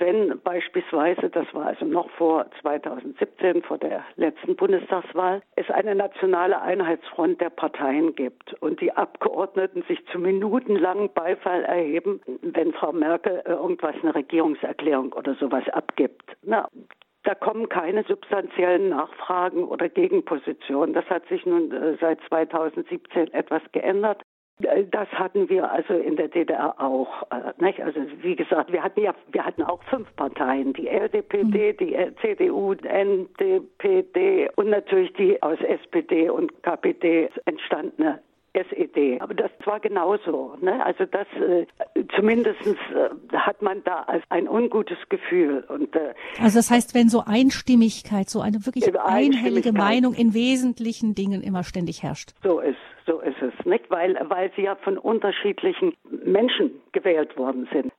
wenn 0.01 0.40
beispielsweise, 0.42 1.30
das 1.30 1.46
war 1.55 1.66
also 1.66 1.84
noch 1.84 2.11
vor 2.11 2.46
2017, 2.61 3.62
vor 3.62 3.78
der 3.78 4.05
letzten 4.16 4.57
Bundestagswahl, 4.57 5.42
es 5.57 5.70
eine 5.70 5.94
nationale 5.94 6.61
Einheitsfront 6.61 7.40
der 7.40 7.51
Parteien 7.51 8.14
gibt 8.14 8.55
und 8.62 8.80
die 8.80 8.92
Abgeordneten 8.92 9.82
sich 9.82 10.05
zu 10.07 10.18
minutenlangen 10.18 11.12
Beifall 11.12 11.64
erheben, 11.64 12.20
wenn 12.42 12.72
Frau 12.72 12.92
Merkel 12.92 13.42
irgendwas, 13.44 13.94
eine 14.03 14.14
Regierungserklärung 14.14 15.12
oder 15.12 15.34
sowas 15.34 15.68
abgibt. 15.68 16.36
Na, 16.42 16.68
da 17.24 17.34
kommen 17.34 17.68
keine 17.68 18.03
substanziellen 18.05 18.88
Nachfragen 18.88 19.64
oder 19.64 19.88
Gegenpositionen. 19.88 20.94
Das 20.94 21.05
hat 21.11 21.26
sich 21.28 21.44
nun 21.44 21.70
äh, 21.70 21.96
seit 22.01 22.18
2017 22.28 23.32
etwas 23.34 23.62
geändert. 23.72 24.22
Das 24.91 25.09
hatten 25.09 25.49
wir 25.49 25.71
also 25.71 25.95
in 25.95 26.17
der 26.17 26.29
DDR 26.29 26.81
auch. 26.81 27.23
Äh, 27.31 27.53
nicht? 27.63 27.81
Also 27.81 28.01
wie 28.23 28.37
gesagt, 28.37 28.73
wir 28.73 28.83
hatten 28.83 29.01
ja, 29.01 29.15
wir 29.33 29.45
hatten 29.45 29.63
auch 29.63 29.83
fünf 29.85 30.15
Parteien: 30.17 30.73
die 30.73 30.89
LDPD, 30.89 31.73
mhm. 31.73 31.77
die 31.77 31.97
CDU, 32.21 32.75
NDPD 32.75 34.51
und 34.57 34.71
natürlich 34.71 35.13
die 35.15 35.43
aus 35.43 35.59
SPD 35.61 36.29
und 36.29 36.63
KPD 36.63 37.31
entstandene 37.45 38.21
SED. 38.53 39.21
Aber 39.21 39.35
das 39.35 39.51
war 39.65 39.81
genauso. 39.81 40.57
Ne? 40.61 40.85
Also 40.85 41.05
das 41.05 41.27
äh, 41.37 41.67
zumindest 42.17 42.61
äh, 42.67 43.37
hat 43.37 43.63
man 43.63 43.83
da 43.85 44.03
als 44.03 44.25
ein 44.29 44.49
ungutes 44.49 44.99
Gefühl. 45.09 45.65
Und, 45.69 45.95
äh, 45.95 46.15
also 46.41 46.59
das 46.59 46.71
heißt, 46.71 46.95
wenn 46.95 47.09
so 47.09 47.23
Einstimmigkeit, 47.25 48.29
so 48.29 48.41
eine 48.41 48.67
wirklich 48.67 48.93
einhellige 48.99 49.73
Meinung 49.73 50.15
in 50.15 50.35
wesentlichen 50.35 51.15
Dingen 51.15 51.43
immer 51.43 51.63
ständig 51.63 52.03
herrscht. 52.03 52.31
So 52.43 52.61
ist, 52.61 52.77
so 53.07 53.20
ist 53.20 53.40
es, 53.42 53.66
nicht? 53.66 53.90
Weil, 53.90 54.16
weil 54.28 54.51
sie 54.57 54.62
ja 54.62 54.76
von 54.76 54.98
unterschiedlichen 54.98 55.96
Menschen 56.11 56.80
gewählt 56.92 57.36
worden 57.36 57.68
sind. 57.72 57.92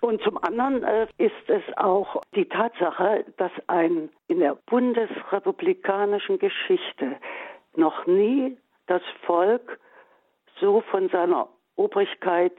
Und 0.00 0.22
zum 0.22 0.38
anderen 0.38 0.84
äh, 0.84 1.06
ist 1.18 1.48
es 1.48 1.62
auch 1.76 2.22
die 2.34 2.48
Tatsache, 2.48 3.24
dass 3.36 3.50
ein 3.66 4.10
in 4.28 4.38
der 4.38 4.56
bundesrepublikanischen 4.66 6.38
Geschichte 6.38 7.16
noch 7.74 8.06
nie 8.06 8.56
das 8.86 9.02
Volk 9.26 9.80
so 10.60 10.82
von 10.82 11.08
seiner 11.08 11.48
Obrigkeit 11.76 12.52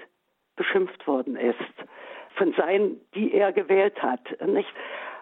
beschimpft 0.56 1.08
worden 1.08 1.38
ist, 1.38 1.56
von 2.36 2.54
seinen, 2.54 3.00
die 3.16 3.34
er 3.34 3.52
gewählt 3.54 4.02
hat, 4.02 4.22
nicht 4.46 4.70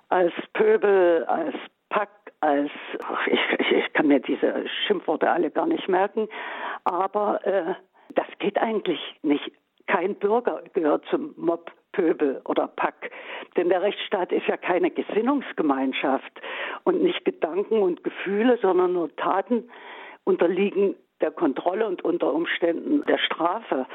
als 0.10 0.34
Pöbel, 0.54 1.24
als 1.26 1.56
Pack, 1.90 2.10
als 2.42 2.72
ich, 3.28 3.40
ich, 3.60 3.72
ich 3.72 3.94
kann 3.94 4.08
mir 4.08 4.20
diese 4.20 4.66
Schimpfworte 4.86 5.30
alle 5.30 5.52
gar 5.52 5.68
nicht 5.68 5.88
merken, 5.88 6.28
aber 6.84 7.46
äh, 7.46 7.76
das 8.16 8.28
geht 8.40 8.58
eigentlich 8.58 9.00
nicht. 9.22 9.52
Kein 9.88 10.16
Bürger 10.16 10.64
gehört 10.74 11.06
zum 11.10 11.34
Mob 11.38 11.72
Pöbel 11.98 12.42
oder 12.46 12.68
Pack. 12.68 13.10
Denn 13.56 13.70
der 13.70 13.82
Rechtsstaat 13.82 14.32
ist 14.32 14.46
ja 14.46 14.56
keine 14.56 14.92
Gesinnungsgemeinschaft 14.92 16.42
und 16.84 17.02
nicht 17.02 17.26
Gedanken 17.26 17.82
und 17.82 18.04
Gefühle, 18.04 18.60
sondern 18.62 18.94
nur 18.94 19.16
Taten 19.16 19.70
unterliegen 20.24 20.96
der 21.22 21.32
Kontrolle 21.32 21.88
und 21.88 22.04
unter 22.04 22.32
Umständen 22.34 23.04
der 23.06 23.18
Strafe. 23.18 23.88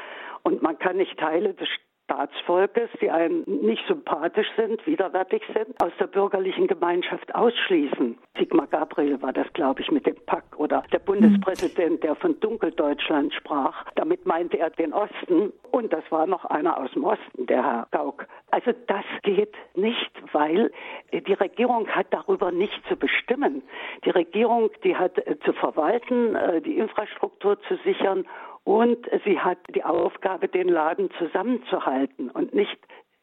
Und 0.43 0.61
man 0.61 0.77
kann 0.79 0.97
nicht 0.97 1.17
Teile 1.17 1.53
des 1.53 1.69
Staatsvolkes, 2.05 2.89
die 3.01 3.09
einem 3.09 3.43
nicht 3.45 3.85
sympathisch 3.87 4.47
sind, 4.57 4.85
widerwärtig 4.85 5.41
sind, 5.53 5.81
aus 5.81 5.91
der 5.99 6.07
bürgerlichen 6.07 6.67
Gemeinschaft 6.67 7.33
ausschließen. 7.33 8.17
Sigmar 8.37 8.67
Gabriel 8.67 9.21
war 9.21 9.31
das, 9.31 9.51
glaube 9.53 9.81
ich, 9.81 9.91
mit 9.91 10.05
dem 10.05 10.15
Pack 10.25 10.43
oder 10.57 10.83
der 10.91 10.99
Bundespräsident, 10.99 12.03
der 12.03 12.15
von 12.15 12.39
Dunkeldeutschland 12.39 13.33
sprach. 13.33 13.85
Damit 13.95 14.25
meinte 14.25 14.59
er 14.59 14.69
den 14.69 14.93
Osten 14.93 15.53
und 15.71 15.93
das 15.93 16.03
war 16.09 16.27
noch 16.27 16.45
einer 16.45 16.77
aus 16.77 16.91
dem 16.91 17.05
Osten, 17.05 17.45
der 17.47 17.63
Herr 17.63 17.87
Gauck. 17.91 18.27
Also 18.51 18.71
das 18.87 19.05
geht 19.23 19.55
nicht, 19.75 20.11
weil 20.33 20.71
die 21.11 21.33
Regierung 21.33 21.87
hat 21.87 22.07
darüber 22.11 22.51
nicht 22.51 22.79
zu 22.87 22.95
bestimmen. 22.95 23.63
Die 24.05 24.11
Regierung, 24.11 24.69
die 24.83 24.95
hat 24.95 25.17
äh, 25.25 25.39
zu 25.39 25.53
verwalten, 25.53 26.35
äh, 26.35 26.61
die 26.61 26.77
Infrastruktur 26.77 27.59
zu 27.61 27.75
sichern 27.83 28.25
und 28.63 29.09
sie 29.25 29.39
hat 29.39 29.57
die 29.75 29.83
Aufgabe, 29.83 30.47
den 30.47 30.69
Laden 30.69 31.09
zusammenzuhalten 31.17 32.29
und 32.29 32.53
nicht 32.53 32.79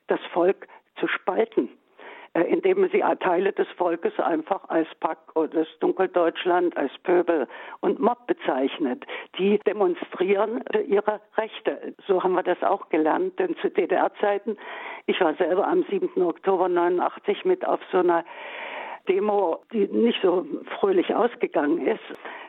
das 0.07 0.21
Volk 0.33 0.67
zu 0.99 1.07
spalten, 1.09 1.71
äh, 2.35 2.43
indem 2.43 2.89
sie 2.91 3.03
Teile 3.21 3.53
des 3.53 3.69
Volkes 3.77 4.19
einfach 4.21 4.69
als 4.69 4.89
Pack 5.01 5.19
oder 5.35 5.61
das 5.61 5.69
Dunkeldeutschland, 5.81 6.77
als 6.77 6.93
Pöbel 7.03 7.49
und 7.81 8.01
Mob 8.01 8.27
bezeichnet. 8.27 9.05
Die 9.39 9.59
demonstrieren 9.61 10.63
ihre 10.87 11.21
Rechte. 11.37 11.95
So 12.07 12.23
haben 12.23 12.35
wir 12.35 12.43
das 12.43 12.63
auch 12.63 12.89
gelernt, 12.91 13.39
denn 13.39 13.57
zu 13.57 13.71
DDR-Zeiten, 13.71 14.59
ich 15.07 15.21
war 15.21 15.35
selber 15.35 15.67
am 15.67 15.85
7. 15.85 16.23
Oktober 16.23 16.69
89 16.69 17.45
mit 17.47 17.67
auf 17.67 17.81
so 17.91 17.99
einer 17.99 18.25
Demo, 19.09 19.63
die 19.73 19.87
nicht 19.89 20.21
so 20.23 20.47
fröhlich 20.79 21.15
ausgegangen 21.15 21.87
ist. 21.87 22.01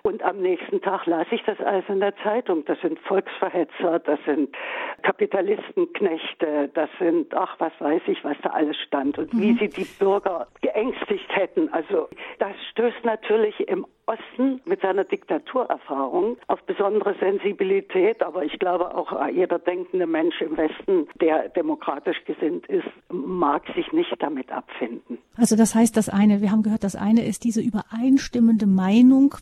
Und 0.04 0.24
am 0.24 0.42
nächsten 0.42 0.82
Tag 0.82 1.06
las 1.06 1.28
ich 1.32 1.44
das 1.44 1.60
alles 1.60 1.86
in 1.88 2.00
der 2.00 2.16
Zeitung. 2.24 2.66
Das 2.66 2.80
sind 2.82 2.98
Volksverhetzer, 3.02 4.00
das 4.00 4.20
sind 4.26 4.50
Kapitalistenknechte, 5.04 6.72
das 6.74 6.90
sind, 6.98 7.34
ach, 7.36 7.56
was 7.60 7.74
weiß 7.80 8.02
ich, 8.08 8.24
was 8.24 8.36
da 8.42 8.50
alles 8.50 8.78
stand 8.78 9.20
und 9.20 9.34
mhm. 9.34 9.42
wie 9.42 9.54
sie 9.60 9.70
die 9.70 9.88
Bürger 10.00 10.48
geängstigt 10.62 11.36
hätten. 11.36 11.72
Also 11.72 12.08
das 12.40 12.54
stößt 12.72 13.06
natürlich 13.06 13.60
im 13.68 13.86
Osten 14.08 14.60
mit 14.66 14.82
seiner 14.82 15.04
Diktaturerfahrung 15.04 16.38
auf 16.48 16.62
besondere 16.64 17.16
Sensibilität, 17.20 18.22
aber 18.24 18.44
ich 18.44 18.58
glaube 18.60 18.94
auch 18.96 19.14
jeder 19.30 19.60
denkende 19.60 20.08
Mensch 20.08 20.42
im 20.42 20.58
Westen, 20.58 21.08
der 21.22 21.50
demokratisch 21.50 22.24
gesinnt 22.26 22.66
ist, 22.68 22.88
mag 23.10 23.64
sich 23.76 23.92
nicht 23.94 24.14
damit 24.20 24.52
abfinden. 24.52 25.20
Also 25.38 25.56
das 25.56 25.76
heißt, 25.76 25.96
das 25.96 26.10
eine, 26.10 26.41
wir 26.42 26.52
haben 26.52 26.64
gehört, 26.64 26.84
das 26.84 26.96
eine 26.96 27.26
ist 27.26 27.44
diese 27.44 27.62
übereinstimmende 27.62 28.68
Meinung 28.68 29.36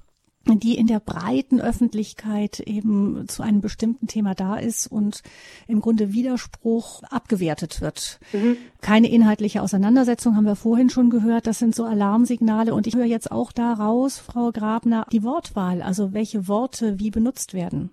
die 0.45 0.77
in 0.77 0.87
der 0.87 0.99
breiten 0.99 1.61
Öffentlichkeit 1.61 2.59
eben 2.61 3.27
zu 3.27 3.43
einem 3.43 3.61
bestimmten 3.61 4.07
Thema 4.07 4.33
da 4.33 4.55
ist 4.55 4.87
und 4.87 5.21
im 5.67 5.81
Grunde 5.81 6.13
Widerspruch 6.13 7.03
abgewertet 7.03 7.81
wird. 7.81 8.19
Mhm. 8.33 8.57
Keine 8.81 9.11
inhaltliche 9.11 9.61
Auseinandersetzung 9.61 10.35
haben 10.35 10.45
wir 10.45 10.55
vorhin 10.55 10.89
schon 10.89 11.09
gehört. 11.09 11.45
Das 11.45 11.59
sind 11.59 11.75
so 11.75 11.83
Alarmsignale. 11.83 12.73
Und 12.73 12.87
ich 12.87 12.95
höre 12.95 13.05
jetzt 13.05 13.31
auch 13.31 13.51
daraus, 13.51 14.19
Frau 14.19 14.51
Grabner, 14.51 15.05
die 15.11 15.23
Wortwahl, 15.23 15.81
also 15.81 16.13
welche 16.13 16.47
Worte 16.47 16.99
wie 16.99 17.11
benutzt 17.11 17.53
werden. 17.53 17.91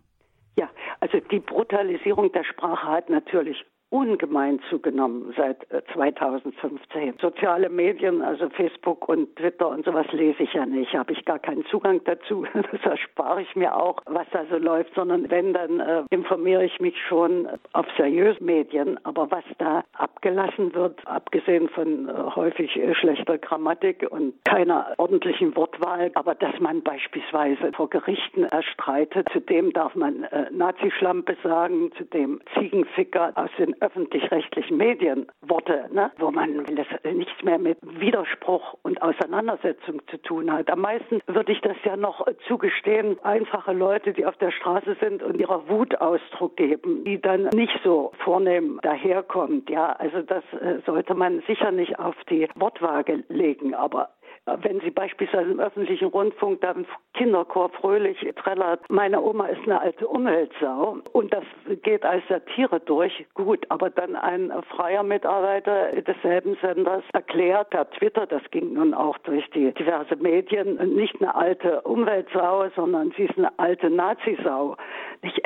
Ja, 0.56 0.70
Also 1.00 1.18
die 1.30 1.40
Brutalisierung 1.40 2.32
der 2.32 2.44
Sprache 2.44 2.86
hat 2.86 3.10
natürlich 3.10 3.58
ungemein 3.96 4.60
zugenommen 4.68 5.32
seit 5.36 5.66
2015. 5.94 7.08
Äh, 7.08 7.12
Soziale 7.20 7.70
Medien, 7.70 8.20
also 8.20 8.50
Facebook 8.50 9.08
und 9.08 9.34
Twitter 9.36 9.68
und 9.68 9.86
sowas 9.86 10.06
lese 10.12 10.42
ich 10.42 10.52
ja 10.52 10.66
nicht, 10.66 10.94
habe 10.94 11.12
ich 11.12 11.24
gar 11.24 11.38
keinen 11.38 11.64
Zugang 11.66 12.00
dazu. 12.04 12.44
Das 12.72 12.84
erspare 12.84 13.42
ich 13.42 13.56
mir 13.56 13.74
auch, 13.74 14.02
was 14.06 14.26
da 14.32 14.44
so 14.50 14.58
läuft, 14.58 14.92
sondern 14.94 15.30
wenn, 15.30 15.52
dann 15.54 15.80
äh, 15.80 16.02
informiere 16.10 16.64
ich 16.64 16.78
mich 16.80 16.94
schon 17.08 17.48
auf 17.72 17.86
seriöse 17.96 18.42
Medien. 18.42 18.98
Aber 19.04 19.30
was 19.30 19.44
da 19.58 19.84
abgelassen 19.94 20.74
wird, 20.74 21.00
abgesehen 21.06 21.68
von 21.68 22.08
äh, 22.08 22.12
häufig 22.34 22.76
äh, 22.76 22.94
schlechter 22.94 23.38
Grammatik 23.38 24.06
und 24.10 24.34
keiner 24.44 24.94
ordentlichen 24.98 25.56
Wortwahl, 25.56 26.10
aber 26.14 26.34
dass 26.34 26.58
man 26.60 26.82
beispielsweise 26.82 27.72
vor 27.72 27.88
Gerichten 27.88 28.44
erstreitet, 28.44 29.28
zudem 29.32 29.72
darf 29.72 29.94
man 29.94 30.24
äh, 30.24 30.50
Nazischlampe 30.50 31.36
sagen, 31.42 31.92
zudem 31.96 32.40
Ziegenficker 32.54 33.32
aus 33.36 33.50
den 33.58 33.80
öffentlich-rechtlichen 33.86 34.76
Medien 34.76 35.26
Worte, 35.42 35.88
ne, 35.92 36.10
wo 36.18 36.30
man 36.30 36.64
das 36.74 36.86
nichts 37.14 37.42
mehr 37.42 37.58
mit 37.58 37.78
Widerspruch 37.82 38.74
und 38.82 39.00
Auseinandersetzung 39.00 40.02
zu 40.10 40.16
tun 40.18 40.52
hat. 40.52 40.68
Am 40.70 40.80
meisten 40.80 41.20
würde 41.26 41.52
ich 41.52 41.60
das 41.60 41.76
ja 41.84 41.96
noch 41.96 42.26
zugestehen, 42.48 43.16
einfache 43.22 43.72
Leute, 43.72 44.12
die 44.12 44.26
auf 44.26 44.36
der 44.38 44.50
Straße 44.50 44.96
sind 45.00 45.22
und 45.22 45.38
ihrer 45.38 45.68
Wut 45.68 46.00
Ausdruck 46.00 46.56
geben, 46.56 47.04
die 47.04 47.20
dann 47.20 47.44
nicht 47.54 47.78
so 47.84 48.12
vornehm 48.24 48.80
daherkommt. 48.82 49.70
Ja, 49.70 49.92
also 49.92 50.22
das 50.22 50.42
äh, 50.60 50.80
sollte 50.84 51.14
man 51.14 51.42
sicher 51.46 51.70
nicht 51.70 51.98
auf 51.98 52.16
die 52.28 52.48
Wortwaage 52.56 53.24
legen, 53.28 53.74
aber 53.74 54.10
wenn 54.46 54.80
Sie 54.80 54.90
beispielsweise 54.90 55.50
im 55.50 55.60
öffentlichen 55.60 56.08
Rundfunk 56.08 56.60
da 56.60 56.70
im 56.70 56.86
Kinderchor 57.14 57.68
fröhlich 57.70 58.18
trällert, 58.36 58.80
meine 58.88 59.20
Oma 59.20 59.46
ist 59.46 59.62
eine 59.64 59.80
alte 59.80 60.06
Umweltsau 60.06 60.98
und 61.12 61.32
das 61.32 61.44
geht 61.82 62.04
als 62.04 62.22
Satire 62.28 62.78
durch, 62.80 63.26
gut, 63.34 63.66
aber 63.70 63.90
dann 63.90 64.14
ein 64.14 64.52
freier 64.70 65.02
Mitarbeiter 65.02 65.90
desselben 66.00 66.56
Senders 66.62 67.02
erklärt 67.12 67.70
per 67.70 67.90
Twitter, 67.90 68.26
das 68.26 68.42
ging 68.52 68.74
nun 68.74 68.94
auch 68.94 69.18
durch 69.18 69.48
die 69.50 69.72
diverse 69.72 70.14
Medien, 70.16 70.76
nicht 70.94 71.20
eine 71.20 71.34
alte 71.34 71.82
Umweltsau, 71.82 72.68
sondern 72.76 73.12
sie 73.16 73.24
ist 73.24 73.36
eine 73.36 73.58
alte 73.58 73.90
Nazisau. 73.90 74.76
Nicht, 75.22 75.40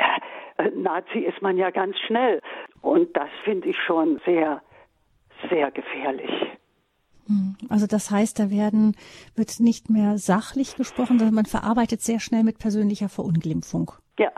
äh, 0.57 0.69
Nazi 0.75 1.19
ist 1.19 1.41
man 1.41 1.57
ja 1.57 1.71
ganz 1.71 1.97
schnell 1.99 2.39
und 2.81 3.15
das 3.17 3.29
finde 3.43 3.69
ich 3.69 3.77
schon 3.79 4.21
sehr, 4.25 4.61
sehr 5.49 5.71
gefährlich. 5.71 6.60
Hm. 7.27 7.55
Also 7.69 7.87
das 7.87 8.11
heißt, 8.11 8.39
da 8.39 8.49
werden, 8.49 8.95
wird 9.35 9.59
nicht 9.59 9.89
mehr 9.89 10.17
sachlich 10.17 10.75
gesprochen, 10.75 11.19
sondern 11.19 11.35
man 11.35 11.45
verarbeitet 11.45 12.01
sehr 12.01 12.19
schnell 12.19 12.43
mit 12.43 12.59
persönlicher 12.59 13.09
Verunglimpfung. 13.09 13.91
Ja. 14.19 14.31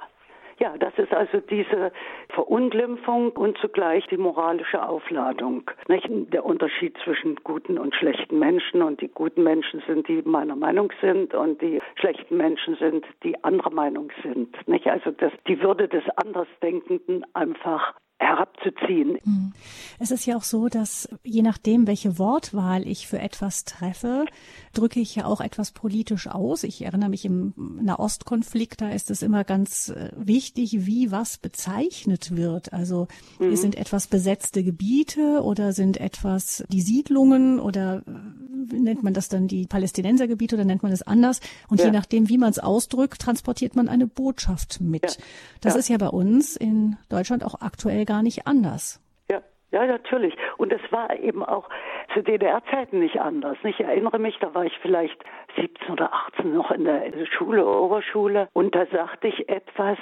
Ja, 0.60 0.78
das 0.78 0.94
ist 0.98 1.12
also 1.12 1.40
diese 1.40 1.92
Verunglimpfung 2.30 3.32
und 3.32 3.58
zugleich 3.58 4.06
die 4.08 4.18
moralische 4.18 4.88
Aufladung. 4.88 5.70
Nicht? 5.88 6.08
Der 6.10 6.46
Unterschied 6.46 6.96
zwischen 7.04 7.36
guten 7.44 7.78
und 7.78 7.94
schlechten 7.96 8.40
Menschen 8.40 8.82
und 8.82 9.02
die 9.02 9.10
guten 9.10 9.44
Menschen 9.44 9.82
sind, 9.88 10.08
die 10.08 10.22
meiner 10.24 10.56
Meinung 10.56 10.94
sind 11.02 11.34
und 11.34 11.62
die 11.62 11.82
schlechten 11.96 12.38
Menschen 12.38 12.76
sind, 12.76 13.06
die 13.24 13.44
anderer 13.44 13.72
Meinung 13.72 14.12
sind. 14.22 14.56
Nicht? 14.68 14.88
Also 14.88 15.12
das, 15.12 15.34
die 15.48 15.60
Würde 15.62 15.88
des 15.88 16.04
Andersdenkenden 16.16 17.26
einfach 17.34 17.96
herabzuziehen. 18.24 19.18
Hm. 19.24 19.54
Es 20.00 20.12
ist 20.12 20.26
ja 20.26 20.36
auch 20.36 20.44
so, 20.44 20.70
dass 20.70 21.10
je 21.24 21.42
nachdem, 21.42 21.88
welche 21.88 22.18
Wortwahl 22.18 22.88
ich 22.88 23.08
für 23.08 23.20
etwas 23.20 23.64
treffe, 23.64 24.26
drücke 24.74 25.00
ich 25.00 25.16
ja 25.16 25.26
auch 25.26 25.42
etwas 25.42 25.72
politisch 25.72 26.28
aus. 26.28 26.64
Ich 26.64 26.84
erinnere 26.84 27.10
mich 27.10 27.26
im 27.26 27.54
Nahostkonflikt, 27.58 28.82
da 28.82 28.90
ist 28.90 29.12
es 29.12 29.22
immer 29.22 29.44
ganz 29.44 29.90
äh, 29.90 30.12
wichtig, 30.16 30.86
wie 30.86 31.12
was 31.12 31.38
bezeichnet 31.38 32.36
wird. 32.36 32.74
Also 32.74 33.08
mhm. 33.40 33.56
sind 33.56 33.76
etwas 33.76 34.08
besetzte 34.08 34.64
Gebiete 34.64 35.42
oder 35.44 35.74
sind 35.74 35.98
etwas 35.98 36.64
die 36.70 36.82
Siedlungen 36.82 37.60
oder 37.60 38.04
äh, 38.08 38.74
nennt 38.74 39.04
man 39.04 39.14
das 39.14 39.30
dann 39.30 39.48
die 39.48 39.68
Palästinensergebiete 39.68 40.56
oder 40.56 40.66
nennt 40.66 40.84
man 40.84 40.92
es 40.92 41.02
anders? 41.02 41.40
Und 41.70 41.80
ja. 41.80 41.88
je 41.88 41.92
nachdem, 41.92 42.30
wie 42.30 42.38
man 42.38 42.50
es 42.50 42.60
ausdrückt, 42.60 43.22
transportiert 43.22 43.76
man 43.76 43.90
eine 43.90 44.08
Botschaft 44.08 44.82
mit. 44.82 45.04
Ja. 45.04 45.24
Das 45.62 45.74
ja. 45.74 45.80
ist 45.80 45.90
ja 45.90 45.98
bei 45.98 46.10
uns 46.10 46.56
in 46.56 46.98
Deutschland 47.10 47.44
auch 47.44 47.62
aktuell 47.62 48.06
gar 48.14 48.22
nicht 48.22 48.46
anders. 48.46 49.02
Ja, 49.32 49.42
ja, 49.72 49.88
natürlich. 49.88 50.36
Und 50.58 50.72
es 50.72 50.82
war 50.92 51.18
eben 51.18 51.44
auch 51.44 51.68
zu 52.14 52.22
DDR-Zeiten 52.22 53.00
nicht 53.00 53.20
anders. 53.20 53.58
Ich 53.64 53.80
erinnere 53.80 54.20
mich, 54.20 54.38
da 54.40 54.54
war 54.54 54.66
ich 54.66 54.78
vielleicht 54.84 55.20
17 55.56 55.90
oder 55.90 56.14
18 56.14 56.54
noch 56.54 56.70
in 56.70 56.84
der 56.84 57.12
Schule, 57.26 57.66
Oberschule, 57.66 58.50
und 58.54 58.76
da 58.76 58.86
sagte 58.86 59.28
ich 59.28 59.50
etwas, 59.50 59.98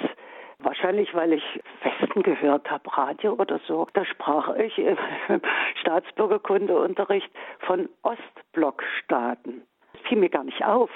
Wahrscheinlich, 0.64 1.12
weil 1.12 1.32
ich 1.32 1.42
Westen 1.82 2.22
gehört 2.22 2.70
habe, 2.70 2.96
Radio 2.96 3.32
oder 3.32 3.58
so. 3.66 3.88
Da 3.94 4.04
sprach 4.04 4.54
ich 4.54 4.78
im 4.78 4.96
Staatsbürgerkundeunterricht 5.80 7.28
von 7.66 7.88
Ostblockstaaten. 8.02 9.62
Das 9.92 10.02
fiel 10.02 10.18
mir 10.18 10.28
gar 10.28 10.44
nicht 10.44 10.64
auf. 10.64 10.90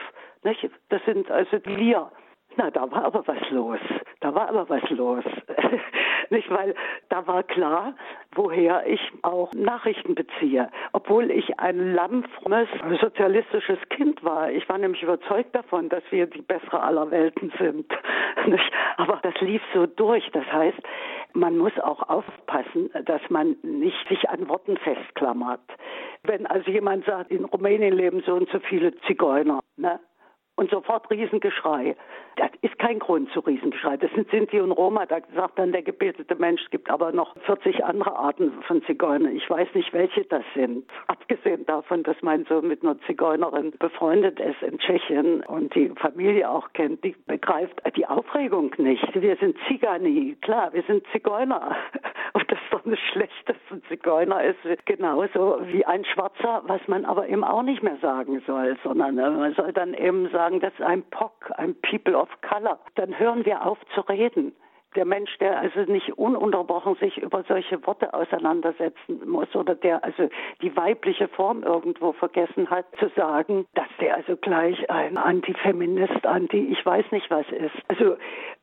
Nicht? 0.44 0.70
Das 0.88 1.04
sind 1.04 1.28
also 1.32 1.58
die 1.58 1.76
wir. 1.78 2.12
Na, 2.56 2.70
da 2.70 2.88
war 2.92 3.06
aber 3.06 3.26
was 3.26 3.50
los. 3.50 3.80
Da 4.20 4.34
war 4.34 4.48
aber 4.48 4.68
was 4.68 4.88
los. 4.90 5.24
Nicht, 6.30 6.50
weil 6.50 6.74
da 7.08 7.26
war 7.26 7.42
klar, 7.42 7.94
woher 8.34 8.86
ich 8.86 9.00
auch 9.22 9.52
Nachrichten 9.54 10.14
beziehe. 10.14 10.68
Obwohl 10.92 11.30
ich 11.30 11.58
ein 11.58 11.94
lammfrommes 11.94 12.68
sozialistisches 13.00 13.78
Kind 13.90 14.22
war. 14.24 14.50
Ich 14.50 14.68
war 14.68 14.78
nämlich 14.78 15.02
überzeugt 15.02 15.54
davon, 15.54 15.88
dass 15.88 16.02
wir 16.10 16.26
die 16.26 16.42
bessere 16.42 16.82
aller 16.82 17.10
Welten 17.10 17.52
sind. 17.58 17.86
Nicht? 18.46 18.72
Aber 18.96 19.20
das 19.22 19.34
lief 19.40 19.62
so 19.74 19.86
durch. 19.86 20.28
Das 20.32 20.46
heißt, 20.46 20.78
man 21.32 21.58
muss 21.58 21.78
auch 21.80 22.08
aufpassen, 22.08 22.90
dass 23.04 23.20
man 23.28 23.56
nicht 23.62 24.08
sich 24.08 24.28
an 24.28 24.48
Worten 24.48 24.76
festklammert. 24.78 25.60
Wenn 26.22 26.46
also 26.46 26.70
jemand 26.70 27.04
sagt, 27.04 27.30
in 27.30 27.44
Rumänien 27.44 27.94
leben 27.94 28.22
so 28.24 28.34
und 28.34 28.48
so 28.50 28.58
viele 28.60 28.96
Zigeuner, 29.02 29.60
ne? 29.76 30.00
Und 30.56 30.70
sofort 30.70 31.10
Riesengeschrei. 31.10 31.96
Das 32.36 32.50
ist 32.60 32.78
kein 32.78 32.98
Grund 32.98 33.30
zu 33.32 33.40
Riesengeschrei. 33.40 33.96
Das 33.96 34.10
sind 34.12 34.30
Sinti 34.30 34.60
und 34.60 34.72
Roma. 34.72 35.06
Da 35.06 35.20
sagt 35.34 35.58
dann 35.58 35.72
der 35.72 35.82
gebildete 35.82 36.34
Mensch, 36.34 36.62
es 36.64 36.70
gibt 36.70 36.90
aber 36.90 37.12
noch 37.12 37.34
40 37.46 37.84
andere 37.84 38.14
Arten 38.14 38.52
von 38.66 38.82
Zigeunern. 38.84 39.34
Ich 39.36 39.48
weiß 39.48 39.68
nicht, 39.74 39.92
welche 39.92 40.24
das 40.24 40.44
sind. 40.54 40.84
Abgesehen 41.06 41.64
davon, 41.66 42.02
dass 42.02 42.16
mein 42.20 42.44
Sohn 42.44 42.68
mit 42.68 42.82
einer 42.82 42.98
Zigeunerin 43.02 43.72
befreundet 43.78 44.38
ist 44.40 44.62
in 44.62 44.78
Tschechien 44.78 45.42
und 45.44 45.74
die 45.74 45.88
Familie 45.96 46.50
auch 46.50 46.72
kennt, 46.74 47.04
die 47.04 47.16
begreift 47.26 47.80
die 47.96 48.06
Aufregung 48.06 48.74
nicht. 48.78 49.08
Wir 49.14 49.36
sind 49.36 49.56
Zigani. 49.68 50.36
Klar, 50.42 50.72
wir 50.72 50.82
sind 50.82 51.06
Zigeuner. 51.12 51.76
Und 52.36 52.52
das 52.52 52.58
ist 52.58 52.70
doch 52.70 52.84
nicht 52.84 53.02
schlecht, 53.12 53.48
dass 53.48 53.56
ein 53.70 53.82
Zigeuner 53.88 54.44
ist. 54.44 54.58
Genauso 54.84 55.58
wie 55.68 55.86
ein 55.86 56.04
Schwarzer, 56.04 56.62
was 56.66 56.86
man 56.86 57.06
aber 57.06 57.26
eben 57.28 57.42
auch 57.42 57.62
nicht 57.62 57.82
mehr 57.82 57.96
sagen 58.02 58.42
soll, 58.46 58.76
sondern 58.84 59.14
man 59.14 59.54
soll 59.54 59.72
dann 59.72 59.94
eben 59.94 60.28
sagen, 60.28 60.45
sagen, 60.46 60.60
das 60.60 60.72
ist 60.74 60.82
ein 60.82 61.02
POC, 61.10 61.52
ein 61.56 61.74
People 61.82 62.16
of 62.16 62.28
Color, 62.40 62.78
dann 62.94 63.18
hören 63.18 63.44
wir 63.44 63.66
auf 63.66 63.78
zu 63.94 64.00
reden. 64.02 64.54
Der 64.94 65.04
Mensch, 65.04 65.36
der 65.38 65.58
also 65.58 65.80
nicht 65.80 66.16
ununterbrochen 66.16 66.94
sich 66.94 67.18
über 67.18 67.44
solche 67.46 67.84
Worte 67.86 68.14
auseinandersetzen 68.14 69.28
muss 69.28 69.54
oder 69.54 69.74
der 69.74 70.02
also 70.04 70.30
die 70.62 70.74
weibliche 70.74 71.28
Form 71.28 71.64
irgendwo 71.64 72.12
vergessen 72.12 72.70
hat, 72.70 72.86
zu 72.98 73.10
sagen, 73.14 73.66
dass 73.74 73.88
der 74.00 74.16
also 74.16 74.36
gleich 74.36 74.88
ein 74.88 75.18
Antifeminist, 75.18 76.24
Anti, 76.24 76.68
ich 76.72 76.86
weiß 76.86 77.10
nicht 77.10 77.28
was 77.28 77.46
ist. 77.50 77.74
Also 77.88 78.16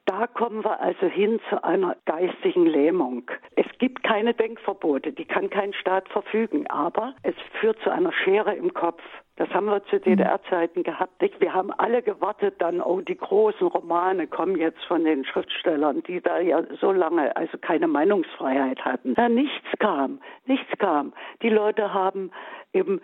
da 0.05 0.27
kommen 0.27 0.63
wir 0.63 0.79
also 0.79 1.07
hin 1.07 1.39
zu 1.49 1.63
einer 1.63 1.95
geistigen 2.05 2.65
Lähmung. 2.65 3.29
Es 3.55 3.65
gibt 3.79 4.03
keine 4.03 4.33
Denkverbote, 4.33 5.13
die 5.13 5.25
kann 5.25 5.49
kein 5.49 5.73
Staat 5.73 6.09
verfügen, 6.09 6.67
aber 6.67 7.15
es 7.23 7.35
führt 7.59 7.79
zu 7.81 7.89
einer 7.89 8.11
Schere 8.11 8.53
im 8.53 8.73
Kopf. 8.73 9.01
Das 9.35 9.49
haben 9.49 9.65
wir 9.65 9.83
zu. 9.85 9.99
DDR-Zeiten 9.99 10.83
gehabt. 10.83 11.13
Wir 11.39 11.53
haben 11.53 11.71
alle 11.71 12.01
gewartet 12.03 12.55
dann, 12.59 12.81
oh, 12.81 13.01
die 13.01 13.17
großen 13.17 13.65
Romane 13.67 14.27
kommen 14.27 14.57
jetzt 14.57 14.83
von 14.85 15.03
den 15.03 15.25
Schriftstellern, 15.25 16.03
die 16.03 16.21
da 16.21 16.39
ja 16.39 16.63
so 16.79 16.91
lange 16.91 17.35
also 17.35 17.57
keine 17.57 17.87
Meinungsfreiheit 17.87 18.83
hatten. 18.85 19.15
Da 19.15 19.29
nichts 19.29 19.65
kam, 19.79 20.19
nichts 20.45 20.69
kam. 20.77 21.13
Die 21.41 21.49
Leute 21.49 21.93
haben 21.93 22.31
eben 22.73 23.01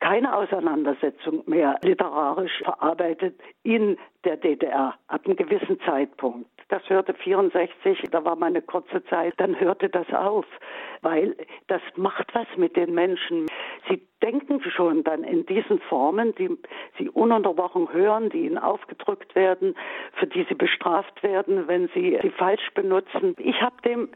keine 0.00 0.36
Auseinandersetzung 0.36 1.42
mehr 1.46 1.78
literarisch 1.82 2.58
verarbeitet 2.62 3.40
in 3.62 3.96
der 4.24 4.36
DDR 4.36 4.94
ab 5.08 5.22
einem 5.24 5.36
gewissen 5.36 5.80
Zeitpunkt. 5.80 6.50
Das 6.68 6.82
hörte 6.88 7.14
64, 7.14 8.02
da 8.10 8.24
war 8.24 8.36
meine 8.36 8.60
kurze 8.60 9.04
Zeit, 9.04 9.34
dann 9.36 9.58
hörte 9.58 9.88
das 9.88 10.08
auf, 10.12 10.44
weil 11.00 11.36
das 11.68 11.80
macht 11.94 12.34
was 12.34 12.48
mit 12.56 12.76
den 12.76 12.92
Menschen. 12.92 13.46
Sie 13.88 14.02
denken 14.22 14.60
schon 14.62 15.04
dann 15.04 15.22
in 15.22 15.46
diesen 15.46 15.78
Formen, 15.80 16.34
die 16.34 16.50
sie 16.98 17.08
ununterbrochen 17.08 17.92
hören, 17.92 18.30
die 18.30 18.46
ihnen 18.46 18.58
aufgedrückt 18.58 19.34
werden, 19.36 19.76
für 20.14 20.26
die 20.26 20.44
sie 20.48 20.54
bestraft 20.54 21.22
werden, 21.22 21.68
wenn 21.68 21.88
sie 21.94 22.18
sie 22.20 22.30
falsch 22.30 22.68
benutzen. 22.74 23.36
Ich 23.38 23.62
habe 23.62 23.80
dem 23.82 24.08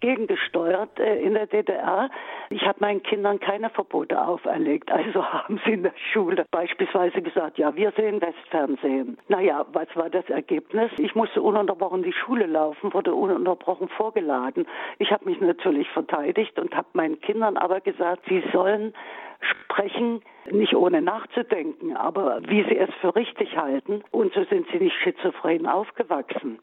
gegengesteuert 0.00 0.98
äh, 0.98 1.16
in 1.16 1.34
der 1.34 1.46
DDR. 1.46 2.10
Ich 2.50 2.62
habe 2.62 2.78
meinen 2.80 3.02
Kindern 3.02 3.38
keine 3.40 3.70
Verbote 3.70 4.20
auferlegt. 4.20 4.90
Also 4.90 5.24
haben 5.32 5.60
sie 5.64 5.72
in 5.72 5.82
der 5.82 5.92
Schule 6.12 6.44
beispielsweise 6.50 7.22
gesagt, 7.22 7.58
ja, 7.58 7.74
wir 7.76 7.92
sehen 7.92 8.20
Westfernsehen. 8.20 9.18
Naja, 9.28 9.66
was 9.72 9.88
war 9.94 10.10
das 10.10 10.28
Ergebnis? 10.28 10.90
Ich 10.98 11.14
musste 11.14 11.42
ununterbrochen 11.42 12.02
die 12.02 12.12
Schule 12.12 12.46
laufen, 12.46 12.92
wurde 12.92 13.14
ununterbrochen 13.14 13.88
vorgeladen. 13.88 14.66
Ich 14.98 15.10
habe 15.12 15.26
mich 15.26 15.40
natürlich 15.40 15.88
verteidigt 15.90 16.58
und 16.58 16.74
habe 16.74 16.88
meinen 16.94 17.20
Kindern 17.20 17.56
aber 17.56 17.80
gesagt, 17.80 18.24
sie 18.28 18.42
sollen 18.52 18.94
sprechen, 19.40 20.22
nicht 20.50 20.74
ohne 20.74 21.00
nachzudenken, 21.00 21.96
aber 21.96 22.40
wie 22.46 22.62
sie 22.64 22.76
es 22.76 22.90
für 23.00 23.14
richtig 23.14 23.56
halten. 23.56 24.02
Und 24.10 24.34
so 24.34 24.44
sind 24.44 24.66
sie 24.70 24.78
nicht 24.78 24.96
schizophren 25.02 25.66
aufgewachsen 25.66 26.58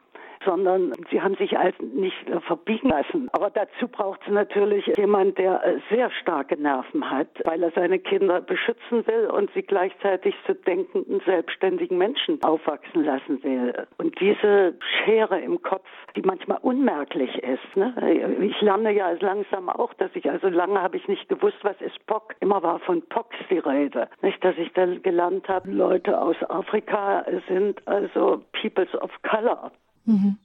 sondern 0.45 0.93
sie 1.11 1.21
haben 1.21 1.35
sich 1.35 1.57
als 1.57 1.75
nicht 1.79 2.15
verbiegen 2.45 2.89
lassen. 2.89 3.29
Aber 3.33 3.49
dazu 3.49 3.87
braucht 3.87 4.21
es 4.25 4.33
natürlich 4.33 4.85
jemand, 4.97 5.37
der 5.37 5.63
äh, 5.65 5.79
sehr 5.89 6.09
starke 6.11 6.59
Nerven 6.61 7.09
hat, 7.09 7.27
weil 7.45 7.63
er 7.63 7.71
seine 7.71 7.99
Kinder 7.99 8.41
beschützen 8.41 9.05
will 9.07 9.27
und 9.27 9.51
sie 9.53 9.63
gleichzeitig 9.63 10.35
zu 10.45 10.53
denkenden, 10.53 11.21
selbstständigen 11.25 11.97
Menschen 11.97 12.41
aufwachsen 12.43 13.03
lassen 13.03 13.43
will. 13.43 13.73
Und 13.97 14.19
diese 14.19 14.75
Schere 14.79 15.39
im 15.39 15.61
Kopf, 15.61 15.87
die 16.15 16.21
manchmal 16.21 16.59
unmerklich 16.61 17.35
ist. 17.43 17.75
Ne? 17.75 17.93
Ich 18.41 18.59
lerne 18.61 18.91
ja 18.91 19.11
langsam 19.19 19.69
auch, 19.69 19.93
dass 19.95 20.11
ich, 20.15 20.29
also 20.29 20.47
lange 20.49 20.81
habe 20.81 20.97
ich 20.97 21.07
nicht 21.07 21.29
gewusst, 21.29 21.57
was 21.63 21.79
ist 21.81 22.05
POC. 22.07 22.35
Immer 22.39 22.63
war 22.63 22.79
von 22.79 23.01
POCs 23.03 23.35
die 23.49 23.59
Rede. 23.59 24.07
Nicht, 24.21 24.43
dass 24.43 24.57
ich 24.57 24.71
dann 24.73 25.01
gelernt 25.01 25.47
habe, 25.47 25.69
Leute 25.69 26.19
aus 26.19 26.37
Afrika 26.49 27.25
sind 27.47 27.85
also 27.87 28.43
Peoples 28.53 28.93
of 28.95 29.11
Color. 29.23 29.71
Mhm. 30.07 30.37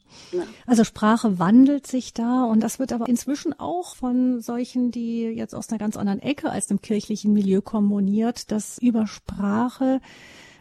Also 0.66 0.82
Sprache 0.82 1.38
wandelt 1.38 1.86
sich 1.86 2.12
da 2.12 2.44
und 2.44 2.60
das 2.60 2.80
wird 2.80 2.92
aber 2.92 3.08
inzwischen 3.08 3.58
auch 3.58 3.94
von 3.94 4.40
solchen, 4.40 4.90
die 4.90 5.22
jetzt 5.22 5.54
aus 5.54 5.68
einer 5.68 5.78
ganz 5.78 5.96
anderen 5.96 6.20
Ecke 6.20 6.50
als 6.50 6.66
dem 6.66 6.82
kirchlichen 6.82 7.32
Milieu 7.32 7.60
kommuniert, 7.60 8.50
dass 8.50 8.78
über 8.78 9.06
Sprache 9.06 10.00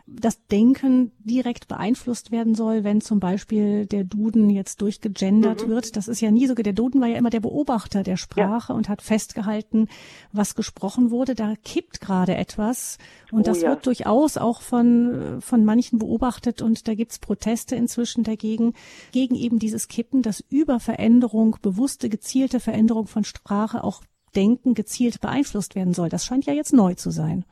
das 0.07 0.45
Denken 0.47 1.11
direkt 1.19 1.67
beeinflusst 1.67 2.31
werden 2.31 2.55
soll, 2.55 2.83
wenn 2.83 3.01
zum 3.01 3.19
Beispiel 3.19 3.85
der 3.85 4.03
Duden 4.03 4.49
jetzt 4.49 4.81
durchgegendert 4.81 5.65
mhm. 5.65 5.71
wird. 5.71 5.95
Das 5.95 6.07
ist 6.07 6.21
ja 6.21 6.31
nie 6.31 6.47
so. 6.47 6.55
Der 6.55 6.73
Duden 6.73 7.01
war 7.01 7.07
ja 7.07 7.17
immer 7.17 7.29
der 7.29 7.39
Beobachter 7.39 8.03
der 8.03 8.17
Sprache 8.17 8.73
ja. 8.73 8.77
und 8.77 8.89
hat 8.89 9.01
festgehalten, 9.01 9.87
was 10.31 10.55
gesprochen 10.55 11.11
wurde. 11.11 11.35
Da 11.35 11.55
kippt 11.63 12.01
gerade 12.01 12.35
etwas 12.35 12.97
und 13.31 13.41
oh, 13.41 13.43
das 13.43 13.61
ja. 13.61 13.69
wird 13.69 13.85
durchaus 13.85 14.37
auch 14.37 14.61
von, 14.61 15.41
von 15.41 15.65
manchen 15.65 15.99
beobachtet 15.99 16.61
und 16.61 16.87
da 16.87 16.95
gibt's 16.95 17.19
Proteste 17.19 17.75
inzwischen 17.75 18.23
dagegen, 18.23 18.73
gegen 19.11 19.35
eben 19.35 19.59
dieses 19.59 19.87
Kippen, 19.87 20.21
dass 20.21 20.43
über 20.49 20.79
Veränderung, 20.79 21.57
bewusste, 21.61 22.09
gezielte 22.09 22.59
Veränderung 22.59 23.07
von 23.07 23.23
Sprache 23.23 23.83
auch 23.83 24.03
Denken 24.35 24.73
gezielt 24.73 25.19
beeinflusst 25.21 25.75
werden 25.75 25.93
soll. 25.93 26.09
Das 26.09 26.25
scheint 26.25 26.45
ja 26.45 26.53
jetzt 26.53 26.73
neu 26.73 26.93
zu 26.95 27.11
sein. 27.11 27.45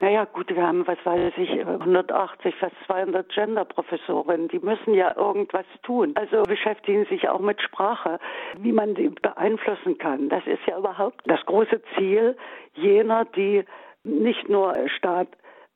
Naja, 0.00 0.24
gut, 0.24 0.48
wir 0.48 0.66
haben, 0.66 0.86
was 0.86 0.96
weiß 1.04 1.34
ich, 1.36 1.50
180, 1.50 2.54
fast 2.56 2.74
200 2.86 3.28
Gender-Professorinnen. 3.28 4.48
Die 4.48 4.58
müssen 4.58 4.94
ja 4.94 5.14
irgendwas 5.14 5.66
tun. 5.82 6.14
Also 6.16 6.42
beschäftigen 6.44 7.04
sich 7.04 7.28
auch 7.28 7.40
mit 7.40 7.60
Sprache, 7.60 8.18
wie 8.58 8.72
man 8.72 8.94
die 8.94 9.10
beeinflussen 9.10 9.98
kann. 9.98 10.30
Das 10.30 10.46
ist 10.46 10.64
ja 10.66 10.78
überhaupt 10.78 11.20
das 11.26 11.44
große 11.44 11.82
Ziel 11.94 12.34
jener, 12.72 13.26
die 13.26 13.64
nicht 14.02 14.48
nur 14.48 14.74
Staat 14.88 15.28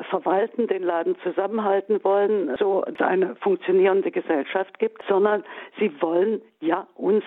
verwalten, 0.09 0.68
den 0.68 0.83
Laden 0.83 1.16
zusammenhalten 1.22 2.03
wollen, 2.03 2.57
so 2.59 2.83
eine 2.99 3.37
funktionierende 3.37 4.11
Gesellschaft 4.11 4.79
gibt, 4.79 5.03
sondern 5.07 5.45
sie 5.79 6.01
wollen 6.01 6.41
ja 6.61 6.87
uns, 6.95 7.25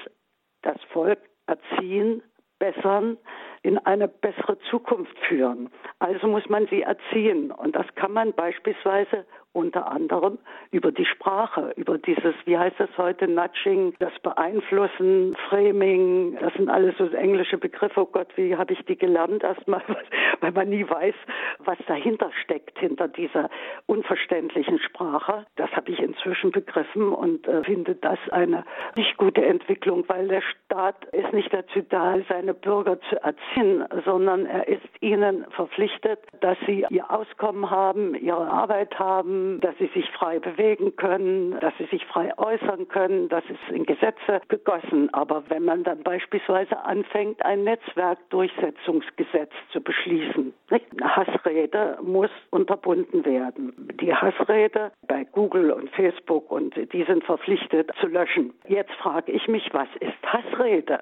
das 0.64 0.82
Volk, 0.92 1.20
erziehen, 1.46 2.24
bessern, 2.60 3.18
in 3.64 3.78
eine 3.80 4.08
bessere 4.08 4.58
Zukunft 4.70 5.18
führen. 5.28 5.70
Also 6.00 6.28
muss 6.28 6.48
man 6.50 6.68
sie 6.68 6.82
erziehen. 6.82 7.52
Und 7.52 7.76
das 7.76 7.86
kann 7.96 8.14
man 8.14 8.34
beispielsweise 8.34 9.26
unter 9.58 9.92
anderem 9.92 10.38
über 10.72 10.92
die 10.92 11.06
Sprache, 11.06 11.74
über 11.76 11.98
dieses, 11.98 12.36
wie 12.46 12.58
heißt 12.58 12.80
das 12.80 12.96
heute, 12.98 13.28
Nudging, 13.28 13.96
das 13.98 14.14
Beeinflussen, 14.22 15.36
Framing, 15.50 16.38
das 16.40 16.54
sind 16.54 16.70
alles 16.70 16.96
so 16.98 17.08
englische 17.08 17.58
Begriffe. 17.58 18.02
Oh 18.02 18.06
Gott, 18.06 18.28
wie 18.36 18.56
habe 18.56 18.74
ich 18.74 18.86
die 18.86 18.96
gelernt 18.96 19.44
erstmal, 19.44 19.82
weil 20.42 20.52
man 20.52 20.70
nie 20.70 20.88
weiß, 20.88 21.16
was 21.60 21.78
dahinter 21.88 22.30
steckt, 22.44 22.78
hinter 22.78 23.08
dieser 23.08 23.50
unverständlichen 23.88 24.78
Sprache. 24.78 25.48
Das 25.56 25.72
habe 25.72 25.90
ich 25.90 26.00
inzwischen 26.00 26.52
begriffen 26.52 27.12
und 27.12 27.48
äh, 27.48 27.64
finde 27.64 27.96
das 27.96 28.20
eine 28.30 28.64
nicht 28.96 29.18
gute 29.18 29.44
Entwicklung, 29.44 30.04
weil 30.08 30.28
der 30.28 30.42
Staat 30.42 31.04
ist 31.14 31.34
nicht 31.34 31.52
dazu 31.52 31.82
da, 31.90 32.16
seine 32.30 32.54
Bürger 32.54 33.00
zu 33.10 33.16
erziehen, 33.24 33.84
sondern 34.06 34.46
er 34.46 34.68
ist 34.68 34.86
ihnen 35.02 35.46
verpflichtet, 35.50 36.20
dass 36.42 36.58
sie 36.68 36.86
ihr 36.90 37.10
Auskommen 37.10 37.72
haben, 37.72 38.14
ihre 38.14 38.52
Arbeit 38.52 39.00
haben, 39.00 39.47
dass 39.62 39.78
sie 39.78 39.90
sich 39.94 40.10
frei 40.12 40.40
bewegen 40.40 40.96
können, 40.96 41.60
dass 41.60 41.74
sie 41.78 41.86
sich 41.86 42.06
frei 42.06 42.32
äußern 42.38 42.88
können. 42.88 43.30
Das 43.30 43.44
ist 43.46 43.76
in 43.76 43.86
Gesetze 43.86 44.42
gegossen. 44.48 45.14
Aber 45.14 45.44
wenn 45.50 45.66
man 45.66 45.84
dann 45.84 46.04
beispielsweise 46.04 46.78
anfängt, 46.84 47.44
ein 47.44 47.64
Netzwerkdurchsetzungsgesetz 47.64 49.52
zu 49.72 49.82
beschließen, 49.82 50.54
nicht? 50.70 50.86
Hassrede 51.02 51.98
muss 52.02 52.30
unterbunden 52.50 53.26
werden. 53.26 53.74
Die 54.02 54.14
Hassrede 54.14 54.92
bei 55.08 55.24
Google 55.24 55.72
und 55.72 55.90
Facebook 55.92 56.52
und 56.52 56.76
die 56.94 57.04
sind 57.04 57.24
verpflichtet 57.24 57.92
zu 58.00 58.08
löschen. 58.08 58.54
Jetzt 58.68 58.94
frage 58.94 59.32
ich 59.32 59.48
mich, 59.48 59.70
was 59.74 59.88
ist 60.00 60.14
Hassrede? 60.26 61.02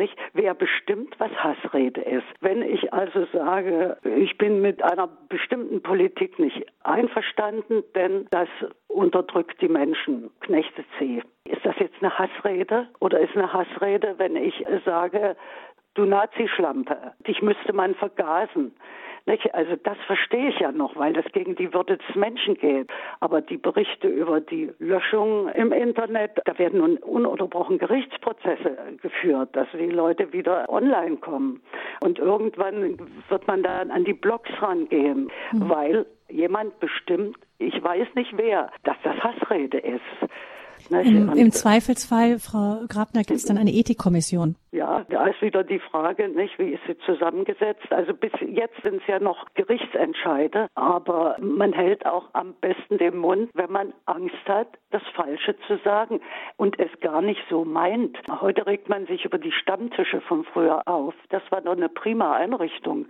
Nicht? 0.00 0.16
Wer 0.32 0.54
bestimmt, 0.54 1.14
was 1.18 1.30
Hassrede 1.32 2.00
ist? 2.00 2.24
Wenn 2.40 2.62
ich 2.62 2.90
also 2.90 3.26
sage, 3.34 3.98
ich 4.02 4.38
bin 4.38 4.62
mit 4.62 4.82
einer 4.82 5.06
bestimmten 5.28 5.82
Politik 5.82 6.38
nicht 6.38 6.64
einverstanden, 6.84 7.84
denn 7.94 8.26
das 8.30 8.48
unterdrückt 8.88 9.60
die 9.60 9.68
Menschen, 9.68 10.30
knechtet 10.40 10.86
sie. 10.98 11.22
Ist 11.44 11.66
das 11.66 11.74
jetzt 11.78 11.96
eine 12.00 12.18
Hassrede 12.18 12.88
oder 13.00 13.20
ist 13.20 13.36
eine 13.36 13.52
Hassrede, 13.52 14.14
wenn 14.16 14.36
ich 14.36 14.64
sage, 14.86 15.36
du 15.94 16.04
Nazi-Schlampe, 16.04 17.14
dich 17.26 17.42
müsste 17.42 17.72
man 17.72 17.94
vergasen? 17.94 18.74
Nicht? 19.26 19.54
Also 19.54 19.76
das 19.76 19.98
verstehe 20.06 20.48
ich 20.48 20.58
ja 20.60 20.72
noch, 20.72 20.96
weil 20.96 21.12
das 21.12 21.24
gegen 21.32 21.54
die 21.54 21.72
Würde 21.72 21.98
des 21.98 22.16
Menschen 22.16 22.54
geht. 22.54 22.90
Aber 23.20 23.40
die 23.40 23.58
Berichte 23.58 24.08
über 24.08 24.40
die 24.40 24.70
Löschung 24.78 25.48
im 25.50 25.72
Internet, 25.72 26.40
da 26.44 26.58
werden 26.58 26.80
nun 26.80 26.96
ununterbrochen 26.98 27.78
Gerichtsprozesse 27.78 28.76
geführt, 29.02 29.50
dass 29.54 29.68
die 29.72 29.90
Leute 29.90 30.32
wieder 30.32 30.68
online 30.68 31.18
kommen. 31.18 31.62
Und 32.00 32.18
irgendwann 32.18 32.98
wird 33.28 33.46
man 33.46 33.62
dann 33.62 33.90
an 33.90 34.04
die 34.04 34.14
Blogs 34.14 34.50
rangehen, 34.60 35.30
mhm. 35.52 35.68
weil 35.68 36.06
jemand 36.28 36.78
bestimmt, 36.80 37.36
ich 37.58 37.82
weiß 37.82 38.08
nicht 38.14 38.36
wer, 38.36 38.70
dass 38.84 38.96
das 39.02 39.16
Hassrede 39.22 39.78
ist. 39.78 40.00
Im, 40.90 41.32
Im, 41.32 41.52
Zweifelsfall, 41.52 42.38
Frau 42.38 42.80
Grabner, 42.88 43.22
gibt 43.22 43.38
es 43.38 43.44
dann 43.44 43.58
eine 43.58 43.70
Ethikkommission. 43.70 44.56
Ja, 44.72 45.04
da 45.08 45.26
ist 45.26 45.42
wieder 45.42 45.64
die 45.64 45.80
Frage, 45.80 46.28
nicht, 46.28 46.58
wie 46.58 46.70
ist 46.70 46.82
sie 46.86 46.96
zusammengesetzt? 46.98 47.90
Also 47.90 48.14
bis 48.14 48.32
jetzt 48.40 48.80
sind 48.82 49.00
es 49.00 49.06
ja 49.06 49.18
noch 49.18 49.46
Gerichtsentscheide, 49.54 50.68
aber 50.74 51.36
man 51.40 51.72
hält 51.72 52.06
auch 52.06 52.28
am 52.34 52.54
besten 52.60 52.98
den 52.98 53.18
Mund, 53.18 53.50
wenn 53.54 53.70
man 53.72 53.92
Angst 54.06 54.46
hat, 54.46 54.68
das 54.90 55.02
Falsche 55.14 55.56
zu 55.66 55.78
sagen 55.84 56.20
und 56.56 56.78
es 56.78 56.90
gar 57.00 57.22
nicht 57.22 57.40
so 57.48 57.64
meint. 57.64 58.16
Heute 58.28 58.66
regt 58.66 58.88
man 58.88 59.06
sich 59.06 59.24
über 59.24 59.38
die 59.38 59.52
Stammtische 59.52 60.20
von 60.22 60.44
früher 60.44 60.86
auf. 60.86 61.14
Das 61.30 61.42
war 61.50 61.60
doch 61.60 61.72
eine 61.72 61.88
prima 61.88 62.34
Einrichtung. 62.34 63.06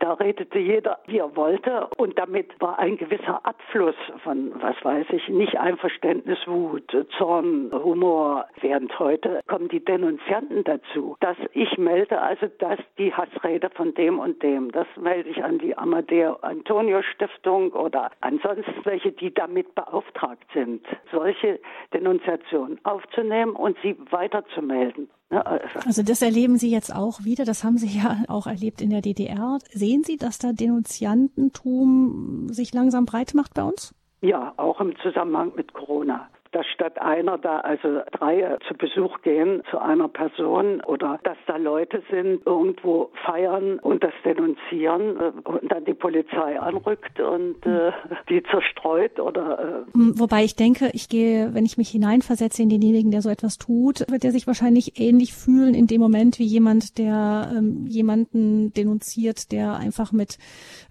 Da 0.00 0.14
redete 0.14 0.58
jeder, 0.58 0.98
wie 1.06 1.18
er 1.18 1.34
wollte 1.36 1.88
und 1.96 2.18
damit 2.18 2.60
war 2.60 2.78
ein 2.78 2.96
gewisser 2.96 3.44
Abfluss 3.44 3.96
von, 4.22 4.52
was 4.60 4.76
weiß 4.84 5.06
ich, 5.10 5.28
nicht 5.28 5.58
Einverständnis, 5.58 6.38
Wut, 6.46 6.96
Zorn, 7.16 7.70
Humor. 7.72 8.46
Während 8.60 8.98
heute 8.98 9.40
kommen 9.46 9.68
die 9.68 9.84
Denunzianten 9.84 10.64
dazu, 10.64 11.16
dass 11.20 11.36
ich 11.52 11.78
melde 11.78 12.20
also, 12.20 12.46
dass 12.58 12.78
die 12.98 13.12
Hassrede 13.12 13.70
von 13.70 13.94
dem 13.94 14.18
und 14.18 14.42
dem, 14.42 14.70
das 14.72 14.86
melde 15.00 15.30
ich 15.30 15.42
an 15.42 15.58
die 15.58 15.76
Amadeo 15.76 16.36
Antonio 16.42 17.02
Stiftung 17.02 17.72
oder 17.72 18.10
ansonsten 18.20 18.74
welche, 18.84 19.12
die 19.12 19.32
damit 19.32 19.74
beauftragt 19.74 20.44
sind, 20.52 20.84
solche 21.12 21.60
Denunziationen 21.92 22.78
aufzunehmen 22.84 23.52
und 23.52 23.76
sie 23.82 23.96
weiterzumelden. 24.10 25.08
Also, 25.30 25.78
also 25.84 26.02
das 26.02 26.22
erleben 26.22 26.56
Sie 26.56 26.70
jetzt 26.70 26.94
auch 26.94 27.24
wieder, 27.24 27.44
das 27.44 27.62
haben 27.62 27.76
Sie 27.76 27.98
ja 27.98 28.22
auch 28.28 28.46
erlebt 28.46 28.80
in 28.80 28.90
der 28.90 29.02
DDR. 29.02 29.58
Sehen 29.70 30.02
Sie, 30.04 30.16
dass 30.16 30.38
da 30.38 30.52
Denunziantentum 30.52 32.48
sich 32.48 32.72
langsam 32.72 33.04
breit 33.04 33.34
macht 33.34 33.54
bei 33.54 33.62
uns? 33.62 33.94
Ja, 34.20 34.52
auch 34.56 34.80
im 34.80 34.96
Zusammenhang 34.98 35.52
mit 35.54 35.72
Corona. 35.74 36.28
Dass 36.52 36.66
statt 36.66 37.00
einer 37.00 37.38
da 37.38 37.60
also 37.60 38.00
drei 38.12 38.56
zu 38.66 38.74
Besuch 38.74 39.20
gehen 39.22 39.62
zu 39.70 39.78
einer 39.78 40.08
Person 40.08 40.80
oder 40.82 41.18
dass 41.22 41.36
da 41.46 41.56
Leute 41.56 42.02
sind, 42.10 42.46
irgendwo 42.46 43.10
feiern 43.24 43.78
und 43.78 44.02
das 44.02 44.12
denunzieren 44.24 45.16
äh, 45.16 45.48
und 45.48 45.70
dann 45.70 45.84
die 45.84 45.94
Polizei 45.94 46.58
anrückt 46.58 47.20
und 47.20 47.64
äh, 47.66 47.92
die 48.28 48.42
zerstreut 48.44 49.20
oder. 49.20 49.86
Äh 49.94 50.18
Wobei 50.18 50.44
ich 50.44 50.56
denke, 50.56 50.90
ich 50.92 51.08
gehe, 51.08 51.54
wenn 51.54 51.64
ich 51.64 51.78
mich 51.78 51.90
hineinversetze 51.90 52.62
in 52.62 52.68
denjenigen, 52.68 53.10
der 53.10 53.22
so 53.22 53.30
etwas 53.30 53.58
tut, 53.58 54.10
wird 54.10 54.24
er 54.24 54.32
sich 54.32 54.46
wahrscheinlich 54.46 54.98
ähnlich 55.00 55.34
fühlen 55.34 55.74
in 55.74 55.86
dem 55.86 56.00
Moment 56.00 56.38
wie 56.38 56.44
jemand, 56.44 56.98
der 56.98 57.50
ähm, 57.56 57.86
jemanden 57.86 58.72
denunziert, 58.72 59.52
der 59.52 59.76
einfach 59.76 60.12
mit 60.12 60.38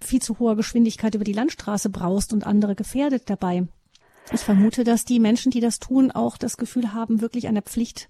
viel 0.00 0.20
zu 0.20 0.38
hoher 0.38 0.56
Geschwindigkeit 0.56 1.14
über 1.14 1.24
die 1.24 1.32
Landstraße 1.32 1.90
braust 1.90 2.32
und 2.32 2.46
andere 2.46 2.74
gefährdet 2.74 3.30
dabei. 3.30 3.66
Ich 4.32 4.40
vermute, 4.40 4.84
dass 4.84 5.04
die 5.04 5.20
Menschen, 5.20 5.50
die 5.50 5.60
das 5.60 5.78
tun, 5.78 6.10
auch 6.10 6.36
das 6.36 6.56
Gefühl 6.56 6.92
haben, 6.92 7.20
wirklich 7.20 7.48
einer 7.48 7.62
Pflicht 7.62 8.08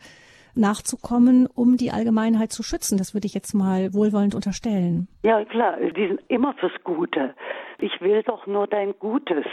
nachzukommen, 0.54 1.46
um 1.46 1.76
die 1.76 1.90
Allgemeinheit 1.90 2.50
zu 2.52 2.62
schützen. 2.62 2.98
Das 2.98 3.14
würde 3.14 3.26
ich 3.26 3.34
jetzt 3.34 3.54
mal 3.54 3.94
wohlwollend 3.94 4.34
unterstellen. 4.34 5.08
Ja, 5.22 5.44
klar, 5.44 5.76
die 5.78 6.08
sind 6.08 6.20
immer 6.28 6.54
fürs 6.54 6.72
Gute. 6.82 7.34
Ich 7.78 8.00
will 8.00 8.22
doch 8.24 8.46
nur 8.46 8.66
dein 8.66 8.98
Gutes. 8.98 9.44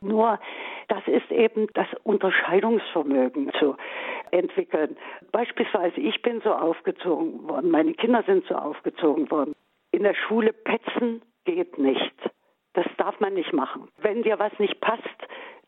Nur, 0.00 0.40
das 0.88 1.02
ist 1.06 1.30
eben 1.30 1.68
das 1.74 1.86
Unterscheidungsvermögen 2.02 3.52
zu 3.58 3.76
entwickeln. 4.32 4.96
Beispielsweise, 5.30 6.00
ich 6.00 6.20
bin 6.22 6.40
so 6.42 6.52
aufgezogen 6.52 7.48
worden, 7.48 7.70
meine 7.70 7.94
Kinder 7.94 8.24
sind 8.26 8.44
so 8.48 8.56
aufgezogen 8.56 9.30
worden. 9.30 9.54
In 9.92 10.02
der 10.02 10.14
Schule 10.14 10.52
petzen 10.52 11.22
geht 11.44 11.78
nicht. 11.78 12.14
Das 12.74 12.86
darf 12.96 13.18
man 13.20 13.34
nicht 13.34 13.52
machen. 13.52 13.88
Wenn 14.00 14.22
dir 14.22 14.38
was 14.38 14.52
nicht 14.58 14.80
passt, 14.80 15.02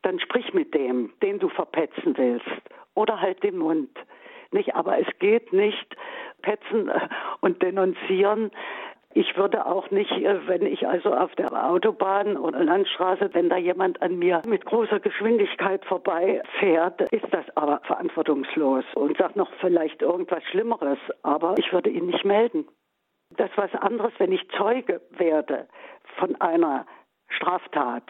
dann 0.03 0.19
sprich 0.21 0.53
mit 0.55 0.75
dem, 0.75 1.13
den 1.23 1.39
du 1.39 1.49
verpetzen 1.49 2.17
willst. 2.17 2.47
Oder 2.95 3.21
halt 3.21 3.43
den 3.43 3.59
Mund. 3.59 3.91
Nicht, 4.53 4.75
aber 4.75 4.99
es 4.99 5.07
geht 5.19 5.53
nicht 5.53 5.97
petzen 6.43 6.91
und 7.41 7.63
denunzieren. 7.63 8.51
Ich 9.13 9.37
würde 9.37 9.67
auch 9.67 9.91
nicht, 9.91 10.13
äh, 10.13 10.47
wenn 10.47 10.65
ich 10.65 10.87
also 10.87 11.13
auf 11.13 11.35
der 11.35 11.53
Autobahn 11.69 12.37
oder 12.37 12.63
Landstraße, 12.63 13.31
wenn 13.33 13.49
da 13.49 13.57
jemand 13.57 14.01
an 14.03 14.19
mir 14.19 14.41
mit 14.47 14.65
großer 14.65 15.01
Geschwindigkeit 15.01 15.85
vorbeifährt, 15.85 17.01
ist 17.13 17.27
das 17.33 17.45
aber 17.57 17.81
verantwortungslos 17.85 18.85
und 18.95 19.17
sagt 19.19 19.35
noch 19.35 19.51
vielleicht 19.61 20.03
irgendwas 20.03 20.45
Schlimmeres, 20.45 20.99
aber 21.23 21.55
ich 21.59 21.73
würde 21.73 21.91
ihn 21.91 22.07
nicht 22.07 22.25
melden. 22.25 22.69
Das 23.37 23.51
ist 23.51 23.59
was 23.59 23.75
anderes, 23.75 24.13
wenn 24.19 24.33
ich 24.33 24.49
Zeuge 24.51 25.01
werde 25.11 25.67
von 26.19 26.41
einer 26.41 26.87
Straftat 27.29 28.05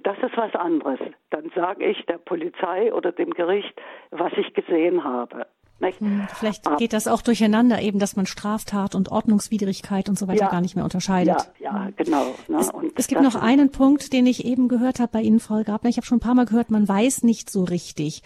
das 0.00 0.16
ist 0.18 0.36
was 0.36 0.54
anderes. 0.54 1.00
Dann 1.30 1.50
sage 1.54 1.84
ich 1.84 2.04
der 2.06 2.18
Polizei 2.18 2.92
oder 2.92 3.12
dem 3.12 3.30
Gericht, 3.30 3.74
was 4.10 4.32
ich 4.34 4.54
gesehen 4.54 5.04
habe. 5.04 5.46
Nicht? 5.80 6.00
Hm, 6.00 6.26
vielleicht 6.34 6.64
geht 6.78 6.92
das 6.92 7.06
auch 7.06 7.22
durcheinander, 7.22 7.80
eben, 7.80 8.00
dass 8.00 8.16
man 8.16 8.26
Straftat 8.26 8.96
und 8.96 9.10
Ordnungswidrigkeit 9.10 10.08
und 10.08 10.18
so 10.18 10.26
weiter 10.26 10.46
ja. 10.46 10.50
gar 10.50 10.60
nicht 10.60 10.74
mehr 10.74 10.84
unterscheidet. 10.84 11.50
Ja, 11.60 11.86
ja 11.86 11.90
genau. 11.96 12.34
Ne? 12.48 12.58
Es, 12.58 12.70
es, 12.96 13.06
gibt 13.06 13.22
noch 13.22 13.36
einen 13.36 13.70
Punkt, 13.70 14.12
den 14.12 14.26
ich 14.26 14.44
eben 14.44 14.66
gehört 14.66 14.98
habe 14.98 15.12
bei 15.12 15.22
Ihnen, 15.22 15.38
Frau 15.38 15.62
Grabner. 15.62 15.88
Ich 15.88 15.96
habe 15.96 16.06
schon 16.06 16.18
ein 16.18 16.20
paar 16.20 16.34
Mal 16.34 16.46
gehört, 16.46 16.70
man 16.70 16.88
weiß 16.88 17.22
nicht 17.22 17.48
so 17.48 17.62
richtig. 17.62 18.22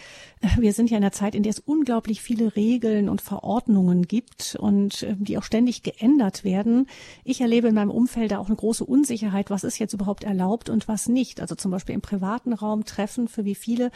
Wir 0.59 0.72
sind 0.72 0.90
ja 0.90 0.96
in 0.96 1.05
einer 1.05 1.12
Zeit, 1.12 1.34
in 1.34 1.42
der 1.42 1.50
es 1.50 1.59
unglaublich 1.59 2.22
viele 2.22 2.57
Regeln 2.57 3.11
und 3.11 3.20
Verordnungen 3.20 4.03
gibt 4.03 4.57
und 4.59 5.03
ähm, 5.03 5.22
die 5.22 5.36
auch 5.36 5.42
ständig 5.42 5.82
geändert 5.82 6.44
werden. 6.44 6.88
Ich 7.22 7.42
erlebe 7.42 7.68
in 7.68 7.74
meinem 7.74 7.90
Umfeld 7.90 8.32
da 8.32 8.38
auch 8.38 8.46
eine 8.46 8.57
große 8.57 8.84
Unsicherheit, 8.84 9.50
was 9.50 9.62
ist 9.62 9.78
jetzt 9.78 9.92
überhaupt 9.92 10.24
erlaubt 10.24 10.70
und 10.70 10.88
was 10.88 11.07
nicht. 11.07 11.40
Also 11.40 11.55
zum 11.55 11.70
Beispiel 11.70 11.94
im 11.94 12.00
privaten 12.00 12.55
Raum 12.55 12.84
treffen, 12.84 13.28
für 13.28 13.44
wie 13.44 13.55
viele 13.55 13.90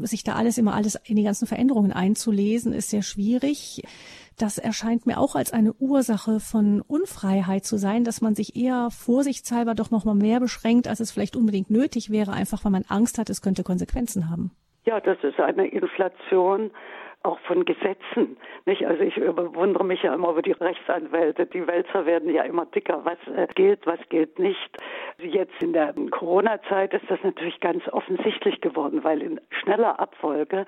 sich 0.00 0.24
da 0.24 0.36
alles 0.36 0.56
immer 0.56 0.74
alles 0.74 0.98
in 1.04 1.16
die 1.16 1.22
ganzen 1.22 1.46
Veränderungen 1.46 1.92
einzulesen, 1.92 2.72
ist 2.72 2.93
sehr 2.94 3.02
schwierig. 3.02 3.82
Das 4.38 4.58
erscheint 4.58 5.06
mir 5.06 5.18
auch 5.18 5.34
als 5.34 5.52
eine 5.52 5.72
Ursache 5.74 6.38
von 6.40 6.80
Unfreiheit 6.80 7.64
zu 7.64 7.76
sein, 7.76 8.04
dass 8.04 8.20
man 8.20 8.34
sich 8.34 8.56
eher 8.56 8.88
vorsichtshalber 8.90 9.74
doch 9.74 9.90
noch 9.90 10.04
mal 10.04 10.14
mehr 10.14 10.40
beschränkt, 10.40 10.88
als 10.88 11.00
es 11.00 11.12
vielleicht 11.12 11.36
unbedingt 11.36 11.70
nötig 11.70 12.10
wäre, 12.10 12.32
einfach 12.32 12.64
weil 12.64 12.72
man 12.72 12.84
Angst 12.88 13.18
hat, 13.18 13.30
es 13.30 13.42
könnte 13.42 13.62
Konsequenzen 13.62 14.30
haben. 14.30 14.50
Ja, 14.84 15.00
das 15.00 15.18
ist 15.22 15.40
eine 15.40 15.66
Inflation 15.66 16.70
auch 17.24 17.38
von 17.40 17.64
Gesetzen. 17.64 18.36
Nicht? 18.66 18.86
Also 18.86 19.02
ich 19.02 19.14
bewundere 19.14 19.84
mich 19.84 20.02
ja 20.02 20.14
immer 20.14 20.30
über 20.30 20.42
die 20.42 20.52
Rechtsanwälte. 20.52 21.46
Die 21.46 21.66
Wälzer 21.66 22.04
werden 22.06 22.32
ja 22.32 22.42
immer 22.42 22.66
dicker. 22.66 23.00
Was 23.04 23.18
äh, 23.34 23.46
gilt, 23.54 23.86
was 23.86 23.98
gilt 24.10 24.38
nicht. 24.38 24.70
Jetzt 25.18 25.54
in 25.60 25.72
der 25.72 25.94
Corona-Zeit 26.10 26.92
ist 26.92 27.08
das 27.08 27.18
natürlich 27.22 27.60
ganz 27.60 27.88
offensichtlich 27.88 28.60
geworden, 28.60 29.04
weil 29.04 29.22
in 29.22 29.40
schneller 29.62 29.98
Abfolge 29.98 30.66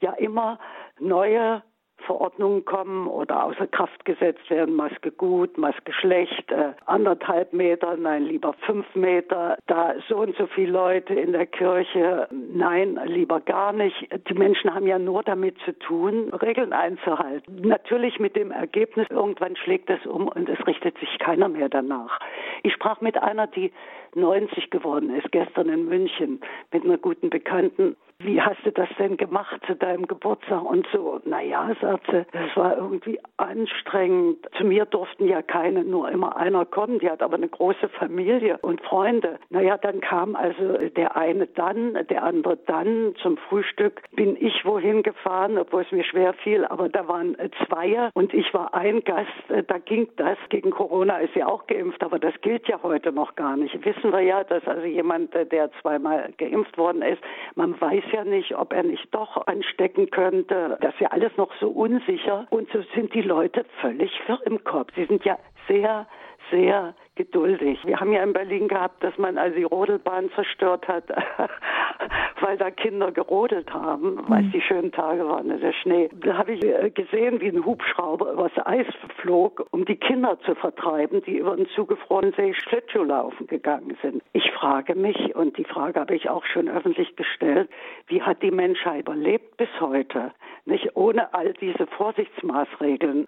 ja 0.00 0.12
immer 0.14 0.58
neue 0.98 1.62
Verordnungen 2.06 2.64
kommen 2.64 3.06
oder 3.06 3.44
außer 3.44 3.66
Kraft 3.66 4.04
gesetzt 4.04 4.48
werden, 4.50 4.74
Maske 4.74 5.10
gut, 5.10 5.58
Maske 5.58 5.92
schlecht, 5.92 6.50
äh, 6.50 6.72
anderthalb 6.86 7.52
Meter, 7.52 7.96
nein, 7.96 8.24
lieber 8.24 8.54
fünf 8.66 8.86
Meter, 8.94 9.56
da 9.66 9.94
so 10.08 10.16
und 10.18 10.36
so 10.36 10.46
viele 10.46 10.72
Leute 10.72 11.14
in 11.14 11.32
der 11.32 11.46
Kirche, 11.46 12.28
nein, 12.30 12.98
lieber 13.04 13.40
gar 13.40 13.72
nicht. 13.72 14.08
Die 14.28 14.34
Menschen 14.34 14.74
haben 14.74 14.86
ja 14.86 14.98
nur 14.98 15.22
damit 15.22 15.56
zu 15.64 15.78
tun, 15.78 16.30
Regeln 16.30 16.72
einzuhalten. 16.72 17.60
Natürlich 17.62 18.18
mit 18.18 18.36
dem 18.36 18.50
Ergebnis, 18.50 19.06
irgendwann 19.10 19.56
schlägt 19.56 19.90
es 19.90 20.04
um 20.06 20.28
und 20.28 20.48
es 20.48 20.66
richtet 20.66 20.98
sich 20.98 21.18
keiner 21.18 21.48
mehr 21.48 21.68
danach. 21.68 22.18
Ich 22.62 22.72
sprach 22.72 23.00
mit 23.00 23.20
einer, 23.20 23.46
die 23.46 23.72
90 24.14 24.70
geworden 24.70 25.14
ist, 25.14 25.30
gestern 25.32 25.68
in 25.68 25.86
München, 25.86 26.40
mit 26.72 26.84
einer 26.84 26.98
guten 26.98 27.30
Bekannten 27.30 27.96
wie 28.20 28.40
hast 28.42 28.58
du 28.64 28.72
das 28.72 28.88
denn 28.98 29.16
gemacht 29.16 29.60
zu 29.64 29.76
deinem 29.76 30.08
Geburtstag 30.08 30.64
und 30.64 30.88
so? 30.92 31.20
Naja, 31.24 31.70
sagte, 31.80 32.26
das 32.32 32.56
war 32.56 32.76
irgendwie 32.76 33.20
anstrengend. 33.36 34.44
Zu 34.56 34.64
mir 34.64 34.86
durften 34.86 35.28
ja 35.28 35.40
keine, 35.40 35.84
nur 35.84 36.10
immer 36.10 36.36
einer 36.36 36.64
kommen. 36.64 36.98
Die 36.98 37.08
hat 37.08 37.22
aber 37.22 37.36
eine 37.36 37.48
große 37.48 37.88
Familie 37.90 38.58
und 38.58 38.80
Freunde. 38.80 39.38
Naja, 39.50 39.78
dann 39.78 40.00
kam 40.00 40.34
also 40.34 40.78
der 40.96 41.16
eine 41.16 41.46
dann, 41.46 41.94
der 42.10 42.24
andere 42.24 42.56
dann. 42.66 43.14
Zum 43.22 43.36
Frühstück 43.36 44.02
bin 44.16 44.36
ich 44.36 44.64
wohin 44.64 45.04
gefahren, 45.04 45.56
obwohl 45.56 45.82
es 45.82 45.92
mir 45.92 46.02
schwer 46.02 46.32
fiel, 46.32 46.64
aber 46.64 46.88
da 46.88 47.06
waren 47.06 47.36
zwei 47.66 48.10
und 48.14 48.34
ich 48.34 48.52
war 48.52 48.74
ein 48.74 49.04
Gast. 49.04 49.28
Da 49.68 49.78
ging 49.78 50.08
das. 50.16 50.36
Gegen 50.48 50.70
Corona 50.70 51.18
ist 51.18 51.36
ja 51.36 51.46
auch 51.46 51.68
geimpft, 51.68 52.02
aber 52.02 52.18
das 52.18 52.34
gilt 52.40 52.66
ja 52.66 52.80
heute 52.82 53.12
noch 53.12 53.36
gar 53.36 53.56
nicht. 53.56 53.84
Wissen 53.84 54.12
wir 54.12 54.22
ja, 54.22 54.42
dass 54.42 54.66
also 54.66 54.84
jemand, 54.84 55.32
der 55.34 55.70
zweimal 55.80 56.32
geimpft 56.36 56.76
worden 56.76 57.02
ist, 57.02 57.22
man 57.54 57.80
weiß 57.80 58.02
ja 58.12 58.24
nicht, 58.24 58.56
ob 58.56 58.72
er 58.72 58.82
nicht 58.82 59.14
doch 59.14 59.46
anstecken 59.46 60.10
könnte. 60.10 60.78
Das 60.80 60.94
ist 60.94 61.00
ja 61.00 61.08
alles 61.08 61.36
noch 61.36 61.50
so 61.60 61.68
unsicher. 61.68 62.46
Und 62.50 62.70
so 62.72 62.82
sind 62.94 63.14
die 63.14 63.22
Leute 63.22 63.64
völlig 63.80 64.10
wirr 64.26 64.40
im 64.44 64.62
Kopf. 64.64 64.92
Sie 64.94 65.04
sind 65.04 65.24
ja 65.24 65.38
sehr, 65.66 66.06
sehr 66.50 66.94
geduldig. 67.18 67.80
Wir 67.84 68.00
haben 68.00 68.12
ja 68.12 68.22
in 68.22 68.32
Berlin 68.32 68.68
gehabt, 68.68 69.02
dass 69.02 69.18
man 69.18 69.36
also 69.38 69.56
die 69.56 69.64
Rodelbahn 69.64 70.30
zerstört 70.34 70.86
hat, 70.88 71.04
weil 72.40 72.56
da 72.56 72.70
Kinder 72.70 73.10
gerodelt 73.12 73.72
haben, 73.74 74.20
weil 74.28 74.40
es 74.40 74.46
mhm. 74.46 74.52
die 74.52 74.60
schönen 74.60 74.92
Tage 74.92 75.28
waren, 75.28 75.48
der 75.48 75.72
Schnee. 75.72 76.08
Da 76.14 76.38
habe 76.38 76.52
ich 76.52 76.64
äh, 76.64 76.90
gesehen, 76.90 77.40
wie 77.40 77.48
ein 77.48 77.64
Hubschrauber 77.64 78.32
übers 78.32 78.52
Eis 78.64 78.86
flog, 79.20 79.66
um 79.72 79.84
die 79.84 79.96
Kinder 79.96 80.38
zu 80.40 80.54
vertreiben, 80.54 81.22
die 81.24 81.38
über 81.38 81.56
den 81.56 81.66
zugefrorenen 81.74 82.32
See 82.34 82.54
Schlittschuh 82.54 83.02
laufen 83.02 83.48
gegangen 83.48 83.98
sind. 84.00 84.22
Ich 84.32 84.50
frage 84.52 84.94
mich, 84.94 85.34
und 85.34 85.58
die 85.58 85.64
Frage 85.64 86.00
habe 86.00 86.14
ich 86.14 86.30
auch 86.30 86.44
schon 86.46 86.68
öffentlich 86.68 87.16
gestellt, 87.16 87.68
wie 88.06 88.22
hat 88.22 88.42
die 88.42 88.52
Menschheit 88.52 89.00
überlebt 89.00 89.56
bis 89.56 89.68
heute? 89.80 90.32
Nicht 90.64 90.94
ohne 90.94 91.34
all 91.34 91.52
diese 91.54 91.86
Vorsichtsmaßregeln. 91.86 93.26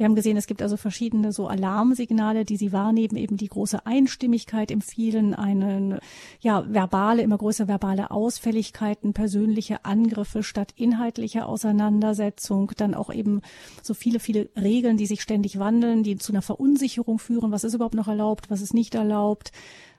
Wir 0.00 0.06
haben 0.06 0.14
gesehen, 0.14 0.38
es 0.38 0.46
gibt 0.46 0.62
also 0.62 0.78
verschiedene 0.78 1.30
so 1.30 1.46
Alarmsignale, 1.46 2.46
die 2.46 2.56
Sie 2.56 2.72
wahrnehmen, 2.72 3.16
eben 3.16 3.36
die 3.36 3.48
große 3.48 3.84
Einstimmigkeit 3.84 4.70
im 4.70 4.80
vielen, 4.80 5.34
eine 5.34 6.00
ja 6.40 6.64
verbale, 6.72 7.20
immer 7.20 7.36
größere 7.36 7.68
verbale 7.68 8.10
Ausfälligkeiten, 8.10 9.12
persönliche 9.12 9.84
Angriffe 9.84 10.42
statt 10.42 10.72
inhaltliche 10.74 11.44
Auseinandersetzung, 11.44 12.72
dann 12.78 12.94
auch 12.94 13.12
eben 13.12 13.42
so 13.82 13.92
viele, 13.92 14.20
viele 14.20 14.48
Regeln, 14.56 14.96
die 14.96 15.04
sich 15.04 15.20
ständig 15.20 15.58
wandeln, 15.58 16.02
die 16.02 16.16
zu 16.16 16.32
einer 16.32 16.40
Verunsicherung 16.40 17.18
führen, 17.18 17.52
was 17.52 17.64
ist 17.64 17.74
überhaupt 17.74 17.94
noch 17.94 18.08
erlaubt, 18.08 18.48
was 18.48 18.62
ist 18.62 18.72
nicht 18.72 18.94
erlaubt? 18.94 19.52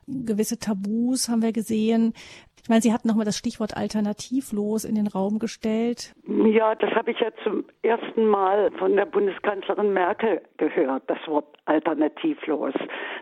Gewisse 0.07 0.57
Tabus 0.57 1.29
haben 1.29 1.43
wir 1.43 1.51
gesehen. 1.51 2.13
Ich 2.63 2.69
meine, 2.69 2.81
Sie 2.81 2.93
hatten 2.93 3.07
nochmal 3.07 3.25
das 3.25 3.37
Stichwort 3.37 3.75
alternativlos 3.75 4.85
in 4.85 4.95
den 4.95 5.07
Raum 5.07 5.39
gestellt. 5.39 6.13
Ja, 6.27 6.75
das 6.75 6.91
habe 6.91 7.11
ich 7.11 7.19
ja 7.19 7.29
zum 7.43 7.65
ersten 7.81 8.27
Mal 8.27 8.71
von 8.77 8.95
der 8.95 9.05
Bundeskanzlerin 9.05 9.93
Merkel 9.93 10.41
gehört, 10.57 11.03
das 11.07 11.17
Wort 11.27 11.57
alternativlos. 11.65 12.73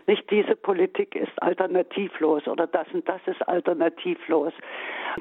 Nicht 0.06 0.30
diese 0.30 0.56
Politik 0.56 1.14
ist 1.14 1.32
alternativlos 1.42 2.46
oder 2.48 2.66
das 2.66 2.86
und 2.92 3.08
das 3.08 3.20
ist 3.26 3.46
alternativlos. 3.48 4.52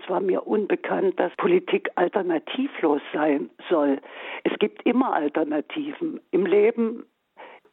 Es 0.01 0.09
war 0.09 0.20
mir 0.20 0.45
unbekannt, 0.45 1.20
dass 1.20 1.34
Politik 1.38 1.89
alternativlos 1.95 3.01
sein 3.13 3.49
soll. 3.70 3.99
Es 4.43 4.57
gibt 4.59 4.86
immer 4.86 5.13
Alternativen. 5.13 6.20
Im 6.32 6.45
Leben 6.45 7.05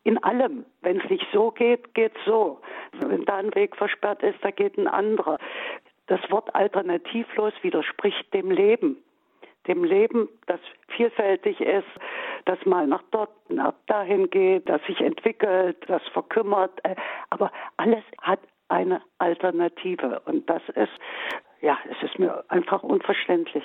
in 0.07 0.23
allem. 0.23 0.65
Wenn 0.83 1.01
es 1.01 1.11
nicht 1.11 1.27
so 1.33 1.51
geht, 1.51 1.93
geht 1.95 2.13
so. 2.25 2.61
Wenn 3.01 3.25
da 3.25 3.39
ein 3.39 3.53
Weg 3.57 3.77
versperrt 3.77 4.23
ist, 4.23 4.39
da 4.41 4.53
geht 4.53 4.79
ein 4.79 4.87
anderer. 4.87 5.39
Das 6.07 6.21
Wort 6.31 6.55
alternativlos 6.55 7.53
widerspricht 7.63 8.33
dem 8.33 8.51
Leben. 8.51 8.99
Dem 9.67 9.83
Leben, 9.83 10.29
das 10.47 10.61
vielfältig 10.89 11.61
ist, 11.61 11.89
das 12.45 12.65
mal 12.65 12.87
nach 12.87 13.03
dort, 13.11 13.31
nach 13.51 13.75
dahin 13.87 14.31
geht, 14.31 14.69
das 14.69 14.81
sich 14.85 15.01
entwickelt, 15.01 15.77
das 15.89 16.03
verkümmert. 16.13 16.73
Äh, 16.85 16.95
aber 17.31 17.51
alles 17.77 18.05
hat 18.23 18.39
eine 18.69 19.03
Alternative. 19.19 20.21
Und 20.21 20.49
das 20.49 20.63
ist, 20.75 20.93
ja, 21.61 21.77
es 21.91 22.09
ist 22.09 22.19
mir 22.19 22.45
einfach 22.49 22.85
unverständlich. 22.85 23.65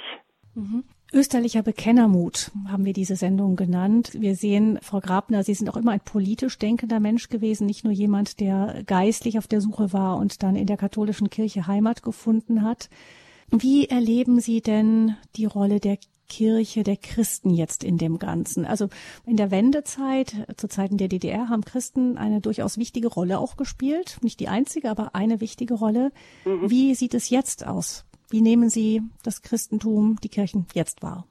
Mhm. 0.56 0.84
Österlicher 1.14 1.62
Bekennermut 1.62 2.51
haben 2.70 2.86
wir 2.86 2.93
diese 2.93 3.18
Sendung 3.18 3.57
genannt. 3.57 4.12
Wir 4.18 4.36
sehen, 4.36 4.80
Frau 4.82 5.01
Grabner, 5.01 5.43
Sie 5.43 5.53
sind 5.53 5.70
auch 5.70 5.76
immer 5.76 5.91
ein 5.91 5.99
politisch 5.99 6.57
denkender 6.57 7.01
Mensch 7.01 7.28
gewesen, 7.28 7.66
nicht 7.66 7.84
nur 7.84 7.91
jemand, 7.91 8.39
der 8.39 8.84
geistlich 8.86 9.38
auf 9.38 9.47
der 9.47 9.59
Suche 9.59 9.91
war 9.91 10.18
und 10.18 10.41
dann 10.41 10.55
in 10.55 10.68
der 10.68 10.78
katholischen 10.78 11.30
Kirche 11.30 11.68
Heimat 11.68 12.01
gefunden 12.01 12.64
hat. 12.64 12.89
Wie 13.49 13.89
erleben 13.89 14.39
Sie 14.39 14.62
denn 14.62 15.18
die 15.36 15.43
Rolle 15.43 15.82
der 15.82 15.97
Kirche 16.30 16.84
der 16.84 16.95
Christen 16.95 17.49
jetzt 17.49 17.84
in 17.84 17.97
dem 17.97 18.18
Ganzen? 18.18 18.66
Also 18.66 18.88
in 19.26 19.36
der 19.36 19.51
Wendezeit, 19.51 20.47
zu 20.55 20.70
Zeiten 20.70 20.95
der 20.95 21.09
DDR, 21.09 21.49
haben 21.49 21.66
Christen 21.66 22.18
eine 22.18 22.39
durchaus 22.39 22.78
wichtige 22.78 23.09
Rolle 23.09 23.38
auch 23.38 23.57
gespielt. 23.57 24.20
Nicht 24.22 24.39
die 24.39 24.47
einzige, 24.47 24.89
aber 24.89 25.14
eine 25.14 25.41
wichtige 25.41 25.74
Rolle. 25.74 26.14
Mhm. 26.45 26.70
Wie 26.70 26.95
sieht 26.95 27.14
es 27.14 27.30
jetzt 27.30 27.68
aus? 27.68 28.05
Wie 28.32 28.42
nehmen 28.42 28.70
Sie 28.70 29.02
das 29.26 29.42
Christentum, 29.42 30.16
die 30.24 30.30
Kirchen 30.30 30.66
jetzt 30.74 31.04
wahr? 31.04 31.26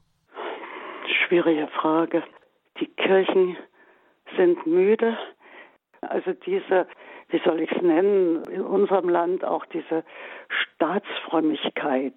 Schwierige 1.27 1.67
Frage. 1.69 2.23
Die 2.79 2.87
Kirchen 2.87 3.57
sind 4.37 4.67
müde. 4.67 5.17
Also 6.03 6.35
diese, 6.45 6.87
wie 7.31 7.41
soll 7.43 7.63
ich 7.63 7.73
es 7.73 7.81
nennen, 7.81 8.45
in 8.45 8.61
unserem 8.61 9.09
Land 9.09 9.45
auch 9.45 9.65
diese 9.67 10.05
Staatsfrömmigkeit 10.49 12.15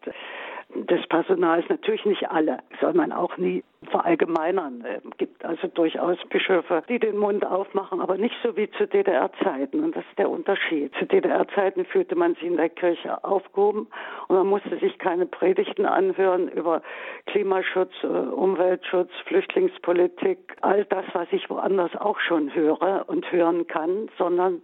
des 0.76 1.06
Personals, 1.08 1.66
natürlich 1.70 2.06
nicht 2.06 2.30
alle, 2.30 2.60
soll 2.82 2.94
man 2.94 3.12
auch 3.12 3.38
nie 3.38 3.64
verallgemeinern. 3.90 4.84
Es 4.86 5.18
gibt 5.18 5.44
also 5.46 5.68
durchaus 5.68 6.18
Bischöfe, 6.30 6.84
die 6.90 7.00
den 7.00 7.18
Mund 7.18 7.46
aufmachen, 7.46 8.02
aber 8.02 8.18
nicht 8.18 8.36
so 8.44 8.56
wie 8.56 8.70
zu 8.72 8.88
DDR-Zeiten. 8.88 9.84
Und 9.84 9.96
das 9.96 10.04
ist 10.10 10.18
der 10.18 10.30
Unterschied. 10.30 10.94
Zu 10.98 11.06
DDR-Zeiten 11.06 11.86
fühlte 11.86 12.16
man 12.16 12.34
sich 12.36 12.44
in 12.44 12.58
der 12.58 12.70
Kirche 12.70 13.24
aufgehoben 13.24 13.88
und 14.28 14.36
man 14.36 14.48
musste 14.48 14.78
sich 14.80 14.98
keine 15.00 15.26
Predigten 15.26 15.86
anhören 15.86 16.48
über 16.50 16.82
Klimaschutz, 17.28 17.94
äh, 18.04 18.08
Umweltschutz, 18.08 19.12
Flüchtlingspolitik, 19.26 20.58
all 20.62 20.86
das, 20.86 21.06
was 21.14 21.28
ich 21.32 21.50
woanders 21.50 21.96
auch 21.96 22.20
schon 22.20 22.54
höre 22.54 23.06
und 23.08 23.32
hören 23.32 23.68
kann, 23.68 24.10
sondern 24.18 24.62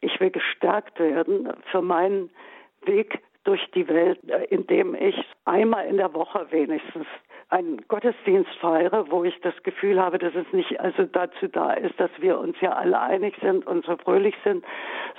ich 0.00 0.20
will 0.20 0.30
gestärkt 0.30 1.00
werden 1.00 1.52
für 1.70 1.82
meinen 1.82 2.30
Weg 2.84 3.20
durch 3.46 3.64
die 3.74 3.88
Welt, 3.88 4.18
äh, 4.28 4.44
indem 4.50 4.94
ich 4.94 5.16
einmal 5.44 5.86
in 5.86 5.96
der 5.96 6.12
Woche 6.14 6.46
wenigstens 6.50 7.06
einen 7.48 7.86
Gottesdienst 7.86 8.50
feiere, 8.60 9.10
wo 9.10 9.22
ich 9.22 9.40
das 9.42 9.54
Gefühl 9.62 10.00
habe, 10.00 10.18
dass 10.18 10.34
es 10.34 10.52
nicht 10.52 10.80
also 10.80 11.04
dazu 11.04 11.46
da 11.46 11.72
ist, 11.74 11.98
dass 12.00 12.10
wir 12.18 12.38
uns 12.38 12.60
ja 12.60 12.72
alle 12.72 13.00
einig 13.00 13.36
sind 13.40 13.66
und 13.66 13.84
so 13.84 13.96
fröhlich 13.96 14.34
sind, 14.42 14.64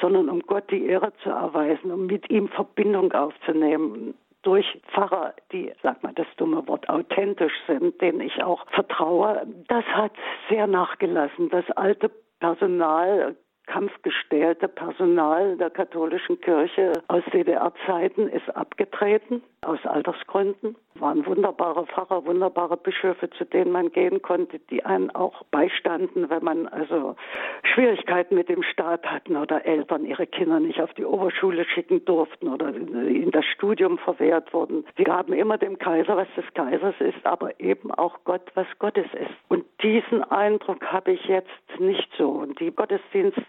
sondern 0.02 0.30
um 0.30 0.42
Gott 0.42 0.70
die 0.70 0.86
Ehre 0.86 1.14
zu 1.24 1.30
erweisen, 1.30 1.92
um 1.92 2.06
mit 2.06 2.30
ihm 2.30 2.50
Verbindung 2.50 3.14
aufzunehmen 3.14 4.14
durch 4.44 4.66
Pfarrer, 4.92 5.34
die, 5.52 5.72
sag 5.82 6.04
mal 6.04 6.14
das 6.14 6.28
dumme 6.38 6.68
Wort, 6.68 6.88
authentisch 6.90 7.54
sind, 7.66 8.00
denen 8.02 8.22
ich 8.22 8.44
auch 8.44 8.66
vertraue. 8.72 9.46
Das 9.68 9.86
hat 9.86 10.12
sehr 10.50 10.68
nachgelassen. 10.68 11.50
Das 11.50 11.70
alte 11.72 12.12
Personal 12.40 13.36
kampfgestählte 13.68 14.68
Personal 14.68 15.58
der 15.58 15.70
katholischen 15.70 16.42
Kirche 16.42 16.94
aus 17.08 17.24
DDR-Zeiten 17.32 18.28
ist 18.30 18.50
abgetreten, 18.56 19.44
aus 19.62 19.80
Altersgründen. 19.86 20.76
Waren 20.96 21.26
wunderbare 21.28 21.86
Pfarrer, 21.86 22.26
wunderbare 22.26 22.76
Bischöfe, 22.76 23.30
zu 23.30 23.46
denen 23.46 23.72
man 23.72 23.92
gehen 23.92 24.22
konnte, 24.24 24.58
die 24.72 24.84
einen 24.84 25.12
auch 25.12 25.44
beistanden, 25.52 26.30
wenn 26.30 26.44
man 26.44 26.68
also 26.68 27.16
Schwierigkeiten 27.64 28.34
mit 28.34 28.50
dem 28.50 28.64
Staat 28.64 29.06
hatten 29.06 29.36
oder 29.36 29.64
Eltern 29.66 30.06
ihre 30.06 30.26
Kinder 30.26 30.60
nicht 30.60 30.82
auf 30.82 30.94
die 30.96 31.06
Oberschule 31.06 31.66
schicken 31.66 32.04
durften 32.06 32.48
oder 32.48 32.70
in 32.70 33.30
das 33.30 33.46
Studium 33.46 34.00
verwehrt 34.00 34.54
wurden. 34.54 34.86
Sie 34.98 35.04
gaben 35.04 35.34
immer 35.34 35.60
dem 35.60 35.78
Kaiser, 35.78 36.18
was 36.18 36.28
des 36.36 36.46
Kaisers 36.56 36.96
ist, 37.00 37.24
aber 37.26 37.60
eben 37.60 37.92
auch 37.92 38.18
Gott, 38.24 38.50
was 38.56 38.68
Gottes 38.80 39.08
ist. 39.14 39.36
Und 39.50 39.66
diesen 39.84 40.24
Eindruck 40.24 40.84
habe 40.86 41.12
ich 41.12 41.26
jetzt 41.26 41.50
nicht 41.78 42.10
so. 42.18 42.30
Und 42.30 42.60
die 42.60 42.72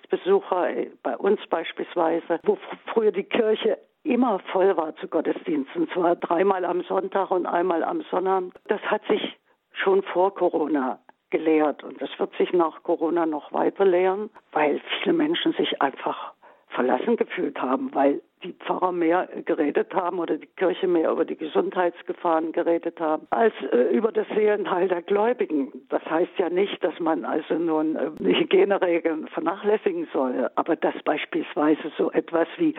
Gottesdienstbesucher 0.08 0.68
bei 1.02 1.16
uns 1.16 1.40
beispielsweise, 1.48 2.40
wo 2.44 2.58
früher 2.92 3.12
die 3.12 3.24
Kirche 3.24 3.78
immer 4.04 4.38
voll 4.52 4.76
war 4.76 4.94
zu 4.96 5.08
Gottesdiensten, 5.08 5.88
zwar 5.92 6.16
dreimal 6.16 6.64
am 6.64 6.82
Sonntag 6.82 7.30
und 7.30 7.46
einmal 7.46 7.84
am 7.84 8.02
Sonnabend, 8.10 8.54
das 8.68 8.80
hat 8.82 9.02
sich 9.06 9.38
schon 9.72 10.02
vor 10.02 10.34
Corona 10.34 10.98
gelehrt. 11.30 11.84
Und 11.84 12.00
das 12.00 12.10
wird 12.18 12.34
sich 12.36 12.52
nach 12.52 12.82
Corona 12.82 13.26
noch 13.26 13.52
weiter 13.52 13.84
lehren, 13.84 14.30
weil 14.52 14.80
viele 15.02 15.12
Menschen 15.12 15.52
sich 15.52 15.80
einfach 15.82 16.32
verlassen 16.68 17.16
gefühlt 17.16 17.60
haben, 17.60 17.94
weil 17.94 18.22
die 18.42 18.52
Pfarrer 18.52 18.92
mehr 18.92 19.28
geredet 19.44 19.94
haben 19.94 20.18
oder 20.18 20.36
die 20.36 20.46
Kirche 20.46 20.86
mehr 20.86 21.10
über 21.10 21.24
die 21.24 21.36
Gesundheitsgefahren 21.36 22.52
geredet 22.52 23.00
haben, 23.00 23.26
als 23.30 23.54
äh, 23.72 23.94
über 23.94 24.12
das 24.12 24.26
Seelenheil 24.28 24.88
der 24.88 25.02
Gläubigen. 25.02 25.72
Das 25.88 26.04
heißt 26.04 26.32
ja 26.38 26.48
nicht, 26.48 26.82
dass 26.82 26.98
man 27.00 27.24
also 27.24 27.54
nun 27.54 27.96
äh, 27.96 28.10
Hygieneregeln 28.20 29.28
vernachlässigen 29.28 30.08
soll, 30.12 30.50
aber 30.54 30.76
dass 30.76 30.94
beispielsweise 31.04 31.92
so 31.96 32.10
etwas 32.12 32.48
wie 32.58 32.74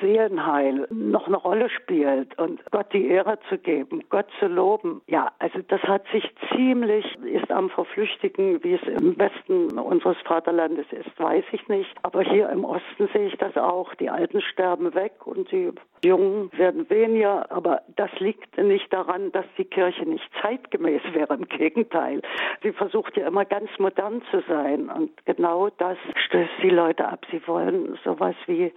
Seelenheil 0.00 0.86
noch 0.90 1.26
eine 1.26 1.36
Rolle 1.36 1.68
spielt 1.70 2.38
und 2.38 2.60
Gott 2.70 2.92
die 2.92 3.08
Ehre 3.08 3.38
zu 3.48 3.58
geben, 3.58 4.02
Gott 4.08 4.26
zu 4.38 4.46
loben. 4.46 5.02
Ja, 5.06 5.32
also 5.38 5.60
das 5.68 5.82
hat 5.82 6.04
sich 6.12 6.24
ziemlich, 6.54 7.04
ist 7.24 7.50
am 7.50 7.70
Verflüchtigen, 7.70 8.62
wie 8.62 8.74
es 8.74 8.82
im 8.82 9.18
Westen 9.18 9.78
unseres 9.78 10.16
Vaterlandes 10.24 10.86
ist, 10.92 11.18
weiß 11.18 11.44
ich 11.52 11.68
nicht. 11.68 11.90
Aber 12.02 12.22
hier 12.22 12.48
im 12.50 12.64
Osten 12.64 13.08
sehe 13.12 13.26
ich 13.26 13.36
das 13.38 13.56
auch. 13.56 13.94
Die 13.96 14.10
Alten 14.10 14.40
sterben 14.40 14.89
weg 14.94 15.26
und 15.26 15.50
die 15.50 15.72
Jungen 16.04 16.50
werden 16.56 16.88
weniger. 16.90 17.50
Aber 17.50 17.82
das 17.96 18.10
liegt 18.18 18.56
nicht 18.58 18.92
daran, 18.92 19.32
dass 19.32 19.46
die 19.58 19.64
Kirche 19.64 20.08
nicht 20.08 20.28
zeitgemäß 20.42 21.02
wäre. 21.12 21.34
Im 21.34 21.48
Gegenteil. 21.48 22.22
Sie 22.62 22.72
versucht 22.72 23.16
ja 23.16 23.26
immer 23.26 23.44
ganz 23.44 23.70
modern 23.78 24.22
zu 24.30 24.42
sein. 24.48 24.88
Und 24.88 25.10
genau 25.26 25.68
das 25.70 25.98
stößt 26.26 26.62
die 26.62 26.70
Leute 26.70 27.06
ab. 27.06 27.26
Sie 27.30 27.46
wollen 27.46 27.98
sowas 28.04 28.34
wie 28.46 28.72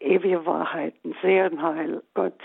ewige 0.00 0.44
Wahrheiten, 0.46 1.14
Seelenheil, 1.22 2.02
Gott, 2.14 2.40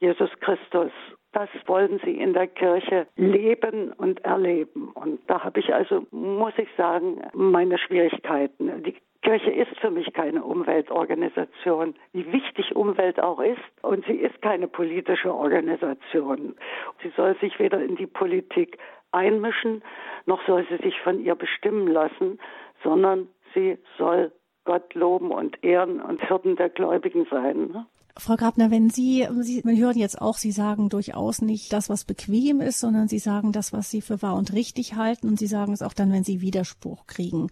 Jesus 0.00 0.30
Christus. 0.40 0.92
Das 1.32 1.48
wollen 1.66 2.00
sie 2.04 2.18
in 2.18 2.32
der 2.32 2.48
Kirche 2.48 3.06
leben 3.14 3.92
und 3.92 4.24
erleben. 4.24 4.88
Und 4.94 5.20
da 5.28 5.44
habe 5.44 5.60
ich 5.60 5.72
also, 5.72 6.04
muss 6.10 6.54
ich 6.56 6.68
sagen, 6.76 7.22
meine 7.34 7.78
Schwierigkeiten. 7.78 8.82
Die 8.82 8.96
Kirche 9.22 9.50
ist 9.50 9.78
für 9.80 9.90
mich 9.90 10.12
keine 10.14 10.42
Umweltorganisation, 10.42 11.94
wie 12.12 12.32
wichtig 12.32 12.74
Umwelt 12.74 13.20
auch 13.20 13.40
ist. 13.40 13.60
Und 13.82 14.04
sie 14.06 14.14
ist 14.14 14.40
keine 14.40 14.66
politische 14.66 15.34
Organisation. 15.34 16.56
Sie 17.02 17.12
soll 17.16 17.36
sich 17.38 17.58
weder 17.58 17.82
in 17.82 17.96
die 17.96 18.06
Politik 18.06 18.78
einmischen, 19.12 19.82
noch 20.26 20.44
soll 20.46 20.66
sie 20.70 20.76
sich 20.76 20.98
von 21.00 21.20
ihr 21.20 21.34
bestimmen 21.34 21.88
lassen, 21.88 22.38
sondern 22.82 23.28
sie 23.54 23.78
soll 23.98 24.32
Gott 24.64 24.94
loben 24.94 25.32
und 25.32 25.62
ehren 25.64 26.00
und 26.00 26.26
Hirten 26.26 26.56
der 26.56 26.68
Gläubigen 26.68 27.26
sein. 27.30 27.86
Frau 28.18 28.36
Grabner, 28.36 28.70
wenn 28.70 28.90
Sie, 28.90 29.26
Sie, 29.40 29.62
wir 29.64 29.76
hören 29.76 29.96
jetzt 29.96 30.20
auch, 30.20 30.34
Sie 30.34 30.50
sagen 30.50 30.88
durchaus 30.88 31.42
nicht 31.42 31.72
das, 31.72 31.88
was 31.88 32.04
bequem 32.04 32.60
ist, 32.60 32.80
sondern 32.80 33.08
Sie 33.08 33.18
sagen 33.18 33.52
das, 33.52 33.72
was 33.72 33.90
Sie 33.90 34.00
für 34.00 34.22
wahr 34.22 34.36
und 34.36 34.52
richtig 34.52 34.96
halten 34.96 35.28
und 35.28 35.38
Sie 35.38 35.46
sagen 35.46 35.72
es 35.72 35.82
auch 35.82 35.94
dann, 35.94 36.12
wenn 36.12 36.24
Sie 36.24 36.40
Widerspruch 36.40 37.06
kriegen. 37.06 37.48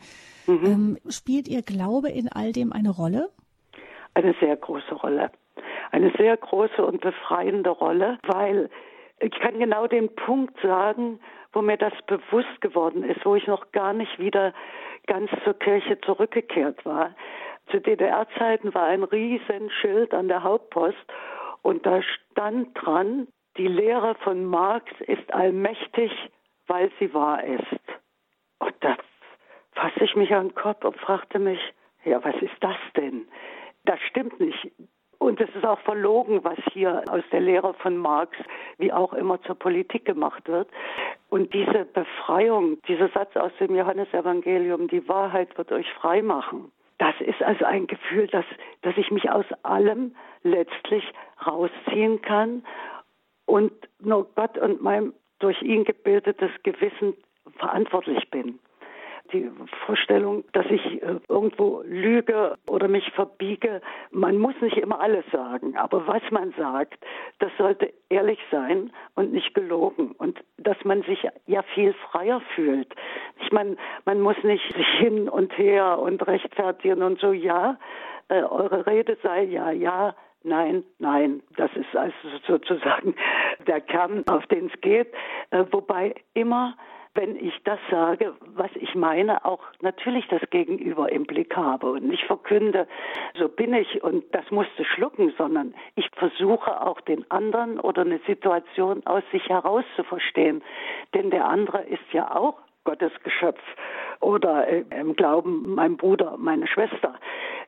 Mhm. 0.47 0.65
Ähm, 0.65 0.99
spielt 1.09 1.49
Ihr 1.49 1.63
Glaube 1.63 2.11
in 2.11 2.29
all 2.29 2.53
dem 2.53 2.73
eine 2.73 2.91
Rolle? 2.91 3.29
Eine 4.15 4.35
sehr 4.41 4.57
große 4.57 4.95
Rolle. 4.95 5.31
Eine 5.91 6.13
sehr 6.19 6.37
große 6.37 6.85
und 6.85 7.01
befreiende 7.01 7.71
Rolle, 7.71 8.19
weil 8.27 8.69
ich 9.21 9.33
kann 9.41 9.59
genau 9.59 9.87
den 9.87 10.15
Punkt 10.15 10.61
sagen, 10.61 11.21
wo 11.53 11.63
mir 11.63 11.77
das 11.77 11.93
bewusst 12.07 12.61
geworden 12.61 13.05
ist, 13.05 13.25
wo 13.25 13.35
ich 13.35 13.47
noch 13.47 13.73
gar 13.73 13.93
nicht 13.93 14.19
wieder 14.19 14.53
ganz 15.07 15.31
zur 15.45 15.55
Kirche 15.55 15.99
zurückgekehrt 16.01 16.85
war. 16.85 17.15
Zu 17.71 17.81
DDR-Zeiten 17.81 18.75
war 18.75 18.85
ein 18.85 19.03
Riesenschild 19.03 20.15
an 20.15 20.29
der 20.29 20.43
Hauptpost 20.43 20.97
und 21.63 21.85
da 21.85 22.01
stand 22.03 22.71
dran, 22.75 23.29
die 23.57 23.69
Lehre 23.69 24.15
von 24.23 24.45
Marx 24.45 24.91
ist 25.01 25.33
allmächtig, 25.35 26.13
weil 26.67 26.91
sie 26.99 27.13
wahr 27.13 27.43
ist. 27.45 27.81
Und 28.59 28.75
da 28.81 28.97
fasste 29.73 30.05
ich 30.05 30.17
mich 30.17 30.33
an 30.35 30.49
den 30.49 30.55
Kopf 30.55 30.85
und 30.85 30.97
fragte 30.97 31.39
mich, 31.39 31.61
ja, 32.05 32.23
was 32.25 32.37
ist 32.41 32.57
das 32.61 32.77
denn? 32.97 33.29
Das 33.85 34.01
stimmt 34.09 34.39
nicht. 34.41 34.71
Und 35.19 35.41
es 35.41 35.51
ist 35.55 35.65
auch 35.65 35.81
verlogen, 35.81 36.45
was 36.45 36.59
hier 36.73 37.03
aus 37.11 37.25
der 37.33 37.41
Lehre 37.41 37.75
von 37.75 37.97
Marx, 37.97 38.37
wie 38.79 38.93
auch 38.93 39.13
immer, 39.13 39.43
zur 39.43 39.57
Politik 39.57 40.05
gemacht 40.05 40.47
wird. 40.49 40.69
Und 41.29 41.53
diese 41.53 41.85
Befreiung, 41.87 42.81
dieser 42.83 43.09
Satz 43.09 43.37
aus 43.37 43.51
dem 43.59 43.75
Johannesevangelium, 43.75 44.87
die 44.87 45.09
Wahrheit 45.09 45.59
wird 45.59 45.73
euch 45.73 45.93
frei 45.95 46.23
machen, 46.23 46.71
das 46.99 47.15
ist 47.21 47.43
also 47.43 47.65
ein 47.65 47.87
Gefühl, 47.87 48.27
dass, 48.27 48.45
dass 48.83 48.97
ich 48.97 49.11
mich 49.11 49.31
aus 49.31 49.47
allem 49.63 50.15
letztlich 50.43 51.05
rausziehen 51.47 52.21
kann 52.23 52.65
und 53.47 53.73
nur 54.01 54.29
Gott 54.35 54.59
und 54.59 54.83
mein 54.83 55.13
durch 55.39 55.63
ihn 55.63 55.85
gebildetes 55.85 56.51
Gewissen 56.65 57.15
verantwortlich 57.59 58.29
bin 58.31 58.59
die 59.33 59.51
Vorstellung, 59.87 60.45
dass 60.53 60.67
ich 60.67 61.03
äh, 61.03 61.21
irgendwo 61.29 61.83
lüge 61.85 62.57
oder 62.67 62.89
mich 62.89 63.11
verbiege. 63.13 63.81
Man 64.11 64.39
muss 64.39 64.55
nicht 64.61 64.77
immer 64.77 65.01
alles 65.01 65.25
sagen, 65.33 65.77
aber 65.77 66.07
was 66.07 66.23
man 66.31 66.53
sagt, 66.57 67.05
das 67.39 67.51
sollte 67.59 67.93
ehrlich 68.09 68.39
sein 68.51 68.91
und 69.15 69.33
nicht 69.33 69.55
gelogen 69.55 70.13
und 70.13 70.39
dass 70.57 70.83
man 70.85 71.03
sich 71.03 71.27
ja 71.47 71.63
viel 71.75 71.93
freier 72.11 72.41
fühlt. 72.55 72.95
Ich 73.49 73.53
meine, 73.53 73.77
man 74.05 74.21
muss 74.21 74.37
nicht 74.43 74.75
hin 74.99 75.27
und 75.27 75.57
her 75.57 75.99
und 75.99 76.27
rechtfertigen 76.27 77.03
und 77.03 77.19
so, 77.19 77.33
ja, 77.33 77.79
äh, 78.29 78.43
eure 78.43 78.87
Rede 78.87 79.17
sei 79.23 79.45
ja, 79.45 79.71
ja, 79.71 80.15
Nein, 80.45 80.85
nein, 80.99 81.43
das 81.57 81.71
ist 81.75 81.97
also 81.97 82.15
sozusagen 82.47 83.17
der 83.67 83.81
Kern, 83.81 84.23
auf 84.29 84.47
den 84.47 84.67
es 84.67 84.81
geht. 84.83 85.13
Äh, 85.51 85.65
wobei 85.73 86.15
immer 86.35 86.77
wenn 87.15 87.35
ich 87.35 87.55
das 87.65 87.81
sage, 87.91 88.37
was 88.55 88.71
ich 88.77 88.95
meine, 88.95 89.45
auch 89.45 89.63
natürlich 89.81 90.29
das 90.29 90.43
Gegenüber 90.51 91.11
im 91.11 91.25
Blick 91.25 91.57
habe 91.57 91.91
und 91.91 92.07
nicht 92.07 92.23
verkünde, 92.25 92.87
so 93.37 93.49
bin 93.49 93.75
ich 93.75 94.05
und 94.05 94.25
das 94.33 94.49
musste 94.53 94.85
schlucken, 94.85 95.33
sondern 95.37 95.75
ich 95.97 96.09
versuche 96.15 96.81
auch 96.81 97.01
den 97.01 97.29
anderen 97.29 97.81
oder 97.81 98.03
eine 98.03 98.21
Situation 98.29 99.05
aus 99.05 99.25
sich 99.33 99.49
heraus 99.49 99.85
zu 99.97 100.05
verstehen. 100.05 100.63
Denn 101.13 101.31
der 101.31 101.49
andere 101.49 101.83
ist 101.87 102.13
ja 102.13 102.37
auch 102.37 102.59
Gottes 102.89 103.13
Geschöpf 103.23 103.61
oder 104.21 104.67
äh, 104.67 104.83
im 104.99 105.15
Glauben 105.15 105.75
mein 105.75 105.99
Bruder, 105.99 106.39
meine 106.39 106.67
Schwester. 106.67 107.17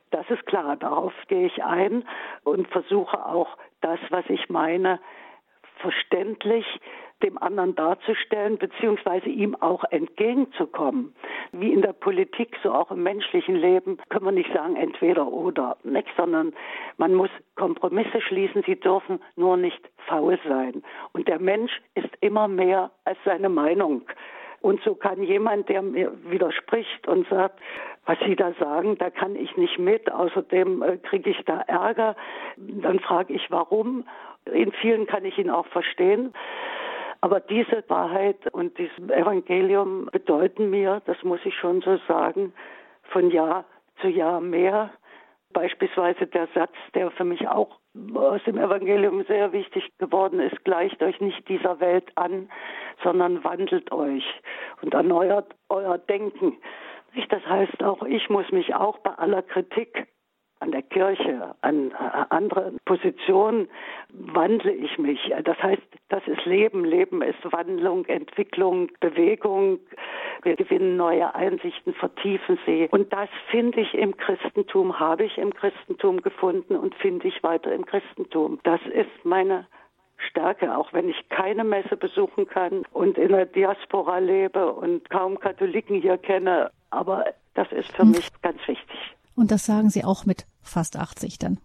Das 0.09 0.27
ist 0.31 0.47
klar, 0.47 0.77
darauf 0.77 1.13
gehe 1.27 1.45
ich 1.45 1.63
ein 1.63 2.03
und 2.43 2.67
versuche 2.69 3.23
auch 3.23 3.55
das, 3.81 3.99
was 4.09 4.25
ich 4.29 4.49
meine, 4.49 4.99
verständlich 5.77 6.65
dem 7.21 7.37
anderen 7.37 7.75
darzustellen, 7.75 8.57
beziehungsweise 8.57 9.29
ihm 9.29 9.55
auch 9.61 9.83
entgegenzukommen. 9.91 11.13
Wie 11.51 11.71
in 11.71 11.83
der 11.83 11.93
Politik, 11.93 12.57
so 12.63 12.73
auch 12.73 12.89
im 12.89 13.03
menschlichen 13.03 13.55
Leben, 13.55 13.99
können 14.09 14.25
wir 14.25 14.31
nicht 14.31 14.51
sagen 14.51 14.75
entweder 14.75 15.27
oder, 15.27 15.77
nicht, 15.83 16.07
sondern 16.17 16.51
man 16.97 17.13
muss 17.13 17.29
Kompromisse 17.55 18.21
schließen, 18.21 18.63
sie 18.65 18.79
dürfen 18.79 19.19
nur 19.35 19.55
nicht 19.55 19.87
faul 20.07 20.39
sein. 20.47 20.81
Und 21.13 21.27
der 21.27 21.37
Mensch 21.37 21.79
ist 21.93 22.09
immer 22.21 22.47
mehr 22.47 22.89
als 23.05 23.19
seine 23.23 23.49
Meinung. 23.49 24.01
Und 24.61 24.81
so 24.83 24.93
kann 24.93 25.23
jemand, 25.23 25.69
der 25.69 25.81
mir 25.81 26.11
widerspricht 26.23 27.07
und 27.07 27.27
sagt, 27.27 27.59
was 28.05 28.17
Sie 28.25 28.35
da 28.35 28.53
sagen, 28.59 28.97
da 28.97 29.09
kann 29.09 29.35
ich 29.35 29.57
nicht 29.57 29.79
mit, 29.79 30.11
außerdem 30.11 30.83
äh, 30.83 30.97
kriege 30.97 31.31
ich 31.31 31.43
da 31.45 31.61
Ärger, 31.61 32.15
dann 32.57 32.99
frage 32.99 33.33
ich 33.33 33.49
warum. 33.49 34.05
In 34.45 34.71
vielen 34.71 35.07
kann 35.07 35.25
ich 35.25 35.37
ihn 35.37 35.49
auch 35.49 35.67
verstehen. 35.67 36.33
Aber 37.21 37.39
diese 37.39 37.83
Wahrheit 37.87 38.51
und 38.51 38.77
dieses 38.77 38.97
Evangelium 39.09 40.09
bedeuten 40.11 40.71
mir, 40.71 41.01
das 41.05 41.21
muss 41.23 41.39
ich 41.43 41.55
schon 41.55 41.81
so 41.81 41.97
sagen, 42.07 42.53
von 43.03 43.29
Jahr 43.29 43.65
zu 44.01 44.07
Jahr 44.07 44.41
mehr. 44.41 44.89
Beispielsweise 45.53 46.25
der 46.25 46.47
Satz, 46.55 46.73
der 46.95 47.11
für 47.11 47.25
mich 47.25 47.47
auch 47.47 47.80
aus 48.15 48.41
dem 48.45 48.57
Evangelium 48.57 49.23
sehr 49.25 49.51
wichtig 49.51 49.89
geworden 49.97 50.39
ist, 50.39 50.63
gleicht 50.63 51.01
euch 51.03 51.19
nicht 51.19 51.47
dieser 51.49 51.79
Welt 51.79 52.09
an, 52.15 52.49
sondern 53.03 53.43
wandelt 53.43 53.91
euch 53.91 54.23
und 54.81 54.93
erneuert 54.93 55.53
euer 55.69 55.97
Denken. 55.97 56.57
Das 57.29 57.45
heißt 57.45 57.83
auch, 57.83 58.03
ich 58.03 58.29
muss 58.29 58.49
mich 58.51 58.73
auch 58.73 58.97
bei 58.99 59.11
aller 59.11 59.41
Kritik 59.41 60.07
an 60.61 60.71
der 60.71 60.83
Kirche, 60.83 61.55
an 61.61 61.91
äh, 61.91 61.93
anderen 62.29 62.77
Positionen 62.85 63.67
wandle 64.09 64.71
ich 64.71 64.97
mich. 64.99 65.33
Das 65.43 65.61
heißt, 65.61 65.81
das 66.09 66.25
ist 66.27 66.45
Leben. 66.45 66.85
Leben 66.85 67.21
ist 67.21 67.39
Wandlung, 67.51 68.05
Entwicklung, 68.05 68.89
Bewegung. 68.99 69.79
Wir 70.43 70.55
gewinnen 70.55 70.97
neue 70.97 71.33
Einsichten, 71.33 71.93
vertiefen 71.93 72.59
sie. 72.65 72.87
Und 72.91 73.11
das 73.11 73.29
finde 73.49 73.81
ich 73.81 73.93
im 73.95 74.15
Christentum, 74.15 74.99
habe 74.99 75.25
ich 75.25 75.37
im 75.37 75.53
Christentum 75.53 76.21
gefunden 76.21 76.75
und 76.75 76.93
finde 76.95 77.27
ich 77.27 77.41
weiter 77.43 77.73
im 77.73 77.85
Christentum. 77.85 78.59
Das 78.63 78.81
ist 78.93 79.09
meine 79.23 79.65
Stärke, 80.29 80.77
auch 80.77 80.93
wenn 80.93 81.09
ich 81.09 81.29
keine 81.29 81.63
Messe 81.63 81.97
besuchen 81.97 82.47
kann 82.47 82.83
und 82.91 83.17
in 83.17 83.29
der 83.29 83.47
Diaspora 83.47 84.19
lebe 84.19 84.71
und 84.71 85.09
kaum 85.09 85.39
Katholiken 85.39 85.99
hier 85.99 86.17
kenne. 86.17 86.71
Aber 86.91 87.25
das 87.55 87.71
ist 87.71 87.91
für 87.95 88.03
hm. 88.03 88.11
mich 88.11 88.29
ganz 88.41 88.59
wichtig. 88.67 89.15
Und 89.35 89.51
das 89.51 89.65
sagen 89.65 89.89
Sie 89.89 90.03
auch 90.03 90.25
mit 90.25 90.45
fast 90.61 90.97
80 90.97 91.39
dann? 91.39 91.59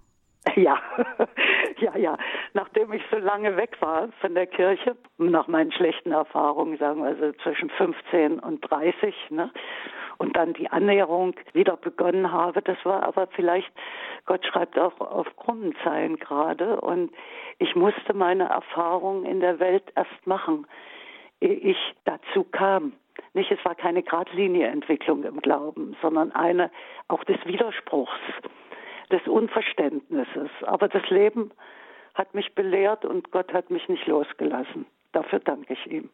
Ja, 0.55 0.79
ja, 1.79 1.97
ja. 1.97 2.17
Nachdem 2.55 2.93
ich 2.93 3.03
so 3.11 3.19
lange 3.19 3.57
weg 3.57 3.77
war 3.81 4.09
von 4.21 4.35
der 4.35 4.47
Kirche, 4.47 4.97
nach 5.19 5.49
meinen 5.49 5.73
schlechten 5.73 6.12
Erfahrungen, 6.12 6.79
sagen 6.79 7.03
wir 7.03 7.09
also 7.09 7.33
zwischen 7.43 7.71
15 7.71 8.39
und 8.39 8.61
30, 8.71 9.14
ne, 9.31 9.51
und 10.19 10.37
dann 10.37 10.55
die 10.55 10.71
Annäherung 10.71 11.35
wieder 11.53 11.77
begonnen 11.77 12.33
habe, 12.33 12.62
das 12.62 12.79
war 12.85 13.03
aber 13.03 13.27
vielleicht, 13.29 13.71
Gott 14.25 14.47
schreibt 14.47 14.79
auch 14.79 14.99
auf 15.01 15.27
krummen 15.37 15.75
Zeilen 15.83 16.17
gerade, 16.19 16.81
und 16.81 17.11
ich 17.59 17.75
musste 17.75 18.14
meine 18.14 18.45
Erfahrungen 18.45 19.27
in 19.27 19.41
der 19.41 19.59
Welt 19.59 19.85
erst 19.95 20.27
machen, 20.27 20.67
ehe 21.41 21.53
ich 21.53 21.95
dazu 22.05 22.45
kam. 22.45 22.93
Nicht, 23.35 23.51
es 23.51 23.64
war 23.64 23.75
keine 23.75 24.03
geradlinige 24.03 24.67
Entwicklung 24.67 25.25
im 25.25 25.41
Glauben, 25.41 25.97
sondern 26.03 26.33
eine 26.33 26.71
auch 27.09 27.25
des 27.25 27.39
Widerspruchs, 27.45 28.19
des 29.11 29.27
Unverständnisses. 29.27 30.51
Aber 30.62 30.89
das 30.89 31.09
Leben 31.11 31.51
hat 32.14 32.35
mich 32.35 32.55
belehrt 32.55 33.05
und 33.05 33.31
Gott 33.31 33.53
hat 33.53 33.71
mich 33.71 33.89
nicht 33.89 34.07
losgelassen. 34.07 34.87
Dafür 35.12 35.41
danke 35.41 35.75
ich 35.75 35.87
ihm. 35.87 36.11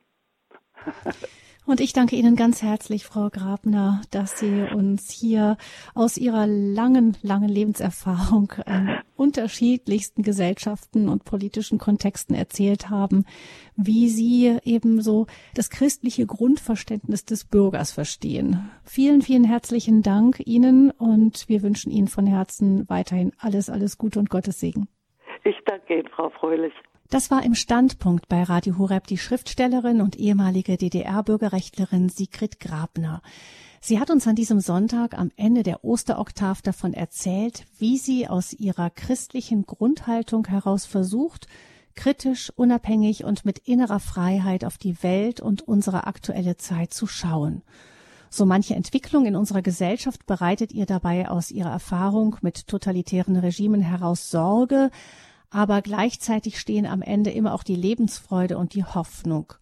Und 1.64 1.80
ich 1.80 1.92
danke 1.92 2.16
Ihnen 2.16 2.34
ganz 2.34 2.60
herzlich, 2.60 3.04
Frau 3.04 3.28
Grabner, 3.30 4.02
dass 4.10 4.38
Sie 4.38 4.62
uns 4.74 5.10
hier 5.10 5.56
aus 5.94 6.18
Ihrer 6.18 6.46
langen, 6.48 7.16
langen 7.22 7.48
Lebenserfahrung 7.48 8.52
in 8.66 8.98
unterschiedlichsten 9.14 10.22
Gesellschaften 10.22 11.08
und 11.08 11.24
politischen 11.24 11.78
Kontexten 11.78 12.34
erzählt 12.34 12.90
haben, 12.90 13.24
wie 13.76 14.08
Sie 14.08 14.58
ebenso 14.64 15.26
das 15.54 15.70
christliche 15.70 16.26
Grundverständnis 16.26 17.24
des 17.24 17.44
Bürgers 17.44 17.92
verstehen. 17.92 18.68
Vielen, 18.84 19.22
vielen 19.22 19.44
herzlichen 19.44 20.02
Dank 20.02 20.42
Ihnen 20.44 20.90
und 20.90 21.48
wir 21.48 21.62
wünschen 21.62 21.92
Ihnen 21.92 22.08
von 22.08 22.26
Herzen 22.26 22.88
weiterhin 22.88 23.32
alles, 23.38 23.70
alles 23.70 23.98
Gute 23.98 24.18
und 24.18 24.30
Gottes 24.30 24.58
Segen. 24.58 24.88
Ich 25.44 25.56
danke 25.64 25.94
Ihnen, 25.94 26.08
Frau 26.08 26.28
Fröhlich. 26.30 26.72
Das 27.12 27.30
war 27.30 27.44
im 27.44 27.54
Standpunkt 27.54 28.26
bei 28.30 28.42
Radio 28.42 28.78
Horeb 28.78 29.06
die 29.06 29.18
Schriftstellerin 29.18 30.00
und 30.00 30.16
ehemalige 30.16 30.78
DDR-Bürgerrechtlerin 30.78 32.08
Sigrid 32.08 32.58
Grabner. 32.58 33.20
Sie 33.82 34.00
hat 34.00 34.08
uns 34.08 34.26
an 34.26 34.34
diesem 34.34 34.60
Sonntag 34.60 35.12
am 35.18 35.30
Ende 35.36 35.62
der 35.62 35.84
Osteroktav 35.84 36.62
davon 36.62 36.94
erzählt, 36.94 37.66
wie 37.78 37.98
sie 37.98 38.28
aus 38.28 38.54
ihrer 38.54 38.88
christlichen 38.88 39.66
Grundhaltung 39.66 40.46
heraus 40.46 40.86
versucht, 40.86 41.48
kritisch, 41.96 42.50
unabhängig 42.56 43.24
und 43.24 43.44
mit 43.44 43.58
innerer 43.58 44.00
Freiheit 44.00 44.64
auf 44.64 44.78
die 44.78 45.02
Welt 45.02 45.38
und 45.42 45.60
unsere 45.60 46.06
aktuelle 46.06 46.56
Zeit 46.56 46.94
zu 46.94 47.06
schauen. 47.06 47.60
So 48.30 48.46
manche 48.46 48.74
Entwicklung 48.74 49.26
in 49.26 49.36
unserer 49.36 49.60
Gesellschaft 49.60 50.24
bereitet 50.24 50.72
ihr 50.72 50.86
dabei 50.86 51.28
aus 51.28 51.50
ihrer 51.50 51.72
Erfahrung 51.72 52.36
mit 52.40 52.68
totalitären 52.68 53.36
Regimen 53.36 53.82
heraus 53.82 54.30
Sorge, 54.30 54.90
aber 55.52 55.82
gleichzeitig 55.82 56.58
stehen 56.58 56.86
am 56.86 57.02
Ende 57.02 57.30
immer 57.30 57.52
auch 57.52 57.62
die 57.62 57.76
Lebensfreude 57.76 58.56
und 58.56 58.74
die 58.74 58.84
Hoffnung. 58.84 59.52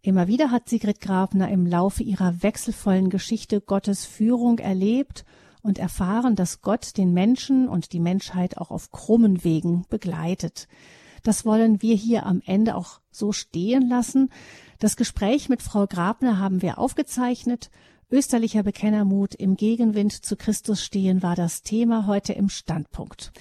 Immer 0.00 0.28
wieder 0.28 0.50
hat 0.50 0.68
Sigrid 0.68 1.00
Grabner 1.00 1.50
im 1.50 1.66
Laufe 1.66 2.02
ihrer 2.02 2.42
wechselvollen 2.42 3.10
Geschichte 3.10 3.60
Gottes 3.60 4.04
Führung 4.04 4.58
erlebt 4.58 5.24
und 5.62 5.78
erfahren, 5.78 6.36
dass 6.36 6.62
Gott 6.62 6.96
den 6.96 7.12
Menschen 7.12 7.68
und 7.68 7.92
die 7.92 8.00
Menschheit 8.00 8.58
auch 8.58 8.70
auf 8.70 8.92
krummen 8.92 9.44
Wegen 9.44 9.84
begleitet. 9.88 10.68
Das 11.22 11.44
wollen 11.46 11.82
wir 11.82 11.96
hier 11.96 12.26
am 12.26 12.42
Ende 12.44 12.76
auch 12.76 13.00
so 13.10 13.32
stehen 13.32 13.88
lassen. 13.88 14.30
Das 14.78 14.96
Gespräch 14.96 15.48
mit 15.48 15.62
Frau 15.62 15.86
Grabner 15.86 16.38
haben 16.38 16.60
wir 16.62 16.78
aufgezeichnet. 16.78 17.70
Österlicher 18.10 18.62
Bekennermut 18.62 19.34
im 19.34 19.56
Gegenwind 19.56 20.12
zu 20.12 20.36
Christus 20.36 20.84
stehen 20.84 21.22
war 21.22 21.34
das 21.34 21.62
Thema 21.62 22.06
heute 22.06 22.34
im 22.34 22.50
Standpunkt. 22.50 23.32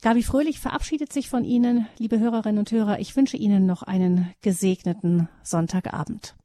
Gabi 0.00 0.22
Fröhlich 0.22 0.60
verabschiedet 0.60 1.12
sich 1.12 1.28
von 1.28 1.44
Ihnen, 1.44 1.88
liebe 1.98 2.20
Hörerinnen 2.20 2.60
und 2.60 2.70
Hörer. 2.70 3.00
Ich 3.00 3.16
wünsche 3.16 3.36
Ihnen 3.36 3.66
noch 3.66 3.82
einen 3.82 4.32
gesegneten 4.42 5.28
Sonntagabend. 5.42 6.36